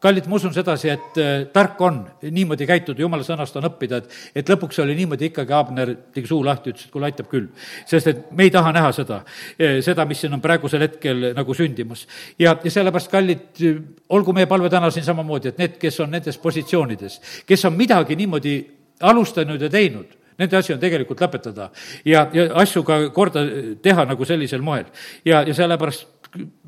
kallid, 0.00 0.26
ma 0.30 0.36
usun 0.38 0.52
sedasi, 0.54 0.90
et 0.94 1.18
äh, 1.20 1.30
tark 1.52 1.80
on 1.84 2.00
niimoodi 2.24 2.66
käituda, 2.68 3.02
jumala 3.04 3.24
sõnast 3.26 3.56
on 3.60 3.68
õppida, 3.68 4.00
et, 4.00 4.18
et 4.40 4.52
lõpuks 4.52 4.80
oli 4.84 4.96
niimoodi 4.98 5.28
ikkagi, 5.30 5.54
Abner 5.56 5.92
tegi 6.14 6.30
suu 6.30 6.40
lahti, 6.44 6.72
ütles, 6.72 6.86
et 6.88 6.94
kuule, 6.94 7.10
aitab 7.10 7.28
küll. 7.30 7.48
sest 7.88 8.10
et 8.10 8.22
me 8.36 8.46
ei 8.48 8.52
taha 8.54 8.72
näha 8.76 8.92
seda, 8.96 9.22
äh, 9.60 9.78
seda, 9.84 10.06
mis 10.08 10.22
siin 10.24 10.36
on 10.36 10.44
praegusel 10.44 10.86
hetkel 10.86 11.30
nagu 11.36 11.56
sündimas. 11.56 12.06
ja, 12.38 12.56
ja 12.64 12.74
sellepärast, 12.76 13.10
kallid, 13.12 13.64
olgu 14.08 14.36
meie 14.36 14.48
palve 14.50 14.70
täna 14.72 14.90
siin 14.90 15.04
samamoodi, 15.04 15.52
et 15.52 15.60
need, 15.60 15.76
kes 15.80 16.00
on 16.00 16.14
nendes 16.16 16.38
positsioonides, 16.38 17.20
kes 17.46 17.68
on 17.68 17.76
midagi 17.76 18.16
niimoodi 18.16 18.56
alustanud 19.00 19.60
ja 19.60 19.68
teinud, 19.72 20.16
nende 20.40 20.56
asi 20.56 20.72
on 20.72 20.80
tegelikult 20.80 21.20
lõpetada 21.20 21.68
ja, 22.08 22.24
ja 22.32 22.46
asju 22.62 22.82
ka 22.86 23.02
korda 23.12 23.44
teha 23.82 24.06
nagu 24.08 24.24
sellisel 24.24 24.64
moel. 24.64 24.88
ja, 25.24 25.42
ja 25.44 25.54
sellepärast 25.54 26.19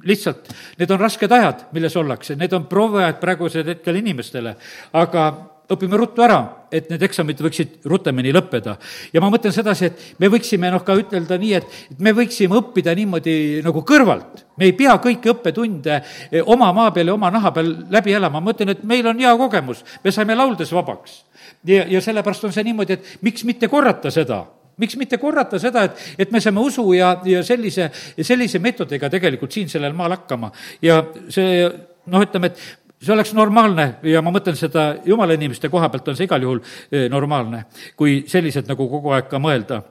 lihtsalt, 0.04 0.50
need 0.78 0.90
on 0.90 1.00
rasked 1.00 1.32
ajad, 1.32 1.66
milles 1.72 1.96
ollakse, 1.96 2.36
need 2.38 2.52
on 2.56 2.66
prooviajad 2.70 3.20
praegusel 3.22 3.66
hetkel 3.74 4.00
inimestele, 4.00 4.56
aga 4.98 5.30
õpime 5.72 5.96
ruttu 5.96 6.22
ära, 6.24 6.38
et 6.72 6.88
need 6.90 7.02
eksamid 7.06 7.40
võiksid 7.42 7.86
rutemini 7.88 8.32
lõppeda. 8.34 8.76
ja 9.12 9.20
ma 9.20 9.30
mõtlen 9.32 9.52
sedasi, 9.54 9.86
et 9.86 10.20
me 10.20 10.28
võiksime 10.32 10.70
noh, 10.72 10.82
ka 10.84 10.96
ütelda 10.98 11.38
nii, 11.38 11.52
et, 11.58 11.76
et 11.92 12.00
me 12.00 12.12
võiksime 12.16 12.56
õppida 12.58 12.94
niimoodi 12.98 13.62
nagu 13.64 13.84
kõrvalt. 13.88 14.44
me 14.56 14.68
ei 14.68 14.72
pea 14.76 14.96
kõiki 14.98 15.32
õppetunde 15.32 16.00
eh, 16.30 16.42
oma 16.44 16.72
maa 16.72 16.90
peal 16.92 17.12
ja 17.12 17.14
oma 17.14 17.30
naha 17.30 17.52
peal 17.52 17.74
läbi 17.90 18.12
elama, 18.12 18.40
ma 18.40 18.50
mõtlen, 18.50 18.74
et 18.74 18.82
meil 18.84 19.06
on 19.06 19.18
hea 19.18 19.36
kogemus, 19.36 19.84
me 20.04 20.12
saime 20.12 20.34
lauldes 20.34 20.72
vabaks. 20.72 21.22
ja, 21.64 21.86
ja 21.86 22.00
sellepärast 22.00 22.44
on 22.44 22.52
see 22.52 22.64
niimoodi, 22.64 22.98
et 22.98 23.22
miks 23.22 23.44
mitte 23.44 23.68
korrata 23.68 24.10
seda 24.10 24.44
miks 24.80 24.96
mitte 25.00 25.18
korrata 25.20 25.58
seda, 25.62 25.84
et, 25.88 26.04
et 26.18 26.32
me 26.32 26.40
saame 26.40 26.62
usu 26.64 26.84
ja, 26.96 27.14
ja 27.28 27.42
sellise, 27.46 27.90
sellise 28.20 28.60
meetodiga 28.62 29.10
tegelikult 29.12 29.52
siin 29.52 29.68
sellel 29.72 29.96
maal 29.96 30.16
hakkama 30.16 30.52
ja 30.82 31.02
see 31.32 31.66
noh, 31.66 32.22
ütleme, 32.22 32.52
et 32.52 33.02
see 33.02 33.14
oleks 33.14 33.34
normaalne 33.34 33.88
ja 34.06 34.22
ma 34.22 34.32
mõtlen 34.34 34.56
seda 34.58 34.92
jumala 35.06 35.36
inimeste 35.38 35.70
koha 35.72 35.90
pealt 35.92 36.12
on 36.12 36.18
see 36.18 36.28
igal 36.28 36.44
juhul 36.44 36.62
eh, 36.62 37.08
normaalne, 37.10 37.66
kui 37.96 38.22
selliselt 38.30 38.70
nagu 38.70 38.88
kogu 38.90 39.14
aeg 39.16 39.28
ka 39.30 39.42
mõelda 39.42 39.82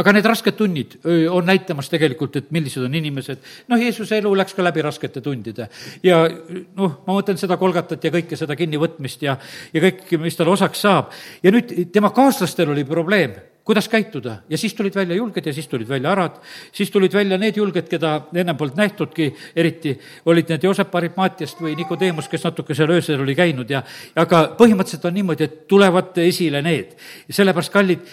aga 0.00 0.12
need 0.14 0.28
rasked 0.28 0.56
tunnid 0.56 0.96
on 1.32 1.46
näitamas 1.46 1.90
tegelikult, 1.92 2.36
et 2.40 2.50
millised 2.54 2.84
on 2.84 2.94
inimesed. 2.94 3.42
noh, 3.68 3.80
Jeesuse 3.80 4.18
elu 4.20 4.32
läks 4.38 4.56
ka 4.56 4.64
läbi 4.64 4.84
raskete 4.84 5.20
tundide 5.24 5.68
ja 6.04 6.22
noh, 6.26 7.02
ma 7.06 7.16
mõtlen 7.16 7.40
seda 7.40 7.58
Kolgatat 7.60 8.04
ja 8.04 8.12
kõike 8.14 8.38
seda 8.38 8.56
kinnivõtmist 8.56 9.26
ja, 9.26 9.36
ja 9.72 9.84
kõike, 9.84 10.20
mis 10.22 10.38
talle 10.38 10.54
osaks 10.54 10.86
saab. 10.86 11.12
ja 11.42 11.52
nüüd 11.52 11.74
tema 11.92 12.10
kaaslastel 12.16 12.72
oli 12.72 12.86
probleem 12.88 13.36
kuidas 13.66 13.88
käituda 13.90 14.36
ja 14.48 14.58
siis 14.58 14.74
tulid 14.74 14.94
välja 14.94 15.16
julged 15.16 15.46
ja 15.46 15.52
siis 15.52 15.68
tulid 15.68 15.88
välja 15.88 16.12
arad, 16.12 16.38
siis 16.72 16.90
tulid 16.90 17.12
välja 17.12 17.38
need 17.38 17.56
julged, 17.58 17.88
keda 17.90 18.12
ennem 18.34 18.56
polnud 18.56 18.78
nähtudki, 18.78 19.26
eriti 19.58 19.96
olid 20.30 20.52
need 20.52 20.62
Joosep 20.64 20.94
Arimaatiast 20.94 21.58
või 21.64 21.74
Nikodeemus, 21.80 22.28
kes 22.30 22.46
natuke 22.46 22.76
seal 22.78 22.92
öösel 22.94 23.24
oli 23.24 23.34
käinud 23.34 23.70
ja 23.70 23.82
aga 24.22 24.42
põhimõtteliselt 24.58 25.08
on 25.10 25.16
niimoodi, 25.18 25.48
et 25.48 25.56
tulevad 25.68 26.14
esile 26.22 26.62
need. 26.62 26.94
sellepärast, 27.30 27.72
kallid, 27.74 28.04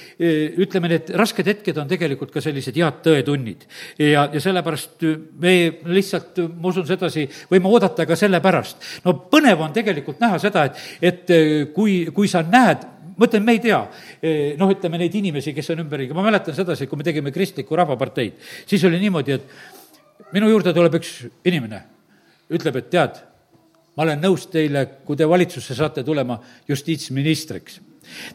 ütleme, 0.66 0.90
need 0.90 1.14
rasked 1.22 1.46
hetked 1.46 1.78
on 1.78 1.92
tegelikult 1.92 2.34
ka 2.34 2.42
sellised 2.42 2.74
head 2.80 3.04
tõetunnid. 3.06 3.68
ja, 4.00 4.26
ja 4.34 4.42
sellepärast 4.42 5.06
me 5.40 5.56
lihtsalt, 5.86 6.42
ma 6.58 6.74
usun 6.74 6.88
sedasi, 6.90 7.28
võime 7.52 7.70
oodata 7.70 8.08
ka 8.10 8.18
sellepärast. 8.18 8.82
no 9.06 9.20
põnev 9.30 9.62
on 9.62 9.74
tegelikult 9.74 10.18
näha 10.20 10.42
seda, 10.42 10.66
et, 10.66 10.82
et 11.02 11.38
kui, 11.78 12.08
kui 12.10 12.28
sa 12.28 12.42
näed 12.42 12.90
ma 13.18 13.28
ütlen, 13.28 13.44
me 13.46 13.56
ei 13.56 13.62
tea, 13.62 13.80
eh, 14.22 14.56
noh, 14.60 14.72
ütleme 14.74 15.00
neid 15.02 15.16
inimesi, 15.16 15.54
kes 15.56 15.70
on 15.74 15.84
ümberringi, 15.84 16.16
ma 16.18 16.26
mäletan 16.26 16.56
sedasi, 16.56 16.88
kui 16.90 17.00
me 17.00 17.06
tegime 17.06 17.34
Kristlikku 17.34 17.78
Rahvaparteid, 17.78 18.40
siis 18.70 18.84
oli 18.90 19.00
niimoodi, 19.02 19.38
et 19.38 20.34
minu 20.34 20.50
juurde 20.50 20.74
tuleb 20.74 20.98
üks 21.00 21.14
inimene, 21.46 21.84
ütleb, 22.54 22.80
et 22.82 22.90
tead, 22.94 23.20
ma 23.98 24.08
olen 24.08 24.24
nõus 24.24 24.48
teile, 24.52 24.86
kui 25.06 25.20
te 25.20 25.28
valitsusse 25.30 25.78
saate 25.78 26.04
tulema 26.04 26.40
justiitsministriks. 26.70 27.80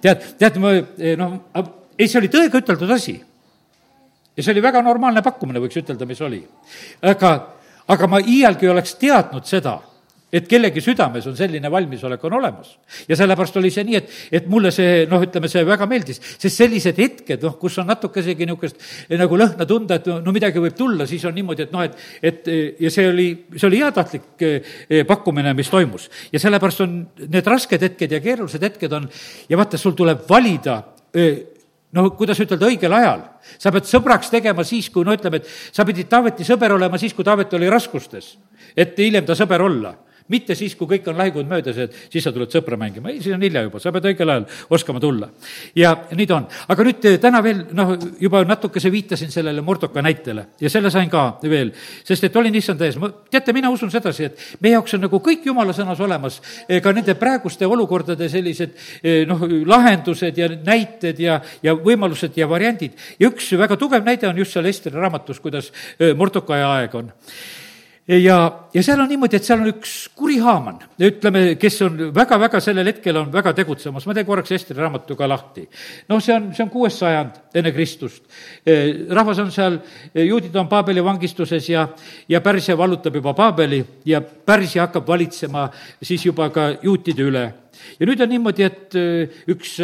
tead, 0.00 0.24
tead, 0.38 0.60
ma 0.62 0.74
eh, 0.76 1.16
noh, 1.18 1.40
ei, 1.98 2.06
see 2.06 2.20
oli 2.22 2.30
tõega 2.32 2.62
üteldud 2.62 2.90
asi. 2.94 3.18
ja 4.36 4.42
see 4.42 4.54
oli 4.54 4.62
väga 4.62 4.82
normaalne 4.82 5.22
pakkumine, 5.22 5.58
võiks 5.58 5.80
ütelda, 5.80 6.06
mis 6.06 6.20
oli. 6.22 6.44
aga, 7.02 7.34
aga 7.88 8.06
ma 8.06 8.20
iialgi 8.20 8.68
oleks 8.68 8.94
teadnud 9.00 9.46
seda 9.46 9.80
et 10.32 10.48
kellegi 10.48 10.82
südames 10.84 11.24
on 11.28 11.36
selline 11.36 11.70
valmisolek 11.72 12.24
on 12.28 12.36
olemas. 12.36 12.74
ja 13.08 13.16
sellepärast 13.16 13.56
oli 13.56 13.70
see 13.72 13.84
nii, 13.88 13.96
et, 13.96 14.10
et 14.40 14.46
mulle 14.50 14.70
see, 14.74 15.06
noh, 15.08 15.22
ütleme, 15.24 15.48
see 15.48 15.64
väga 15.66 15.86
meeldis, 15.88 16.20
sest 16.36 16.60
sellised 16.60 16.98
hetked, 17.00 17.44
noh, 17.46 17.56
kus 17.60 17.78
on 17.80 17.88
natukesegi 17.88 18.46
niisugust 18.48 18.82
nagu 19.16 19.38
lõhna 19.40 19.66
tunda, 19.68 19.96
et 19.96 20.08
no 20.24 20.34
midagi 20.34 20.60
võib 20.60 20.76
tulla, 20.76 21.06
siis 21.08 21.24
on 21.28 21.36
niimoodi, 21.36 21.64
et 21.64 21.72
noh, 21.72 21.84
et, 21.86 21.96
et 22.20 22.50
ja 22.84 22.92
see 22.92 23.08
oli, 23.08 23.28
see 23.56 23.68
oli 23.70 23.80
heatahtlik 23.80 24.44
eh, 24.44 25.04
pakkumine, 25.08 25.54
mis 25.56 25.70
toimus. 25.72 26.08
ja 26.32 26.40
sellepärast 26.42 26.84
on 26.84 26.98
need 27.24 27.48
rasked 27.48 27.86
hetked 27.88 28.12
ja 28.12 28.20
keerulised 28.24 28.66
hetked 28.68 28.96
on 28.98 29.08
ja 29.48 29.60
vaata, 29.60 29.80
sul 29.80 29.96
tuleb 29.96 30.26
valida 30.28 30.82
eh, 31.16 31.38
no 31.96 32.04
kuidas 32.18 32.40
ütelda, 32.44 32.68
õigel 32.68 32.92
ajal. 32.92 33.24
sa 33.56 33.72
pead 33.72 33.88
sõbraks 33.88 34.28
tegema 34.28 34.64
siis, 34.66 34.90
kui 34.92 35.08
no 35.08 35.16
ütleme, 35.16 35.40
et 35.40 35.48
sa 35.72 35.88
pidid 35.88 36.10
Taaveti 36.12 36.44
sõber 36.44 36.76
olema 36.76 37.00
siis, 37.00 37.16
kui 37.16 37.24
Taavet 37.24 37.56
oli 37.56 37.70
raskustes, 37.72 38.34
et 38.76 38.92
hiljem 39.00 39.24
ta 39.24 39.36
sõber 39.38 39.64
olla 39.64 39.94
mitte 40.32 40.54
siis, 40.58 40.74
kui 40.76 40.88
kõik 40.90 41.08
on 41.10 41.16
lahinguid 41.18 41.48
möödas, 41.48 41.78
et 41.80 41.94
siis 42.12 42.24
sa 42.24 42.32
tuled 42.34 42.52
sõpra 42.52 42.76
mängima, 42.80 43.10
ei, 43.12 43.20
siis 43.24 43.34
on 43.34 43.42
hilja 43.44 43.62
juba, 43.64 43.80
sa 43.82 43.92
pead 43.94 44.08
õigel 44.10 44.32
ajal 44.32 44.46
oskama 44.76 45.00
tulla. 45.00 45.28
ja 45.76 45.94
nii 46.12 46.26
ta 46.28 46.36
on. 46.36 46.46
aga 46.74 46.86
nüüd 46.88 47.08
eh, 47.08 47.18
täna 47.22 47.42
veel, 47.44 47.62
noh, 47.76 47.94
juba 48.20 48.42
natukese 48.48 48.92
viitasin 48.92 49.32
sellele 49.32 49.62
Mordoka 49.64 50.02
näitele 50.04 50.46
ja 50.60 50.70
selle 50.72 50.90
sain 50.94 51.10
ka 51.10 51.24
veel, 51.42 51.72
sest 52.04 52.28
et 52.28 52.36
olin 52.36 52.54
issand 52.60 52.82
ees, 52.84 52.98
ma, 53.00 53.10
teate, 53.30 53.54
mina 53.56 53.70
usun 53.72 53.92
sedasi, 53.92 54.28
et 54.28 54.44
meie 54.64 54.76
jaoks 54.76 54.96
on 54.98 55.06
nagu 55.06 55.22
kõik 55.24 55.46
jumala 55.48 55.76
sõnas 55.76 56.00
olemas, 56.04 56.40
eh, 56.68 56.82
ka 56.84 56.92
nende 56.92 57.16
praeguste 57.18 57.66
olukordade 57.66 58.28
sellised 58.28 58.76
eh, 59.02 59.24
noh, 59.28 59.46
lahendused 59.68 60.38
ja 60.38 60.50
näited 60.56 61.22
ja, 61.24 61.40
ja 61.62 61.76
võimalused 61.76 62.36
ja 62.36 62.48
variandid. 62.50 62.98
ja 63.18 63.32
üks 63.32 63.52
väga 63.58 63.80
tugev 63.80 64.04
näide 64.04 64.28
on 64.28 64.44
just 64.44 64.52
seal 64.52 64.68
Esteri 64.68 65.00
raamatus, 65.00 65.40
kuidas 65.40 65.72
Mordoka 66.16 66.56
aeg 66.58 66.94
on 66.98 67.10
ja, 68.08 68.36
ja 68.72 68.82
seal 68.82 69.00
on 69.02 69.08
niimoodi, 69.10 69.36
et 69.36 69.44
seal 69.44 69.60
on 69.60 69.68
üks 69.68 69.92
kuri 70.16 70.38
haaman, 70.40 70.78
ütleme, 71.04 71.42
kes 71.60 71.76
on 71.84 71.98
väga-väga 72.16 72.60
sellel 72.64 72.88
hetkel 72.88 73.18
on 73.20 73.28
väga 73.32 73.52
tegutsemas, 73.58 74.06
ma 74.08 74.16
teen 74.16 74.26
korraks 74.28 74.54
Esteri 74.56 74.80
raamatu 74.80 75.16
ka 75.18 75.28
lahti. 75.28 75.66
noh, 76.08 76.22
see 76.24 76.34
on, 76.34 76.48
see 76.56 76.64
on 76.64 76.70
kuues 76.72 76.96
sajand 76.98 77.36
enne 77.58 77.72
Kristust. 77.76 78.24
E, 78.64 78.78
rahvas 79.12 79.42
on 79.44 79.52
seal, 79.52 79.80
e, 80.14 80.24
juudid 80.24 80.56
on 80.56 80.70
Paabeli 80.70 81.04
vangistuses 81.04 81.68
ja, 81.68 81.84
ja 82.28 82.40
Pärsia 82.40 82.78
vallutab 82.78 83.20
juba 83.20 83.34
Paabeli 83.36 83.82
ja 84.08 84.22
Pärsia 84.22 84.86
hakkab 84.86 85.06
valitsema 85.08 85.68
siis 86.02 86.24
juba 86.24 86.48
ka 86.54 86.70
juutide 86.82 87.28
üle. 87.28 87.44
ja 88.00 88.06
nüüd 88.08 88.24
on 88.24 88.32
niimoodi, 88.32 88.64
et 88.64 88.96
e, 88.96 89.28
üks 89.52 89.76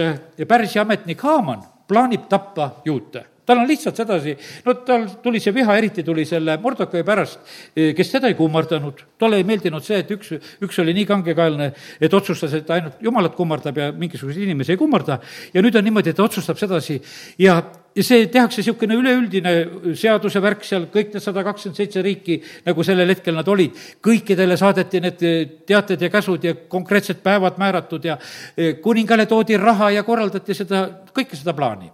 Pärsia 0.49 0.83
ametnik 0.83 1.20
Haaman 1.20 1.62
plaanib 1.89 2.29
tappa 2.33 2.72
juute 2.85 3.34
tal 3.47 3.59
on 3.59 3.69
lihtsalt 3.69 3.97
sedasi, 3.97 4.35
no 4.65 4.75
tal 4.87 5.07
tuli 5.23 5.41
see 5.43 5.55
viha, 5.55 5.77
eriti 5.77 6.05
tuli 6.05 6.25
selle 6.29 6.57
Mordokai 6.63 7.05
pärast, 7.05 7.41
eh, 7.77 7.93
kes 7.97 8.11
teda 8.17 8.29
ei 8.29 8.35
kummardanud. 8.39 9.05
talle 9.19 9.37
ei 9.37 9.45
meeldinud 9.45 9.85
see, 9.85 9.99
et 10.01 10.11
üks, 10.11 10.33
üks 10.65 10.81
oli 10.81 10.95
nii 10.95 11.07
kangekaelne, 11.07 11.73
et 12.01 12.15
otsustas, 12.15 12.53
et 12.55 12.71
ainult 12.71 13.01
jumalat 13.03 13.35
kummardab 13.35 13.77
ja 13.77 13.93
mingisuguseid 13.93 14.45
inimesi 14.45 14.73
ei 14.73 14.81
kummarda. 14.81 15.19
ja 15.55 15.63
nüüd 15.63 15.77
on 15.77 15.85
niimoodi, 15.85 16.11
et 16.11 16.17
ta 16.17 16.25
otsustab 16.25 16.59
sedasi 16.59 17.01
ja, 17.39 17.63
ja 17.95 18.03
see 18.03 18.27
tehakse 18.27 18.63
niisugune 18.63 18.97
üleüldine 18.97 19.55
seaduse 19.95 20.41
värk 20.43 20.65
seal, 20.65 20.87
kõik 20.93 21.13
need 21.13 21.23
sada 21.23 21.45
kakskümmend 21.45 21.77
seitse 21.77 22.03
riiki, 22.03 22.41
nagu 22.65 22.85
sellel 22.85 23.13
hetkel 23.13 23.37
nad 23.37 23.49
olid, 23.49 23.77
kõikidele 24.01 24.57
saadeti 24.57 25.03
need 25.05 25.27
teated 25.67 26.01
ja 26.01 26.11
käsud 26.11 26.45
ja 26.45 26.55
konkreetsed 26.69 27.21
päevad 27.23 27.61
määratud 27.61 28.05
ja 28.05 28.17
eh, 28.57 28.81
kuningale 28.81 29.27
toodi 29.27 29.61
raha 29.61 29.91
ja 29.91 30.03
korraldati 30.03 30.57
seda, 30.57 30.89
kõike 31.13 31.37
seda 31.37 31.53
plaani 31.53 31.93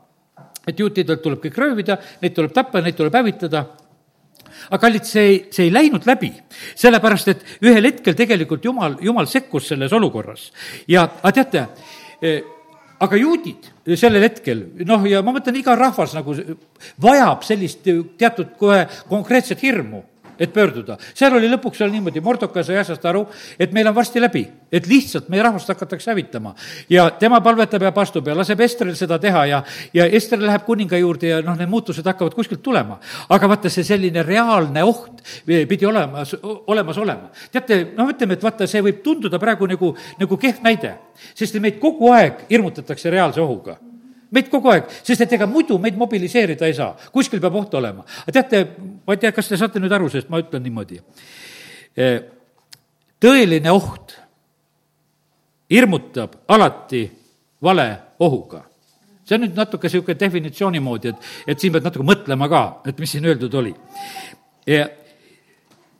et 0.70 0.80
juutidelt 0.80 1.22
tuleb 1.22 1.42
kõik 1.44 1.58
röövida, 1.60 1.98
neid 2.22 2.36
tuleb 2.36 2.54
tappa, 2.56 2.82
neid 2.84 2.98
tuleb 2.98 3.16
hävitada. 3.20 3.64
Aga 4.70 4.80
kallid, 4.82 5.06
see 5.08 5.26
ei, 5.26 5.36
see 5.54 5.68
ei 5.68 5.72
läinud 5.72 6.06
läbi, 6.08 6.30
sellepärast 6.78 7.30
et 7.32 7.44
ühel 7.64 7.86
hetkel 7.88 8.16
tegelikult 8.18 8.64
jumal, 8.64 8.96
jumal 9.04 9.28
sekkus 9.30 9.70
selles 9.70 9.92
olukorras. 9.96 10.50
ja, 10.88 11.06
aga 11.22 11.32
teate, 11.38 11.66
eh, 12.22 12.42
aga 13.00 13.16
juudid 13.16 13.70
sellel 13.96 14.26
hetkel, 14.26 14.66
noh, 14.86 15.06
ja 15.08 15.22
ma 15.24 15.32
mõtlen, 15.32 15.56
iga 15.62 15.76
rahvas 15.78 16.12
nagu 16.18 16.34
vajab 17.00 17.44
sellist 17.46 17.88
teatud 18.20 18.56
kohe 18.60 18.84
konkreetset 19.08 19.62
hirmu 19.62 20.04
et 20.40 20.52
pöörduda. 20.52 20.96
seal 21.14 21.34
oli 21.36 21.48
lõpuks 21.52 21.82
oli 21.84 21.98
niimoodi, 21.98 22.22
Mordoka 22.24 22.62
sai 22.64 22.78
asjast 22.80 23.04
aru, 23.04 23.26
et 23.60 23.72
meil 23.76 23.88
on 23.90 23.94
varsti 23.94 24.22
läbi, 24.22 24.42
et 24.72 24.86
lihtsalt 24.88 25.28
meie 25.28 25.42
rahvast 25.44 25.68
hakatakse 25.68 26.10
hävitama. 26.10 26.54
ja 26.90 27.10
tema 27.10 27.40
palvetab 27.40 27.82
ja 27.82 27.92
pastub 27.92 28.26
ja 28.26 28.36
laseb 28.36 28.60
Estril 28.60 28.94
seda 28.96 29.18
teha 29.18 29.44
ja, 29.46 29.62
ja 29.94 30.06
Ester 30.06 30.40
läheb 30.40 30.64
kuninga 30.64 30.98
juurde 30.98 31.28
ja 31.28 31.42
noh, 31.44 31.58
need 31.58 31.68
muutused 31.68 32.06
hakkavad 32.06 32.34
kuskilt 32.34 32.62
tulema. 32.62 32.98
aga 33.28 33.48
vaata, 33.48 33.70
see 33.70 33.84
selline 33.84 34.22
reaalne 34.22 34.84
oht 34.84 35.22
pidi 35.44 35.86
olemas, 35.86 36.34
olemas 36.42 36.98
olema. 36.98 37.30
teate, 37.52 37.82
noh, 37.96 38.08
ütleme, 38.08 38.38
et 38.38 38.42
vaata, 38.42 38.66
see 38.66 38.82
võib 38.82 39.04
tunduda 39.04 39.38
praegu 39.38 39.68
nagu, 39.68 39.94
nagu 40.18 40.40
kehv 40.40 40.64
näide, 40.64 40.96
sest 41.34 41.60
meid 41.60 41.78
kogu 41.82 42.12
aeg 42.16 42.46
hirmutatakse 42.50 43.10
reaalse 43.12 43.40
ohuga 43.44 43.76
meid 44.34 44.50
kogu 44.50 44.70
aeg, 44.72 44.88
sest 45.02 45.24
et 45.24 45.32
ega 45.36 45.46
muidu 45.50 45.78
meid 45.82 45.98
mobiliseerida 45.98 46.68
ei 46.68 46.74
saa, 46.76 46.94
kuskil 47.12 47.42
peab 47.42 47.56
oht 47.60 47.74
olema. 47.74 48.04
teate, 48.32 48.62
ma 49.06 49.16
ei 49.16 49.22
tea, 49.22 49.32
kas 49.34 49.48
te 49.48 49.58
saate 49.58 49.82
nüüd 49.82 49.92
aru, 49.92 50.10
sest 50.10 50.30
ma 50.30 50.40
ütlen 50.42 50.62
niimoodi. 50.62 51.00
E, 51.96 52.10
tõeline 53.20 53.74
oht 53.74 54.14
hirmutab 55.70 56.40
alati 56.48 57.04
vale 57.62 57.88
ohuga. 58.18 58.64
see 59.24 59.36
on 59.38 59.44
nüüd 59.46 59.58
natuke 59.58 59.86
niisugune 59.86 60.18
definitsiooni 60.18 60.80
moodi, 60.82 61.12
et, 61.12 61.28
et 61.46 61.60
siin 61.60 61.72
pead 61.72 61.84
natuke 61.86 62.06
mõtlema 62.06 62.48
ka, 62.50 62.62
et 62.86 62.98
mis 62.98 63.10
siin 63.10 63.26
öeldud 63.30 63.54
oli. 63.54 63.74
E, 64.66 64.80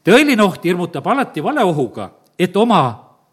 tõeline 0.07 0.43
oht 0.43 0.65
hirmutab 0.67 1.07
alati 1.07 1.43
vale 1.43 1.63
ohuga, 1.67 2.11
et 2.39 2.57
oma 2.57 2.83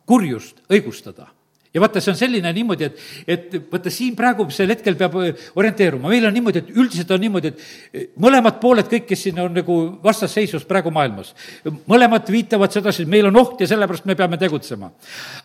kurjust 0.05 0.61
õigustada 0.69 1.36
ja 1.77 1.83
vaata, 1.83 2.01
see 2.01 2.11
on 2.13 2.19
selline 2.19 2.51
niimoodi, 2.57 2.87
et, 2.89 3.01
et 3.29 3.57
vaata, 3.71 3.93
siin 3.93 4.15
praegusel 4.17 4.73
hetkel 4.73 4.97
peab 4.99 5.17
orienteeruma, 5.55 6.09
meil 6.11 6.25
on 6.29 6.33
niimoodi, 6.35 6.63
et 6.63 6.71
üldiselt 6.75 7.11
on 7.13 7.21
niimoodi, 7.21 7.51
et 7.53 8.15
mõlemad 8.23 8.57
pooled, 8.61 8.89
kõik, 8.89 9.05
kes 9.11 9.27
siin 9.27 9.41
on 9.43 9.53
nagu 9.57 9.77
vastasseisus 10.03 10.65
praegu 10.69 10.93
maailmas, 10.95 11.33
mõlemad 11.89 12.29
viitavad 12.33 12.73
sedasi, 12.73 13.05
et 13.05 13.11
meil 13.13 13.29
on 13.29 13.43
oht 13.43 13.61
ja 13.61 13.69
sellepärast 13.69 14.07
me 14.09 14.17
peame 14.17 14.39
tegutsema. 14.41 14.89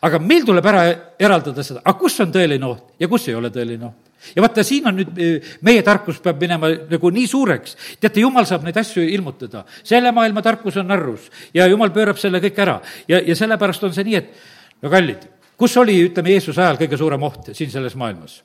aga 0.03 0.19
meil 0.23 0.47
tuleb 0.49 0.67
ära 0.73 0.87
eraldada 1.21 1.65
seda, 1.67 1.85
aga 1.85 1.99
kus 1.99 2.19
on 2.25 2.33
tõeline 2.33 2.69
oht 2.69 2.97
ja 3.03 3.11
kus 3.13 3.29
ei 3.29 3.37
ole 3.37 3.53
tõeline 3.53 3.91
oht 3.91 4.11
ja 4.37 4.43
vaata, 4.43 4.65
siin 4.67 4.87
on 4.87 4.99
nüüd, 5.01 5.19
meie 5.67 5.83
tarkus 5.87 6.21
peab 6.23 6.41
minema 6.41 6.71
nagu 6.91 7.11
nii 7.11 7.27
suureks. 7.29 7.77
teate, 8.01 8.23
jumal 8.23 8.47
saab 8.47 8.65
neid 8.65 8.79
asju 8.79 9.03
ilmutada. 9.03 9.65
selle 9.85 10.13
maailma 10.13 10.43
tarkus 10.43 10.77
on 10.77 10.87
narrus 10.87 11.31
ja 11.55 11.67
jumal 11.67 11.91
pöörab 11.91 12.19
selle 12.19 12.41
kõik 12.41 12.59
ära. 12.63 12.81
ja, 13.09 13.21
ja 13.21 13.37
sellepärast 13.37 13.85
on 13.85 13.95
see 13.95 14.05
nii, 14.05 14.17
et 14.17 14.83
no 14.83 14.91
kallid 14.91 15.27
kus 15.63 15.77
oli, 15.79 15.95
ütleme, 16.09 16.35
Jeesuse 16.35 16.63
ajal 16.63 16.81
kõige 16.81 16.99
suurem 16.99 17.23
oht 17.29 17.53
siin 17.55 17.71
selles 17.71 17.95
maailmas? 17.99 18.41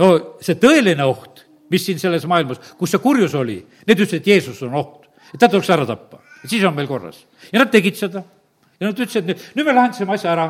no 0.00 0.10
see 0.44 0.58
tõeline 0.60 1.06
oht, 1.06 1.44
mis 1.72 1.84
siin 1.86 2.00
selles 2.02 2.26
maailmas, 2.28 2.60
kus 2.78 2.92
see 2.92 3.02
kurjus 3.02 3.34
oli, 3.38 3.56
need 3.86 3.96
ütlesid, 3.96 4.20
et 4.20 4.30
Jeesus 4.34 4.60
on 4.66 4.76
oht, 4.80 5.08
et 5.32 5.40
ta 5.40 5.48
tuleks 5.48 5.70
ära 5.72 5.86
tappa, 5.88 6.20
siis 6.44 6.64
on 6.66 6.76
meil 6.76 6.90
korras. 6.90 7.22
ja 7.52 7.62
nad 7.62 7.72
tegid 7.72 7.96
seda. 7.98 8.24
ja 8.78 8.90
nad 8.90 8.98
ütlesid, 8.98 9.30
nüüd 9.56 9.64
me 9.64 9.72
lahendasime 9.72 10.16
asja 10.18 10.34
ära 10.34 10.48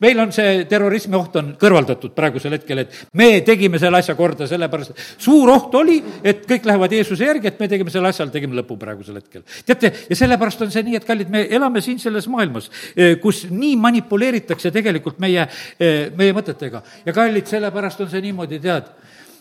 meil 0.00 0.20
on 0.22 0.32
see 0.34 0.64
terrorismi 0.70 1.16
oht 1.18 1.36
on 1.40 1.52
kõrvaldatud 1.60 2.14
praegusel 2.16 2.54
hetkel, 2.56 2.82
et 2.84 2.98
me 3.18 3.28
tegime 3.46 3.80
selle 3.82 4.00
asja 4.02 4.14
korda, 4.18 4.46
sellepärast 4.50 4.98
suur 5.18 5.50
oht 5.54 5.74
oli, 5.78 5.98
et 6.22 6.44
kõik 6.48 6.68
lähevad 6.68 6.94
Jeesuse 6.98 7.26
järgi, 7.26 7.50
et 7.50 7.62
me 7.62 7.70
tegime 7.70 7.92
selle 7.94 8.12
asja, 8.12 8.26
tegime 8.32 8.58
lõpu 8.58 8.78
praegusel 8.80 9.18
hetkel. 9.20 9.44
teate, 9.66 9.92
ja 10.10 10.18
sellepärast 10.18 10.66
on 10.66 10.74
see 10.74 10.84
nii, 10.86 10.98
et 11.00 11.08
kallid, 11.08 11.32
me 11.32 11.46
elame 11.58 11.82
siin 11.84 11.98
selles 12.02 12.28
maailmas, 12.30 12.70
eh, 12.96 13.16
kus 13.22 13.46
nii 13.50 13.76
manipuleeritakse 13.80 14.72
tegelikult 14.74 15.18
meie, 15.18 15.48
eh, 15.78 16.10
meie 16.16 16.36
mõtetega. 16.36 16.82
ja 17.06 17.12
kallid, 17.12 17.46
sellepärast 17.46 18.00
on 18.00 18.10
see 18.10 18.22
niimoodi, 18.28 18.60
tead, 18.62 18.94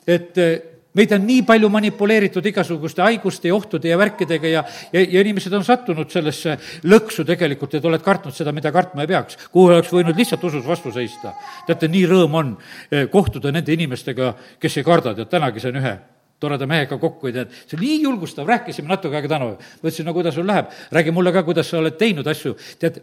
et 0.07 0.37
eh, 0.37 0.76
meid 0.97 1.13
on 1.15 1.25
nii 1.27 1.43
palju 1.47 1.69
manipuleeritud 1.71 2.45
igasuguste 2.51 3.03
haiguste 3.05 3.51
ja 3.51 3.55
ohtude 3.55 3.91
ja 3.91 3.99
värkidega 3.99 4.51
ja, 4.51 4.63
ja, 4.93 5.03
ja 5.03 5.23
inimesed 5.23 5.53
on 5.53 5.65
sattunud 5.67 6.11
sellesse 6.11 6.57
lõksu 6.89 7.25
tegelikult, 7.27 7.77
et 7.77 7.85
oled 7.85 8.03
kartnud 8.03 8.35
seda, 8.35 8.53
mida 8.55 8.71
kartma 8.75 9.05
ei 9.05 9.13
peaks, 9.13 9.39
kuhu 9.53 9.71
oleks 9.71 9.93
võinud 9.93 10.17
lihtsalt 10.17 10.43
usus 10.49 10.65
vastu 10.67 10.91
seista. 10.95 11.33
teate, 11.67 11.89
nii 11.91 12.05
rõõm 12.09 12.37
on 12.41 12.53
eh, 12.91 13.07
kohtuda 13.11 13.53
nende 13.53 13.73
inimestega, 13.73 14.33
kes 14.59 14.79
ei 14.79 14.87
karda, 14.87 15.15
tead, 15.17 15.29
tänagi 15.31 15.63
sain 15.63 15.77
ühe 15.77 15.97
toreda 16.39 16.67
mehega 16.69 16.99
kokku 17.01 17.31
ja 17.31 17.39
tead, 17.39 17.53
see 17.65 17.77
oli 17.77 17.87
nii 17.87 18.01
julgustav, 18.03 18.45
rääkisime 18.49 18.91
natuke 18.91 19.17
aega 19.17 19.31
tänu, 19.31 19.53
mõtlesin, 19.81 20.05
no 20.05 20.13
kuidas 20.13 20.35
sul 20.37 20.45
läheb, 20.47 20.69
räägi 20.93 21.13
mulle 21.15 21.33
ka, 21.33 21.41
kuidas 21.47 21.71
sa 21.71 21.79
oled 21.81 21.97
teinud 21.97 22.27
asju, 22.29 22.53
tead, 22.81 22.99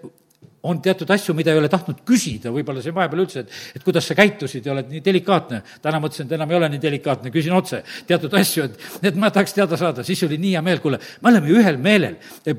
on 0.64 0.80
teatud 0.82 1.10
asju, 1.12 1.34
mida 1.36 1.52
ei 1.52 1.58
ole 1.60 1.68
tahtnud 1.68 2.00
küsida, 2.08 2.48
võib-olla 2.54 2.82
siin 2.82 2.94
vahepeal 2.96 3.22
üldse, 3.24 3.44
et, 3.44 3.52
et 3.76 3.84
kuidas 3.84 4.06
sa 4.08 4.16
käitusid 4.16 4.64
ja 4.64 4.72
oled 4.72 4.88
nii 4.92 5.02
delikaatne. 5.04 5.60
täna 5.84 6.00
mõtlesin, 6.00 6.28
et 6.28 6.34
enam 6.38 6.50
ei 6.50 6.56
ole 6.56 6.70
nii 6.72 6.80
delikaatne, 6.80 7.32
küsin 7.34 7.52
otse 7.56 7.82
teatud 8.08 8.32
asju, 8.38 8.64
et, 8.68 8.86
et 9.10 9.18
ma 9.20 9.28
tahaks 9.34 9.52
teada 9.56 9.76
saada, 9.80 10.04
siis 10.06 10.22
oli 10.24 10.38
nii 10.40 10.54
hea 10.56 10.62
meel, 10.64 10.80
kuule, 10.80 11.00
me 11.20 11.30
oleme 11.30 11.50
ju 11.52 11.58
ühel 11.60 11.76
meelel. 11.84 12.16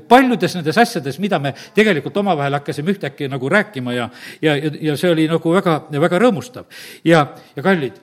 paljudes 0.08 0.54
nendes 0.54 0.78
asjades, 0.78 1.18
mida 1.22 1.40
me 1.42 1.54
tegelikult 1.74 2.16
omavahel 2.22 2.60
hakkasime 2.60 2.94
ühtäkki 2.94 3.30
nagu 3.32 3.50
rääkima 3.50 3.96
ja, 3.96 4.08
ja, 4.42 4.54
ja, 4.56 4.70
ja 4.90 4.96
see 4.96 5.10
oli 5.10 5.26
nagu 5.30 5.54
väga, 5.58 5.78
väga 6.06 6.20
rõõmustav. 6.22 6.70
ja, 7.04 7.26
ja 7.56 7.64
kallid, 7.66 7.98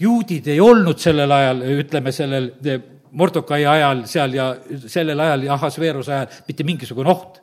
juudid 0.00 0.48
ei 0.48 0.60
olnud 0.60 0.98
sellel 1.02 1.32
ajal, 1.32 1.64
ütleme, 1.84 2.12
sellel 2.12 2.52
Mordokai 3.14 3.62
ajal 3.62 4.00
seal 4.10 4.32
ja 4.34 4.48
sellel 4.90 5.20
ajal 5.22 5.44
ja 5.46 5.52
Ahasveeruse 5.54 6.14
ajal 6.16 6.40
mitte 6.48 6.64
mingisugune 6.66 7.12
oht. 7.12 7.38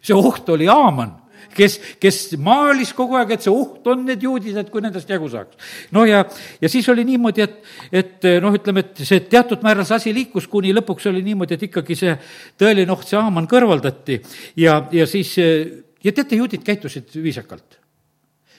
see 0.00 0.16
oht 0.16 0.48
oli 0.48 0.68
Aaman 0.68 1.10
kes, 1.54 1.78
kes 2.02 2.20
maalis 2.42 2.92
kogu 2.96 3.18
aeg, 3.18 3.34
et 3.36 3.46
see 3.46 3.52
oht 3.52 3.86
on 3.90 4.04
need 4.06 4.22
juudid, 4.26 4.56
et 4.60 4.70
kui 4.72 4.84
nendest 4.84 5.10
jagu 5.10 5.28
saaks. 5.32 5.74
no 5.96 6.04
ja, 6.08 6.22
ja 6.60 6.72
siis 6.72 6.88
oli 6.92 7.04
niimoodi, 7.08 7.46
et, 7.46 7.58
et 8.02 8.30
noh, 8.42 8.54
ütleme, 8.56 8.84
et 8.86 9.04
see 9.06 9.24
teatud 9.30 9.64
määral 9.66 9.88
see 9.88 9.98
asi 10.00 10.14
liikus, 10.16 10.48
kuni 10.50 10.74
lõpuks 10.76 11.10
oli 11.10 11.24
niimoodi, 11.26 11.58
et 11.58 11.68
ikkagi 11.70 11.98
see 11.98 12.16
tõeline 12.60 12.94
oht, 12.94 13.06
see 13.08 13.20
Haaman 13.20 13.48
kõrvaldati 13.50 14.20
ja, 14.60 14.80
ja 14.92 15.06
siis 15.10 15.34
ja 15.38 16.12
teate, 16.12 16.38
juudid 16.40 16.64
käitusid 16.66 17.12
viisakalt 17.20 17.80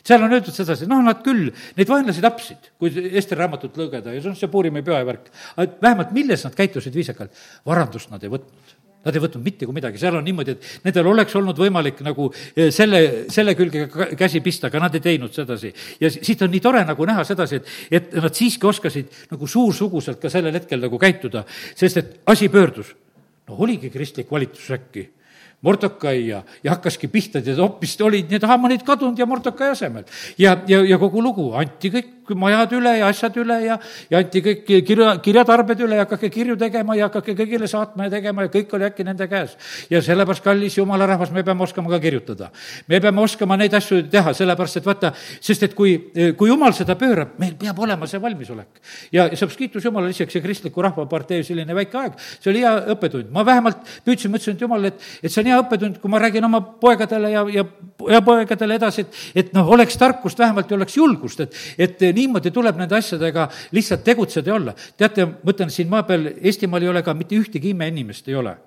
seal 0.05 0.23
on 0.25 0.33
öeldud 0.33 0.55
sedasi, 0.55 0.87
noh, 0.89 1.01
nad 1.05 1.21
küll, 1.25 1.51
neid 1.77 1.89
vaenlasi 1.89 2.23
tapsid, 2.23 2.71
kui 2.81 2.89
Ester 3.17 3.37
raamatut 3.37 3.75
lugeda 3.77 4.13
ja 4.15 4.21
see 4.21 4.31
on 4.31 4.37
see 4.39 4.49
Puurimi 4.51 4.81
püha 4.85 5.01
värk. 5.05 5.29
aga 5.55 5.81
vähemalt 5.83 6.13
milles 6.15 6.45
nad 6.47 6.57
käitusid 6.57 6.95
viisakalt? 6.97 7.37
varandust 7.67 8.09
nad 8.13 8.23
ei 8.25 8.31
võtnud 8.33 8.80
Nad 9.01 9.15
ei 9.17 9.21
võtnud 9.23 9.41
mitte 9.41 9.65
kui 9.65 9.73
midagi, 9.73 9.97
seal 9.97 10.19
on 10.19 10.25
niimoodi, 10.25 10.53
et 10.53 10.85
nendel 10.85 11.07
oleks 11.09 11.33
olnud 11.39 11.57
võimalik 11.57 12.03
nagu 12.05 12.27
eh, 12.53 12.69
selle, 12.73 12.99
selle 13.33 13.55
külge 13.57 13.87
käsi 14.19 14.43
pista, 14.45 14.69
aga 14.69 14.83
nad 14.83 14.97
ei 14.97 15.01
teinud 15.01 15.33
sedasi. 15.33 15.71
ja 16.01 16.11
siit 16.13 16.41
on 16.45 16.51
nii 16.53 16.61
tore 16.61 16.83
nagu 16.85 17.07
näha 17.09 17.23
sedasi, 17.25 17.61
et, 17.61 17.71
et 17.89 18.13
nad 18.21 18.37
siiski 18.37 18.69
oskasid 18.69 19.15
nagu 19.31 19.49
suursuguselt 19.49 20.21
ka 20.21 20.29
sellel 20.29 20.53
hetkel 20.59 20.85
nagu 20.85 21.01
käituda, 21.01 21.45
sest 21.75 21.97
et 21.97 22.13
asi 22.29 22.49
pöördus. 22.53 22.93
no 23.49 23.57
oligi 23.65 23.89
kristlik 23.89 24.29
valitsus 24.31 24.69
äkki 24.77 25.07
Mordokai 25.61 26.27
ja, 26.27 26.41
ja 26.63 26.73
hakkaski 26.73 27.07
pihta, 27.07 27.41
tead, 27.41 27.59
hoopis 27.61 27.93
olid 28.01 28.31
need 28.33 28.45
Haamanid 28.49 28.81
kadunud 28.85 29.19
ja 29.19 29.27
Mordokai 29.29 29.69
asemel. 29.75 30.07
ja, 30.37 30.55
ja, 30.67 30.81
ja 30.81 30.97
kogu 30.97 31.21
lugu, 31.21 31.51
anti 31.57 31.91
kõik 31.93 32.09
majad 32.37 32.73
üle 32.77 32.93
ja 32.99 33.09
asjad 33.11 33.37
üle 33.41 33.57
ja, 33.65 33.77
ja 34.11 34.21
anti 34.21 34.41
kõik 34.45 34.63
kirja, 34.87 35.13
kirjatarbed 35.23 35.83
üle 35.85 35.99
ja 35.99 36.05
hakake 36.05 36.29
kirju 36.33 36.57
tegema 36.59 36.95
ja 36.97 37.09
hakake 37.09 37.35
kõigile 37.37 37.69
saatma 37.69 38.07
ja 38.07 38.13
tegema 38.15 38.45
ja 38.45 38.51
kõik 38.53 38.75
oli 38.77 38.87
äkki 38.87 39.05
nende 39.07 39.27
käes. 39.31 39.57
ja 39.89 40.01
sellepärast, 40.01 40.43
kallis 40.43 40.77
jumala 40.77 41.07
rahvas, 41.09 41.31
me 41.31 41.43
peame 41.43 41.63
oskama 41.63 41.89
ka 41.89 41.99
kirjutada. 41.99 42.51
me 42.87 43.01
peame 43.01 43.21
oskama 43.21 43.57
neid 43.57 43.73
asju 43.73 44.03
teha, 44.11 44.33
sellepärast 44.33 44.81
et 44.81 44.85
vaata, 44.85 45.13
sest 45.41 45.63
et 45.63 45.75
kui, 45.75 45.97
kui 46.37 46.49
jumal 46.49 46.73
seda 46.77 46.95
pöörab, 46.95 47.37
meil 47.39 47.55
peab 47.59 47.79
olema 47.79 48.07
see 48.07 48.21
valmisolek. 48.21 48.81
ja, 49.11 49.27
ja 49.27 49.35
seepärast 49.35 49.57
kiitus 49.57 49.85
Jumalale, 49.85 50.11
isegi 50.11 50.37
see 50.37 50.41
Kristliku 50.43 50.81
Rahvapartei 50.81 51.43
selline 51.43 51.75
väike 51.75 51.97
aeg, 51.97 52.17
see 52.39 52.51
oli 52.53 52.63
hea 52.65 52.73
õppetund. 52.95 53.31
ma 53.31 53.45
vähemalt 53.45 53.83
püüdsin, 54.05 54.31
mõtlesin, 54.33 54.57
et 54.57 54.61
jumal, 54.61 54.85
et, 54.89 55.09
et 55.21 55.31
see 55.31 55.43
on 55.43 55.51
hea 55.51 55.59
õppetund, 55.63 55.99
kui 56.01 56.11
ma 56.11 56.21
räägin 56.21 56.45
oma 56.47 56.61
poegadele 56.61 57.31
ja, 57.33 57.45
ja 57.51 57.65
poegadele 58.25 58.79
edasi, 58.79 59.05
et, 59.05 59.21
et 59.35 59.53
noh, 59.53 59.69
oleks 59.75 59.97
tarkust 59.97 60.39
vähemalt 60.39 60.71
ja 60.71 60.77
oleks 60.79 60.97
julgust, 60.97 61.39
et, 61.45 61.61
et 61.77 62.03
niimoodi 62.15 62.51
tuleb 62.51 62.79
nende 62.79 62.97
asjadega 62.97 63.47
lihtsalt 63.71 64.03
tegutseda 64.03 64.51
ja 64.51 64.57
olla. 64.57 64.75
teate, 64.97 65.25
ma 65.25 65.53
ütlen, 65.55 65.71
siin 65.73 65.89
maa 65.89 66.03
peal, 66.07 66.31
Eestimaal 66.41 66.83
ei 66.83 66.91
ole 66.91 67.03
ka 67.05 67.13
mitte 67.17 67.37
ühtegi 67.37 67.75
imeinimest 67.75 68.27
ei 68.29 68.35
ole 68.35 68.57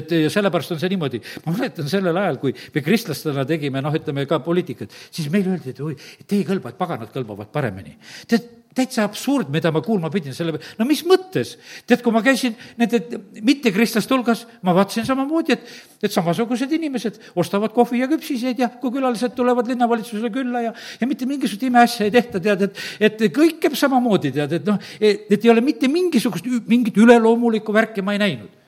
et 0.00 0.16
ja 0.24 0.32
sellepärast 0.32 0.74
on 0.74 0.82
see 0.82 0.92
niimoodi, 0.92 1.22
ma 1.46 1.54
mäletan 1.54 1.88
sellel 1.90 2.16
ajal, 2.24 2.40
kui 2.42 2.54
me 2.74 2.84
kristlastena 2.84 3.46
tegime, 3.48 3.82
noh, 3.84 3.94
ütleme 3.94 4.26
ka 4.30 4.40
poliitikat, 4.44 4.92
siis 5.14 5.30
meile 5.32 5.54
öeldi, 5.54 5.74
et 5.74 5.80
oi, 5.84 5.96
et 6.20 6.36
ei 6.36 6.44
kõlba, 6.46 6.74
et 6.74 6.80
paganad 6.80 7.12
kõlbavad 7.14 7.50
paremini. 7.54 7.96
tead, 8.30 8.50
täitsa 8.74 9.04
absurd, 9.06 9.50
mida 9.54 9.70
ma 9.72 9.80
kuulma 9.84 10.10
pidin, 10.10 10.34
selle, 10.34 10.56
no 10.78 10.86
mis 10.88 11.04
mõttes? 11.06 11.54
tead, 11.86 12.02
kui 12.02 12.14
ma 12.14 12.22
käisin 12.26 12.56
nende 12.80 13.00
mittekristlaste 13.46 14.14
hulgas, 14.14 14.44
ma 14.66 14.74
vaatasin 14.76 15.06
samamoodi, 15.06 15.54
et, 15.54 15.70
et 16.02 16.14
samasugused 16.14 16.72
inimesed 16.74 17.20
ostavad 17.38 17.74
kohvi 17.76 18.02
ja 18.02 18.10
küpsiseid 18.10 18.64
ja 18.64 18.70
kui 18.82 18.92
külalised 18.96 19.36
tulevad 19.38 19.70
linnavalitsusele 19.70 20.32
külla 20.34 20.64
ja, 20.66 20.74
ja 20.74 21.10
mitte 21.10 21.28
mingisugust 21.30 21.68
imeasja 21.68 22.08
ei 22.08 22.14
tehta, 22.14 22.42
tead, 22.42 22.66
et, 22.66 22.82
et 23.10 23.24
kõik 23.34 23.62
käib 23.62 23.78
samamoodi, 23.78 24.34
tead, 24.34 24.58
et 24.58 24.68
noh, 24.68 24.82
et 24.98 25.38
ei 25.38 25.54
ole 25.54 25.62
mitte 25.64 25.90
mingisugust, 25.90 26.50
mingit 26.66 26.98
üleloomulikku 26.98 27.74
värki 27.74 28.02
ma 28.02 28.18
ei 28.18 28.22
näinud 28.26 28.63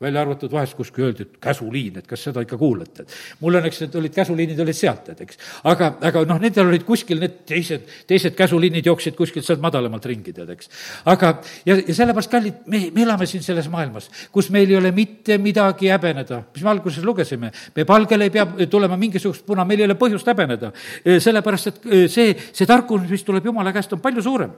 välja 0.00 0.20
arvatud 0.22 0.52
vahest 0.52 0.76
kuskil 0.78 1.08
öeldi, 1.08 1.24
et 1.26 1.38
käsuliin, 1.42 1.96
et 1.98 2.06
kas 2.06 2.22
seda 2.28 2.42
ikka 2.44 2.56
kuulate, 2.58 3.02
et 3.02 3.40
mul 3.42 3.58
õnneks 3.58 3.80
need 3.82 3.96
olid, 3.98 4.12
käsuliinid 4.14 4.60
olid 4.62 4.78
sealt, 4.78 5.02
tead, 5.08 5.24
eks. 5.24 5.40
aga, 5.66 5.88
aga 6.06 6.22
noh, 6.28 6.38
nendel 6.42 6.70
olid 6.70 6.84
kuskil 6.86 7.18
need 7.22 7.40
teised, 7.48 7.88
teised 8.06 8.36
käsuliinid 8.38 8.86
jooksid 8.86 9.18
kuskilt 9.18 9.46
sealt 9.46 9.62
madalamalt 9.64 10.06
ringi, 10.06 10.34
tead, 10.36 10.52
eks. 10.54 10.70
aga, 11.10 11.32
ja, 11.66 11.80
ja 11.80 11.98
sellepärast, 11.98 12.30
kallid, 12.30 12.62
me, 12.70 12.84
me 12.94 13.04
elame 13.08 13.26
siin 13.26 13.42
selles 13.42 13.66
maailmas, 13.72 14.06
kus 14.34 14.52
meil 14.54 14.70
ei 14.70 14.78
ole 14.78 14.94
mitte 14.94 15.40
midagi 15.42 15.90
häbeneda, 15.90 16.44
mis 16.54 16.62
me 16.62 16.74
alguses 16.76 17.02
lugesime. 17.04 17.50
me 17.74 17.88
palgele 17.88 18.30
ei 18.30 18.34
pea 18.38 18.46
tulema 18.70 18.96
mingisugust 18.96 19.46
puna, 19.46 19.66
meil 19.66 19.82
ei 19.82 19.90
ole 19.90 19.98
põhjust 19.98 20.30
häbeneda. 20.30 20.72
sellepärast, 21.18 21.74
et 21.74 22.10
see, 22.10 22.36
see 22.52 22.66
tarkus, 22.66 23.02
mis 23.10 23.26
tuleb 23.26 23.50
Jumala 23.50 23.74
käest, 23.74 23.92
on 23.98 24.04
palju 24.04 24.22
suurem 24.22 24.54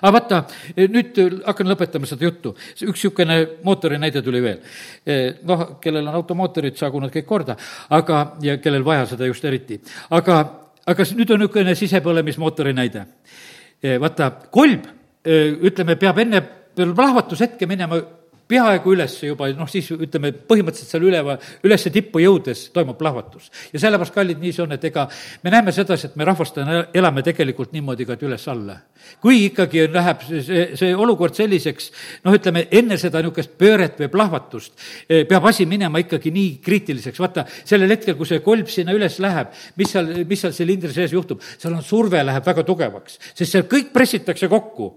aga 0.00 0.12
vaata, 0.14 0.40
nüüd 0.76 1.20
hakkan 1.46 1.70
lõpetama 1.72 2.08
seda 2.10 2.28
juttu. 2.28 2.54
üks 2.82 3.02
niisugune 3.04 3.38
mootori 3.64 3.98
näide 3.98 4.22
tuli 4.22 4.42
veel. 4.42 4.60
noh, 5.44 5.64
kellel 5.80 6.06
on 6.06 6.20
automootorid, 6.20 6.76
saagu 6.76 7.00
nad 7.00 7.12
kõik 7.14 7.26
korda, 7.26 7.56
aga, 7.90 8.36
ja 8.42 8.58
kellel 8.58 8.84
vaja 8.84 9.06
seda 9.06 9.26
just 9.26 9.44
eriti. 9.44 9.80
aga, 10.10 10.38
aga 10.86 11.08
nüüd 11.14 11.32
on 11.34 11.44
niisugune 11.44 11.74
sisepõlemismootori 11.74 12.74
näide. 12.74 13.06
vaata, 14.00 14.30
kolb, 14.50 14.86
ütleme, 15.24 15.96
peab 15.96 16.18
enne 16.18 16.42
plahvatushetke 16.78 17.66
minema 17.66 17.98
peaaegu 18.48 18.92
üles 18.94 19.14
juba, 19.22 19.48
noh 19.56 19.68
siis 19.70 19.90
ütleme, 19.92 20.32
põhimõtteliselt 20.48 20.92
seal 20.94 21.04
üleva, 21.04 21.36
ülesse 21.66 21.92
tippu 21.92 22.22
jõudes 22.22 22.68
toimub 22.74 22.96
plahvatus. 22.98 23.50
ja 23.72 23.80
sellepärast, 23.82 24.14
kallid, 24.14 24.40
nii 24.40 24.52
see 24.54 24.64
on, 24.64 24.72
et 24.76 24.84
ega 24.88 25.06
me 25.44 25.52
näeme 25.52 25.72
sedasi, 25.74 26.08
et 26.08 26.16
me 26.16 26.26
rahvastena 26.28 26.78
elame 26.96 27.22
tegelikult 27.26 27.74
niimoodi 27.76 28.06
ka, 28.08 28.16
et 28.16 28.24
üles-alla. 28.24 28.78
kui 29.22 29.44
ikkagi 29.46 29.86
läheb 29.92 30.24
see, 30.26 30.64
see 30.80 30.94
olukord 30.96 31.36
selliseks, 31.36 31.90
noh, 32.24 32.36
ütleme, 32.36 32.66
enne 32.80 32.98
seda 33.00 33.22
niisugust 33.22 33.54
pööret 33.60 34.00
või 34.00 34.08
plahvatust 34.12 34.72
eh, 35.08 35.24
peab 35.28 35.44
asi 35.48 35.66
minema 35.68 36.00
ikkagi 36.02 36.32
nii 36.34 36.56
kriitiliseks, 36.64 37.20
vaata, 37.20 37.44
sellel 37.68 37.92
hetkel, 37.92 38.16
kui 38.16 38.28
see 38.28 38.40
kolb 38.44 38.72
sinna 38.72 38.96
üles 38.96 39.20
läheb, 39.22 39.52
mis 39.76 39.92
seal, 39.92 40.12
mis 40.28 40.44
seal 40.44 40.56
silindri 40.56 40.92
sees 40.94 41.12
juhtub, 41.12 41.44
seal 41.58 41.76
on 41.76 41.84
surve 41.84 42.24
läheb 42.24 42.48
väga 42.48 42.64
tugevaks, 42.66 43.20
sest 43.34 43.52
seal 43.52 43.68
kõik 43.68 43.92
pressitakse 43.92 44.48
kokku 44.48 44.90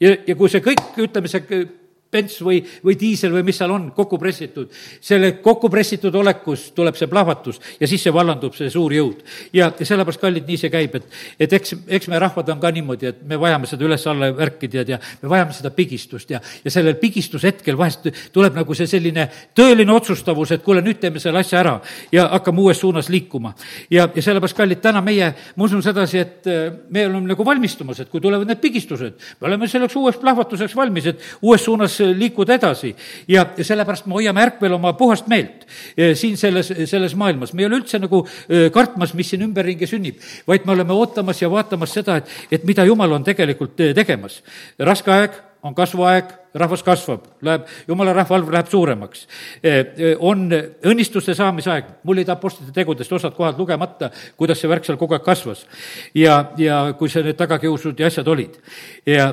ja, 0.00 0.16
ja 0.26 0.36
kui 0.38 0.50
see 0.50 0.62
kõik, 0.64 0.82
ütleme, 1.02 1.30
see 1.30 1.66
bens 2.12 2.34
või, 2.44 2.60
või 2.84 2.96
diisel 3.00 3.32
või 3.32 3.44
mis 3.46 3.56
seal 3.56 3.72
on, 3.72 3.88
kokku 3.96 4.18
pressitud. 4.20 4.68
selle 5.00 5.32
kokku 5.42 5.70
pressitud 5.72 6.14
olekus 6.14 6.68
tuleb 6.76 6.96
see 6.98 7.08
plahvatus 7.08 7.60
ja 7.80 7.88
siis 7.88 8.02
see 8.04 8.12
vallandub, 8.12 8.52
see 8.56 8.68
suur 8.70 8.92
jõud. 8.92 9.22
ja, 9.52 9.70
sellepärast, 9.80 10.20
kallid, 10.20 10.44
nii 10.48 10.58
see 10.60 10.70
käib, 10.72 10.98
et, 11.00 11.06
et 11.40 11.52
eks, 11.58 11.74
eks 11.88 12.10
me 12.12 12.20
rahvad 12.20 12.50
on 12.52 12.60
ka 12.60 12.70
niimoodi, 12.74 13.08
et 13.08 13.22
me 13.28 13.38
vajame 13.40 13.70
seda 13.70 13.86
üles-alla 13.88 14.28
värki, 14.36 14.68
tead, 14.68 14.92
ja 14.92 14.98
me 15.22 15.30
vajame 15.32 15.56
seda 15.56 15.72
pigistust 15.74 16.34
ja, 16.34 16.42
ja 16.64 16.74
sellel 16.74 16.98
pigistushetkel 17.00 17.78
vahest 17.80 18.10
tuleb 18.32 18.60
nagu 18.60 18.76
see 18.76 18.90
selline 18.90 19.28
tõeline 19.56 19.96
otsustavus, 19.96 20.52
et 20.52 20.64
kuule, 20.66 20.84
nüüd 20.84 21.00
teeme 21.00 21.22
selle 21.22 21.40
asja 21.40 21.62
ära 21.62 21.78
ja 22.12 22.26
hakkame 22.34 22.60
uues 22.66 22.80
suunas 22.84 23.08
liikuma. 23.12 23.54
ja, 23.90 24.08
ja 24.14 24.26
sellepärast, 24.28 24.58
kallid, 24.58 24.82
täna 24.84 25.00
meie, 25.00 25.32
ma 25.56 25.64
usun 25.64 25.82
sedasi, 25.84 26.20
et 26.20 26.52
äh, 26.52 26.68
me 26.92 27.06
oleme 27.08 27.32
nagu 27.32 27.46
valmistumas, 27.46 28.04
et 28.04 28.12
kui 28.12 28.20
tulevad 28.20 28.52
need 28.52 28.60
pigistused, 28.60 29.16
me 29.40 29.48
oleme 29.48 29.68
selleks 29.68 29.96
uueks 29.96 30.20
plahvatuseks 30.20 30.76
valmis, 30.76 31.08
et 31.08 31.28
uues 31.40 31.64
suunas 31.64 32.01
liikuda 32.04 32.56
edasi. 32.58 32.94
ja 33.28 33.46
sellepärast 33.58 34.06
me 34.06 34.18
hoiame 34.18 34.42
ärkvel 34.42 34.76
oma 34.78 34.92
puhast 34.98 35.28
meelt 35.30 35.66
eh, 35.96 36.16
siin 36.18 36.36
selles, 36.36 36.72
selles 36.86 37.14
maailmas. 37.14 37.52
me 37.52 37.62
ei 37.62 37.70
ole 37.70 37.80
üldse 37.82 38.00
nagu 38.02 38.24
eh, 38.48 38.70
kartmas, 38.72 39.14
mis 39.14 39.30
siin 39.30 39.46
ümberringi 39.46 39.86
sünnib, 39.86 40.20
vaid 40.48 40.66
me 40.66 40.76
oleme 40.76 40.92
ootamas 40.92 41.42
ja 41.42 41.50
vaatamas 41.50 41.94
seda, 41.94 42.18
et, 42.20 42.36
et 42.50 42.64
mida 42.68 42.84
Jumal 42.84 43.12
on 43.12 43.24
tegelikult 43.24 43.76
tegemas. 43.94 44.42
raske 44.78 45.10
aeg 45.12 45.40
on 45.62 45.74
kasvuaeg, 45.78 46.30
rahvas 46.58 46.82
kasvab, 46.82 47.26
läheb, 47.46 47.68
jumala 47.86 48.12
rahva 48.16 48.34
arv 48.34 48.48
läheb 48.50 48.70
suuremaks. 48.70 49.26
on 50.18 50.48
õnnistuste 50.50 51.36
saamise 51.38 51.70
aeg, 51.70 51.92
mul 52.02 52.18
jäid 52.18 52.32
Apostlite 52.34 52.74
tegudest 52.74 53.12
osad 53.12 53.36
kohad 53.36 53.58
lugemata, 53.58 54.10
kuidas 54.36 54.58
see 54.60 54.70
värk 54.70 54.84
seal 54.84 54.98
kogu 54.98 55.14
aeg 55.14 55.22
kasvas. 55.22 55.64
ja, 56.14 56.50
ja 56.58 56.82
kui 56.98 57.08
see 57.08 57.22
need 57.22 57.38
tagakiusud 57.38 58.00
ja 58.00 58.10
asjad 58.10 58.28
olid. 58.28 58.58
ja 59.06 59.32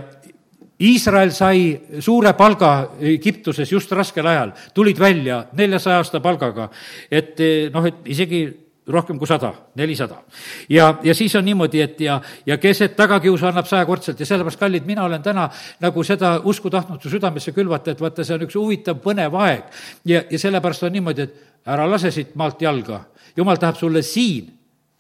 Iisrael 0.80 1.34
sai 1.36 2.00
suure 2.00 2.32
palga 2.40 2.72
Egiptuses 3.04 3.72
just 3.72 3.92
raskel 3.92 4.28
ajal, 4.28 4.54
tulid 4.74 5.00
välja 5.00 5.42
neljasaja 5.58 6.00
aasta 6.00 6.22
palgaga, 6.24 6.70
et 7.12 7.40
eh, 7.44 7.68
noh, 7.74 7.86
et 7.86 8.08
isegi 8.08 8.46
rohkem 8.90 9.20
kui 9.20 9.28
sada, 9.28 9.52
nelisada. 9.76 10.22
ja, 10.70 10.96
ja 11.04 11.14
siis 11.14 11.36
on 11.36 11.46
niimoodi, 11.46 11.82
et 11.82 12.00
ja, 12.02 12.22
ja 12.46 12.58
keset 12.58 12.96
tagakiusu 12.96 13.46
annab 13.46 13.68
sajakordselt 13.68 14.20
ja 14.20 14.26
sellepärast, 14.26 14.60
kallid, 14.60 14.88
mina 14.88 15.04
olen 15.04 15.22
täna 15.22 15.50
nagu 15.84 16.04
seda 16.04 16.40
usku 16.44 16.70
tahtnud 16.70 17.02
su 17.02 17.12
südamesse 17.12 17.52
külvata, 17.52 17.92
et 17.92 18.02
vaata, 18.02 18.24
see 18.24 18.40
on 18.40 18.48
üks 18.48 18.58
huvitav, 18.58 19.02
põnev 19.04 19.36
aeg. 19.36 19.68
ja, 20.06 20.24
ja 20.32 20.40
sellepärast 20.40 20.88
on 20.88 20.96
niimoodi, 20.96 21.28
et 21.28 21.70
ära 21.70 21.86
lase 21.90 22.12
siit 22.12 22.36
maalt 22.40 22.62
jalga. 22.62 23.04
jumal 23.38 23.60
tahab 23.60 23.78
sulle 23.78 24.02
siin 24.02 24.50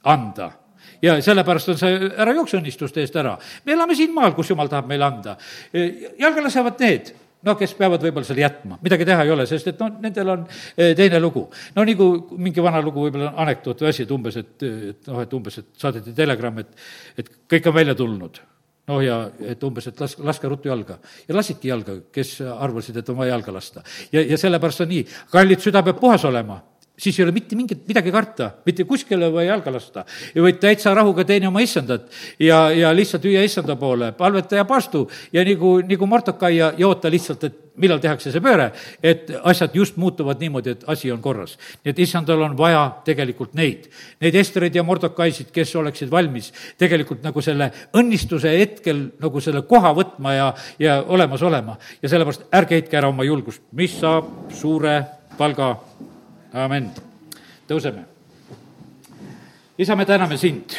anda 0.04 0.52
ja 1.02 1.16
sellepärast 1.24 1.74
on 1.74 1.80
see, 1.80 2.12
ära 2.18 2.36
jookse 2.38 2.60
õnnistuste 2.60 3.04
eest 3.04 3.16
ära. 3.20 3.38
me 3.66 3.74
elame 3.76 3.95
siin 3.95 4.14
maal, 4.16 4.36
kus 4.38 4.52
jumal 4.52 4.70
tahab 4.72 4.89
meile 4.89 5.08
anda. 5.08 5.38
E, 5.74 6.14
jalga 6.20 6.45
lasevad 6.45 6.80
need 6.84 7.14
no 7.45 7.56
kes 7.56 7.74
peavad 7.78 8.04
võib-olla 8.04 8.28
selle 8.28 8.43
jätma, 8.43 8.78
midagi 8.84 9.08
teha 9.08 9.24
ei 9.24 9.32
ole, 9.32 9.45
sest 9.47 9.72
et 9.72 9.80
noh, 9.80 9.93
nendel 10.04 10.34
on 10.34 10.45
e, 10.76 10.91
teine 10.97 11.22
lugu. 11.24 11.45
no 11.76 11.86
nagu 11.88 12.10
mingi 12.38 12.64
vana 12.64 12.82
lugu, 12.84 13.06
võib-olla 13.08 13.32
anekdoot 13.45 13.84
või 13.84 13.91
asi, 13.93 14.04
et 14.04 14.12
umbes, 14.16 14.39
et, 14.41 14.56
et 14.64 15.12
noh, 15.12 15.22
et 15.24 15.36
umbes, 15.38 15.60
et 15.62 15.70
saadeti 15.80 16.16
telegramm, 16.16 16.64
et, 16.66 16.88
et 17.24 17.32
kõik 17.50 17.70
on 17.72 17.78
välja 17.80 17.95
tulnud 18.00 18.41
noh, 18.89 19.00
ja 19.06 19.22
et 19.45 19.64
umbes, 19.64 19.88
et 19.88 20.02
las-, 20.02 20.18
laske 20.26 20.52
ruttu 20.52 20.72
jalga. 20.72 20.97
ja 21.28 21.38
lasidki 21.38 21.72
jalga, 21.72 21.95
kes 22.12 22.39
arvasid, 22.50 23.00
et 23.00 23.10
on 23.14 23.22
vaja 23.22 23.38
jalga 23.38 23.56
lasta. 23.56 23.86
ja, 24.12 24.26
ja 24.34 24.38
sellepärast 24.38 24.84
on 24.84 24.91
nii, 24.91 25.06
kallid, 25.32 25.64
süda 25.64 25.84
peab 25.86 26.02
puhas 26.02 26.26
olema 26.28 26.60
siis 27.00 27.20
ei 27.20 27.26
ole 27.26 27.34
mitte 27.36 27.56
mingit, 27.56 27.86
midagi 27.88 28.12
karta, 28.14 28.52
mitte 28.68 28.86
kuskile 28.88 29.32
või 29.34 29.47
jalga 29.47 29.74
lasta. 29.74 30.06
ja 30.36 30.43
võid 30.43 30.60
täitsa 30.62 30.93
rahuga 30.97 31.24
teeni 31.28 31.47
oma 31.47 31.64
issandat 31.64 32.10
ja, 32.39 32.68
ja 32.76 32.91
lihtsalt 32.95 33.26
hüüa 33.26 33.43
issanda 33.47 33.76
poole, 33.80 34.12
palveta 34.18 34.60
ja 34.60 34.68
paastu 34.68 35.06
ja 35.34 35.45
nagu, 35.47 35.80
nagu 35.88 36.10
Martokai 36.10 36.56
ja, 36.58 36.74
ja 36.78 36.88
oota 36.88 37.12
lihtsalt, 37.12 37.43
et 37.47 37.58
millal 37.80 38.02
tehakse 38.04 38.34
see 38.34 38.43
pööre, 38.43 38.70
et 39.04 39.30
asjad 39.47 39.76
just 39.78 39.95
muutuvad 40.02 40.41
niimoodi, 40.43 40.76
et 40.76 40.84
asi 40.91 41.12
on 41.14 41.22
korras. 41.24 41.56
nii 41.84 41.93
et 41.93 42.02
issandal 42.04 42.43
on 42.43 42.58
vaja 42.58 42.82
tegelikult 43.08 43.54
neid, 43.56 43.88
neid 44.20 44.36
Estereid 44.36 44.76
ja 44.76 44.84
Mordokaisid, 44.84 45.54
kes 45.56 45.76
oleksid 45.80 46.12
valmis 46.12 46.52
tegelikult 46.78 47.24
nagu 47.24 47.41
selle 47.41 47.72
õnnistuse 47.95 48.52
hetkel 48.60 49.06
nagu 49.22 49.43
selle 49.43 49.64
koha 49.70 49.93
võtma 49.95 50.36
ja, 50.36 50.52
ja 50.80 51.00
olemas 51.08 51.43
olema. 51.43 51.78
ja 52.02 52.12
sellepärast 52.12 52.50
ärge 52.52 52.76
heitke 52.80 53.00
ära 53.00 53.08
oma 53.08 53.24
julgust, 53.24 53.64
mis 53.72 53.95
saab 54.00 54.52
suure 54.52 55.00
palga 55.39 55.78
amin. 56.54 56.89
tõuseme. 57.68 58.06
isa, 59.78 59.95
me 59.95 60.06
täname 60.06 60.38
sind, 60.38 60.76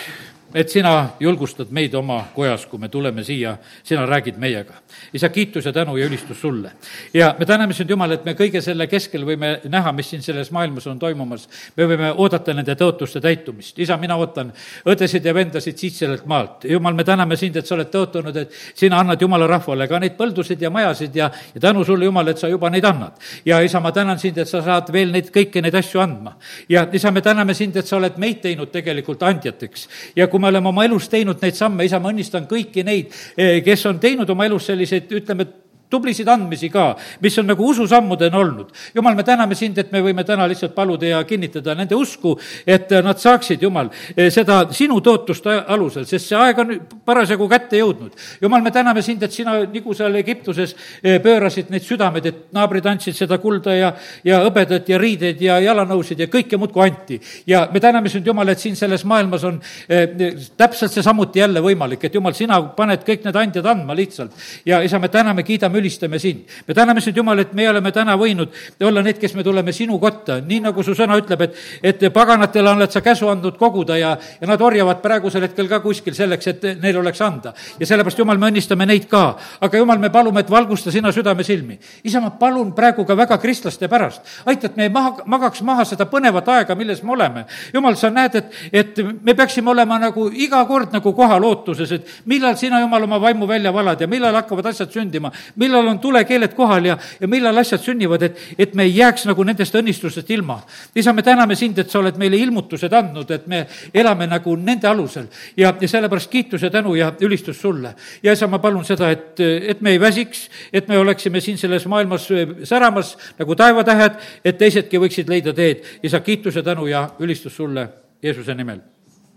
et 0.55 0.68
sina 0.68 1.11
julgustad 1.20 1.70
meid 1.70 1.94
oma 1.94 2.24
kojas, 2.34 2.66
kui 2.66 2.78
me 2.78 2.88
tuleme 2.88 3.24
siia, 3.24 3.57
sina 3.84 4.07
räägid 4.07 4.38
meiega 4.38 4.80
isa, 5.12 5.28
kiitus 5.28 5.66
ja 5.66 5.72
tänu 5.72 5.96
ja 5.96 6.07
ülistus 6.07 6.40
sulle. 6.40 6.72
ja 7.14 7.34
me 7.38 7.46
täname 7.46 7.72
sind, 7.72 7.90
Jumal, 7.90 8.11
et 8.11 8.24
me 8.24 8.34
kõige 8.34 8.61
selle 8.62 8.86
keskel 8.86 9.24
võime 9.26 9.53
näha, 9.68 9.92
mis 9.92 10.11
siin 10.11 10.22
selles 10.22 10.51
maailmas 10.51 10.86
on 10.86 10.98
toimumas. 10.98 11.48
me 11.76 11.86
võime 11.86 12.12
oodata 12.16 12.55
nende 12.55 12.74
tõotuste 12.74 13.20
täitumist. 13.20 13.78
isa, 13.78 13.96
mina 13.96 14.16
ootan 14.16 14.53
õdesid 14.86 15.24
ja 15.24 15.34
vendasid 15.34 15.78
siit 15.78 15.94
sellelt 15.94 16.26
maalt. 16.26 16.64
Jumal, 16.64 16.94
me 16.94 17.05
täname 17.05 17.36
sind, 17.36 17.57
et 17.57 17.66
sa 17.66 17.74
oled 17.74 17.90
tõotanud, 17.90 18.36
et 18.36 18.53
sina 18.74 19.01
annad 19.01 19.20
Jumala 19.20 19.46
rahvale 19.46 19.88
ka 19.88 19.98
neid 19.98 20.16
põldusid 20.18 20.62
ja 20.62 20.70
majasid 20.70 21.16
ja, 21.16 21.30
ja 21.55 21.61
tänu 21.61 21.84
sulle, 21.84 22.05
Jumal, 22.05 22.28
et 22.28 22.38
sa 22.38 22.48
juba 22.48 22.70
neid 22.70 22.84
annad. 22.84 23.12
ja 23.44 23.61
isa, 23.61 23.80
ma 23.80 23.92
tänan 23.92 24.18
sind, 24.18 24.38
et 24.38 24.48
sa 24.48 24.62
saad 24.62 24.92
veel 24.92 25.12
neid, 25.12 25.30
kõiki 25.34 25.62
neid 25.62 25.74
asju 25.74 26.01
andma. 26.01 26.36
ja 26.68 26.86
isa, 26.92 27.11
me 27.11 27.20
täname 27.20 27.55
sind, 27.55 27.76
et 27.76 27.86
sa 27.86 27.96
oled 27.96 28.18
meid 28.18 28.40
teinud 28.40 28.70
tegelikult 28.70 29.22
andjateks. 29.22 29.88
ja 30.16 30.26
kui 30.26 30.39
me 30.41 30.49
oleme 30.51 30.68
oma 30.68 30.84
elus 30.88 31.09
teinud 31.12 31.41
neid 31.43 31.59
samme, 31.59 31.84
isa, 31.86 32.01
ma 32.01 32.12
õnnistan 32.12 32.49
kõiki 32.51 32.84
neid, 32.86 33.14
eh, 33.36 33.61
kes 33.64 33.86
on 33.91 34.01
teinud 34.03 34.30
oma 34.30 34.49
elus 34.49 34.70
selliseid, 34.70 35.11
ütleme, 35.20 35.47
tublisid 35.91 36.28
andmisi 36.30 36.70
ka, 36.70 36.95
mis 37.20 37.38
on 37.38 37.49
nagu 37.51 37.66
ususammudena 37.70 38.38
olnud. 38.38 38.70
jumal, 38.95 39.14
me 39.14 39.24
täname 39.26 39.55
sind, 39.55 39.78
et 39.78 39.93
me 39.93 40.03
võime 40.05 40.24
täna 40.24 40.47
lihtsalt 40.49 40.74
paluda 40.74 41.07
ja 41.07 41.22
kinnitada 41.24 41.74
nende 41.74 41.97
usku, 41.99 42.36
et 42.66 42.91
nad 43.05 43.18
saaksid, 43.18 43.62
Jumal, 43.62 43.91
seda 44.32 44.62
sinu 44.72 45.01
tootust 45.05 45.47
alusel, 45.51 46.07
sest 46.09 46.30
see 46.30 46.38
aeg 46.38 46.59
on 46.62 46.72
parasjagu 47.05 47.49
kätte 47.51 47.80
jõudnud. 47.80 48.14
Jumal, 48.43 48.62
me 48.64 48.72
täname 48.74 49.03
sind, 49.03 49.22
et 49.26 49.34
sina, 49.34 49.57
nagu 49.64 49.95
seal 49.97 50.14
Egiptuses 50.20 50.74
eh, 51.03 51.18
pöörasid 51.22 51.72
neid 51.72 51.84
südameid, 51.84 52.26
et 52.26 52.41
naabrid 52.57 52.86
andsid 52.86 53.16
seda 53.18 53.38
kulda 53.43 53.74
ja, 53.76 53.91
ja 54.24 54.41
hõbedat 54.47 54.88
ja 54.88 54.99
riideid 55.01 55.43
ja 55.43 55.59
jalanõusid 55.64 56.22
ja 56.24 56.30
kõike 56.30 56.59
muudkui 56.61 56.86
anti. 56.86 57.20
ja 57.47 57.66
me 57.72 57.82
täname 57.82 58.09
sind, 58.12 58.26
Jumal, 58.26 58.49
et 58.49 58.62
siin 58.62 58.78
selles 58.78 59.05
maailmas 59.05 59.45
on 59.49 59.61
eh, 59.88 60.38
täpselt 60.57 60.95
see 60.95 61.05
samuti 61.05 61.43
jälle 61.43 61.62
võimalik, 61.64 62.07
et 62.07 62.14
Jumal, 62.14 62.36
sina 62.38 62.61
paned 62.76 63.05
kõik 63.07 63.26
need 63.26 63.36
andjad 63.43 63.66
andma 63.74 63.97
lihtsalt. 63.99 64.32
ja 64.64 64.80
isa, 64.86 64.99
me 65.03 65.09
täname, 65.09 65.43
kiidame 65.43 65.79
me 65.79 65.79
ülistame 65.80 66.18
sind. 66.18 66.44
me 66.68 66.74
täname 66.74 67.00
sind, 67.00 67.16
Jumal, 67.16 67.38
et 67.38 67.52
me 67.56 67.68
oleme 67.70 67.92
täna 67.92 68.16
võinud 68.16 68.52
olla 68.86 69.02
need, 69.02 69.18
kes 69.20 69.34
me 69.34 69.44
tuleme 69.44 69.72
sinu 69.72 69.98
kotta, 69.98 70.40
nii 70.44 70.60
nagu 70.64 70.82
su 70.84 70.94
sõna 70.96 71.16
ütleb, 71.20 71.46
et, 71.46 71.58
et 71.82 72.06
paganatele 72.12 72.70
oled 72.70 72.92
sa 72.92 73.02
käsu 73.04 73.28
andnud 73.30 73.58
koguda 73.58 73.96
ja, 73.98 74.14
ja 74.40 74.48
nad 74.48 74.60
orjavad 74.60 75.00
praegusel 75.02 75.44
hetkel 75.46 75.68
ka 75.70 75.80
kuskil 75.84 76.14
selleks, 76.16 76.50
et 76.52 76.66
neil 76.82 77.00
oleks 77.00 77.20
anda. 77.24 77.54
ja 77.80 77.86
sellepärast, 77.86 78.18
Jumal, 78.18 78.38
me 78.38 78.50
õnnistame 78.50 78.86
neid 78.86 79.08
ka. 79.10 79.36
aga 79.60 79.78
Jumal, 79.78 79.98
me 79.98 80.10
palume, 80.10 80.40
et 80.40 80.50
valgusta 80.50 80.92
sina 80.92 81.12
südamesilmi. 81.12 81.78
isa, 82.04 82.20
ma 82.20 82.30
palun 82.30 82.72
praegu 82.76 83.04
ka 83.06 83.16
väga 83.16 83.38
kristlaste 83.38 83.88
pärast, 83.88 84.22
aita, 84.46 84.70
et 84.70 84.76
me 84.76 84.88
ei 84.88 84.92
maha, 84.92 85.24
magaks 85.26 85.62
maha 85.66 85.84
seda 85.88 86.06
põnevat 86.10 86.48
aega, 86.48 86.74
milles 86.74 87.02
me 87.02 87.12
oleme. 87.16 87.44
Jumal, 87.74 87.96
sa 87.96 88.10
näed, 88.10 88.34
et, 88.40 88.58
et 88.72 89.00
me 89.22 89.34
peaksime 89.34 89.70
olema 89.70 89.98
nagu 90.00 90.28
iga 90.30 90.62
kord 90.68 90.94
nagu 90.94 91.14
kohal 91.16 91.44
ootuses, 91.44 91.92
et 91.92 92.14
millal 92.30 92.56
sina, 92.60 92.80
Jumal, 92.80 93.04
oma 93.08 93.20
vaimu 93.22 93.48
välja 93.48 93.72
valad 93.72 94.00
ja 94.00 94.08
millal 94.10 94.34
hakkavad 94.40 94.70
asjad 94.72 94.92
sündima, 94.94 95.32
millal 95.70 95.88
on 95.88 95.98
tulekeeled 95.98 96.54
kohal 96.54 96.84
ja, 96.84 96.96
ja 97.20 97.28
millal 97.28 97.56
asjad 97.62 97.82
sünnivad, 97.84 98.22
et, 98.26 98.38
et 98.58 98.74
me 98.74 98.84
ei 98.88 98.96
jääks 98.96 99.26
nagu 99.30 99.44
nendest 99.46 99.74
õnnistustest 99.78 100.30
ilma. 100.34 100.58
isa, 100.94 101.12
me 101.12 101.22
täname 101.22 101.54
sind, 101.56 101.78
et 101.78 101.90
sa 101.90 102.00
oled 102.00 102.18
meile 102.18 102.38
ilmutused 102.40 102.92
andnud, 102.92 103.30
et 103.30 103.46
me 103.46 103.64
elame 103.94 104.26
nagu 104.30 104.56
nende 104.56 104.88
alusel 104.88 105.28
ja, 105.56 105.72
ja 105.80 105.88
sellepärast 105.88 106.30
kiitus 106.30 106.62
ja 106.62 106.70
tänu 106.70 106.94
ja 106.94 107.12
ülistus 107.20 107.60
sulle. 107.60 107.94
ja 108.22 108.32
isa, 108.32 108.46
ma 108.46 108.58
palun 108.58 108.84
seda, 108.84 109.10
et, 109.10 109.40
et 109.40 109.80
me 109.80 109.94
ei 109.94 110.00
väsiks, 110.00 110.48
et 110.72 110.88
me 110.88 110.98
oleksime 110.98 111.40
siin 111.40 111.58
selles 111.58 111.86
maailmas 111.86 112.28
säramas 112.64 113.16
nagu 113.38 113.54
taevatähed, 113.54 114.18
et 114.44 114.58
teisedki 114.58 114.98
võiksid 114.98 115.30
leida 115.30 115.54
teed. 115.54 115.84
isa, 116.02 116.20
kiitus 116.20 116.56
ja 116.56 116.62
tänu 116.62 116.86
ja 116.86 117.08
ülistus 117.20 117.56
sulle 117.56 117.88
Jeesuse 118.22 118.54
nimel, 118.54 118.82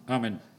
amin 0.07 0.52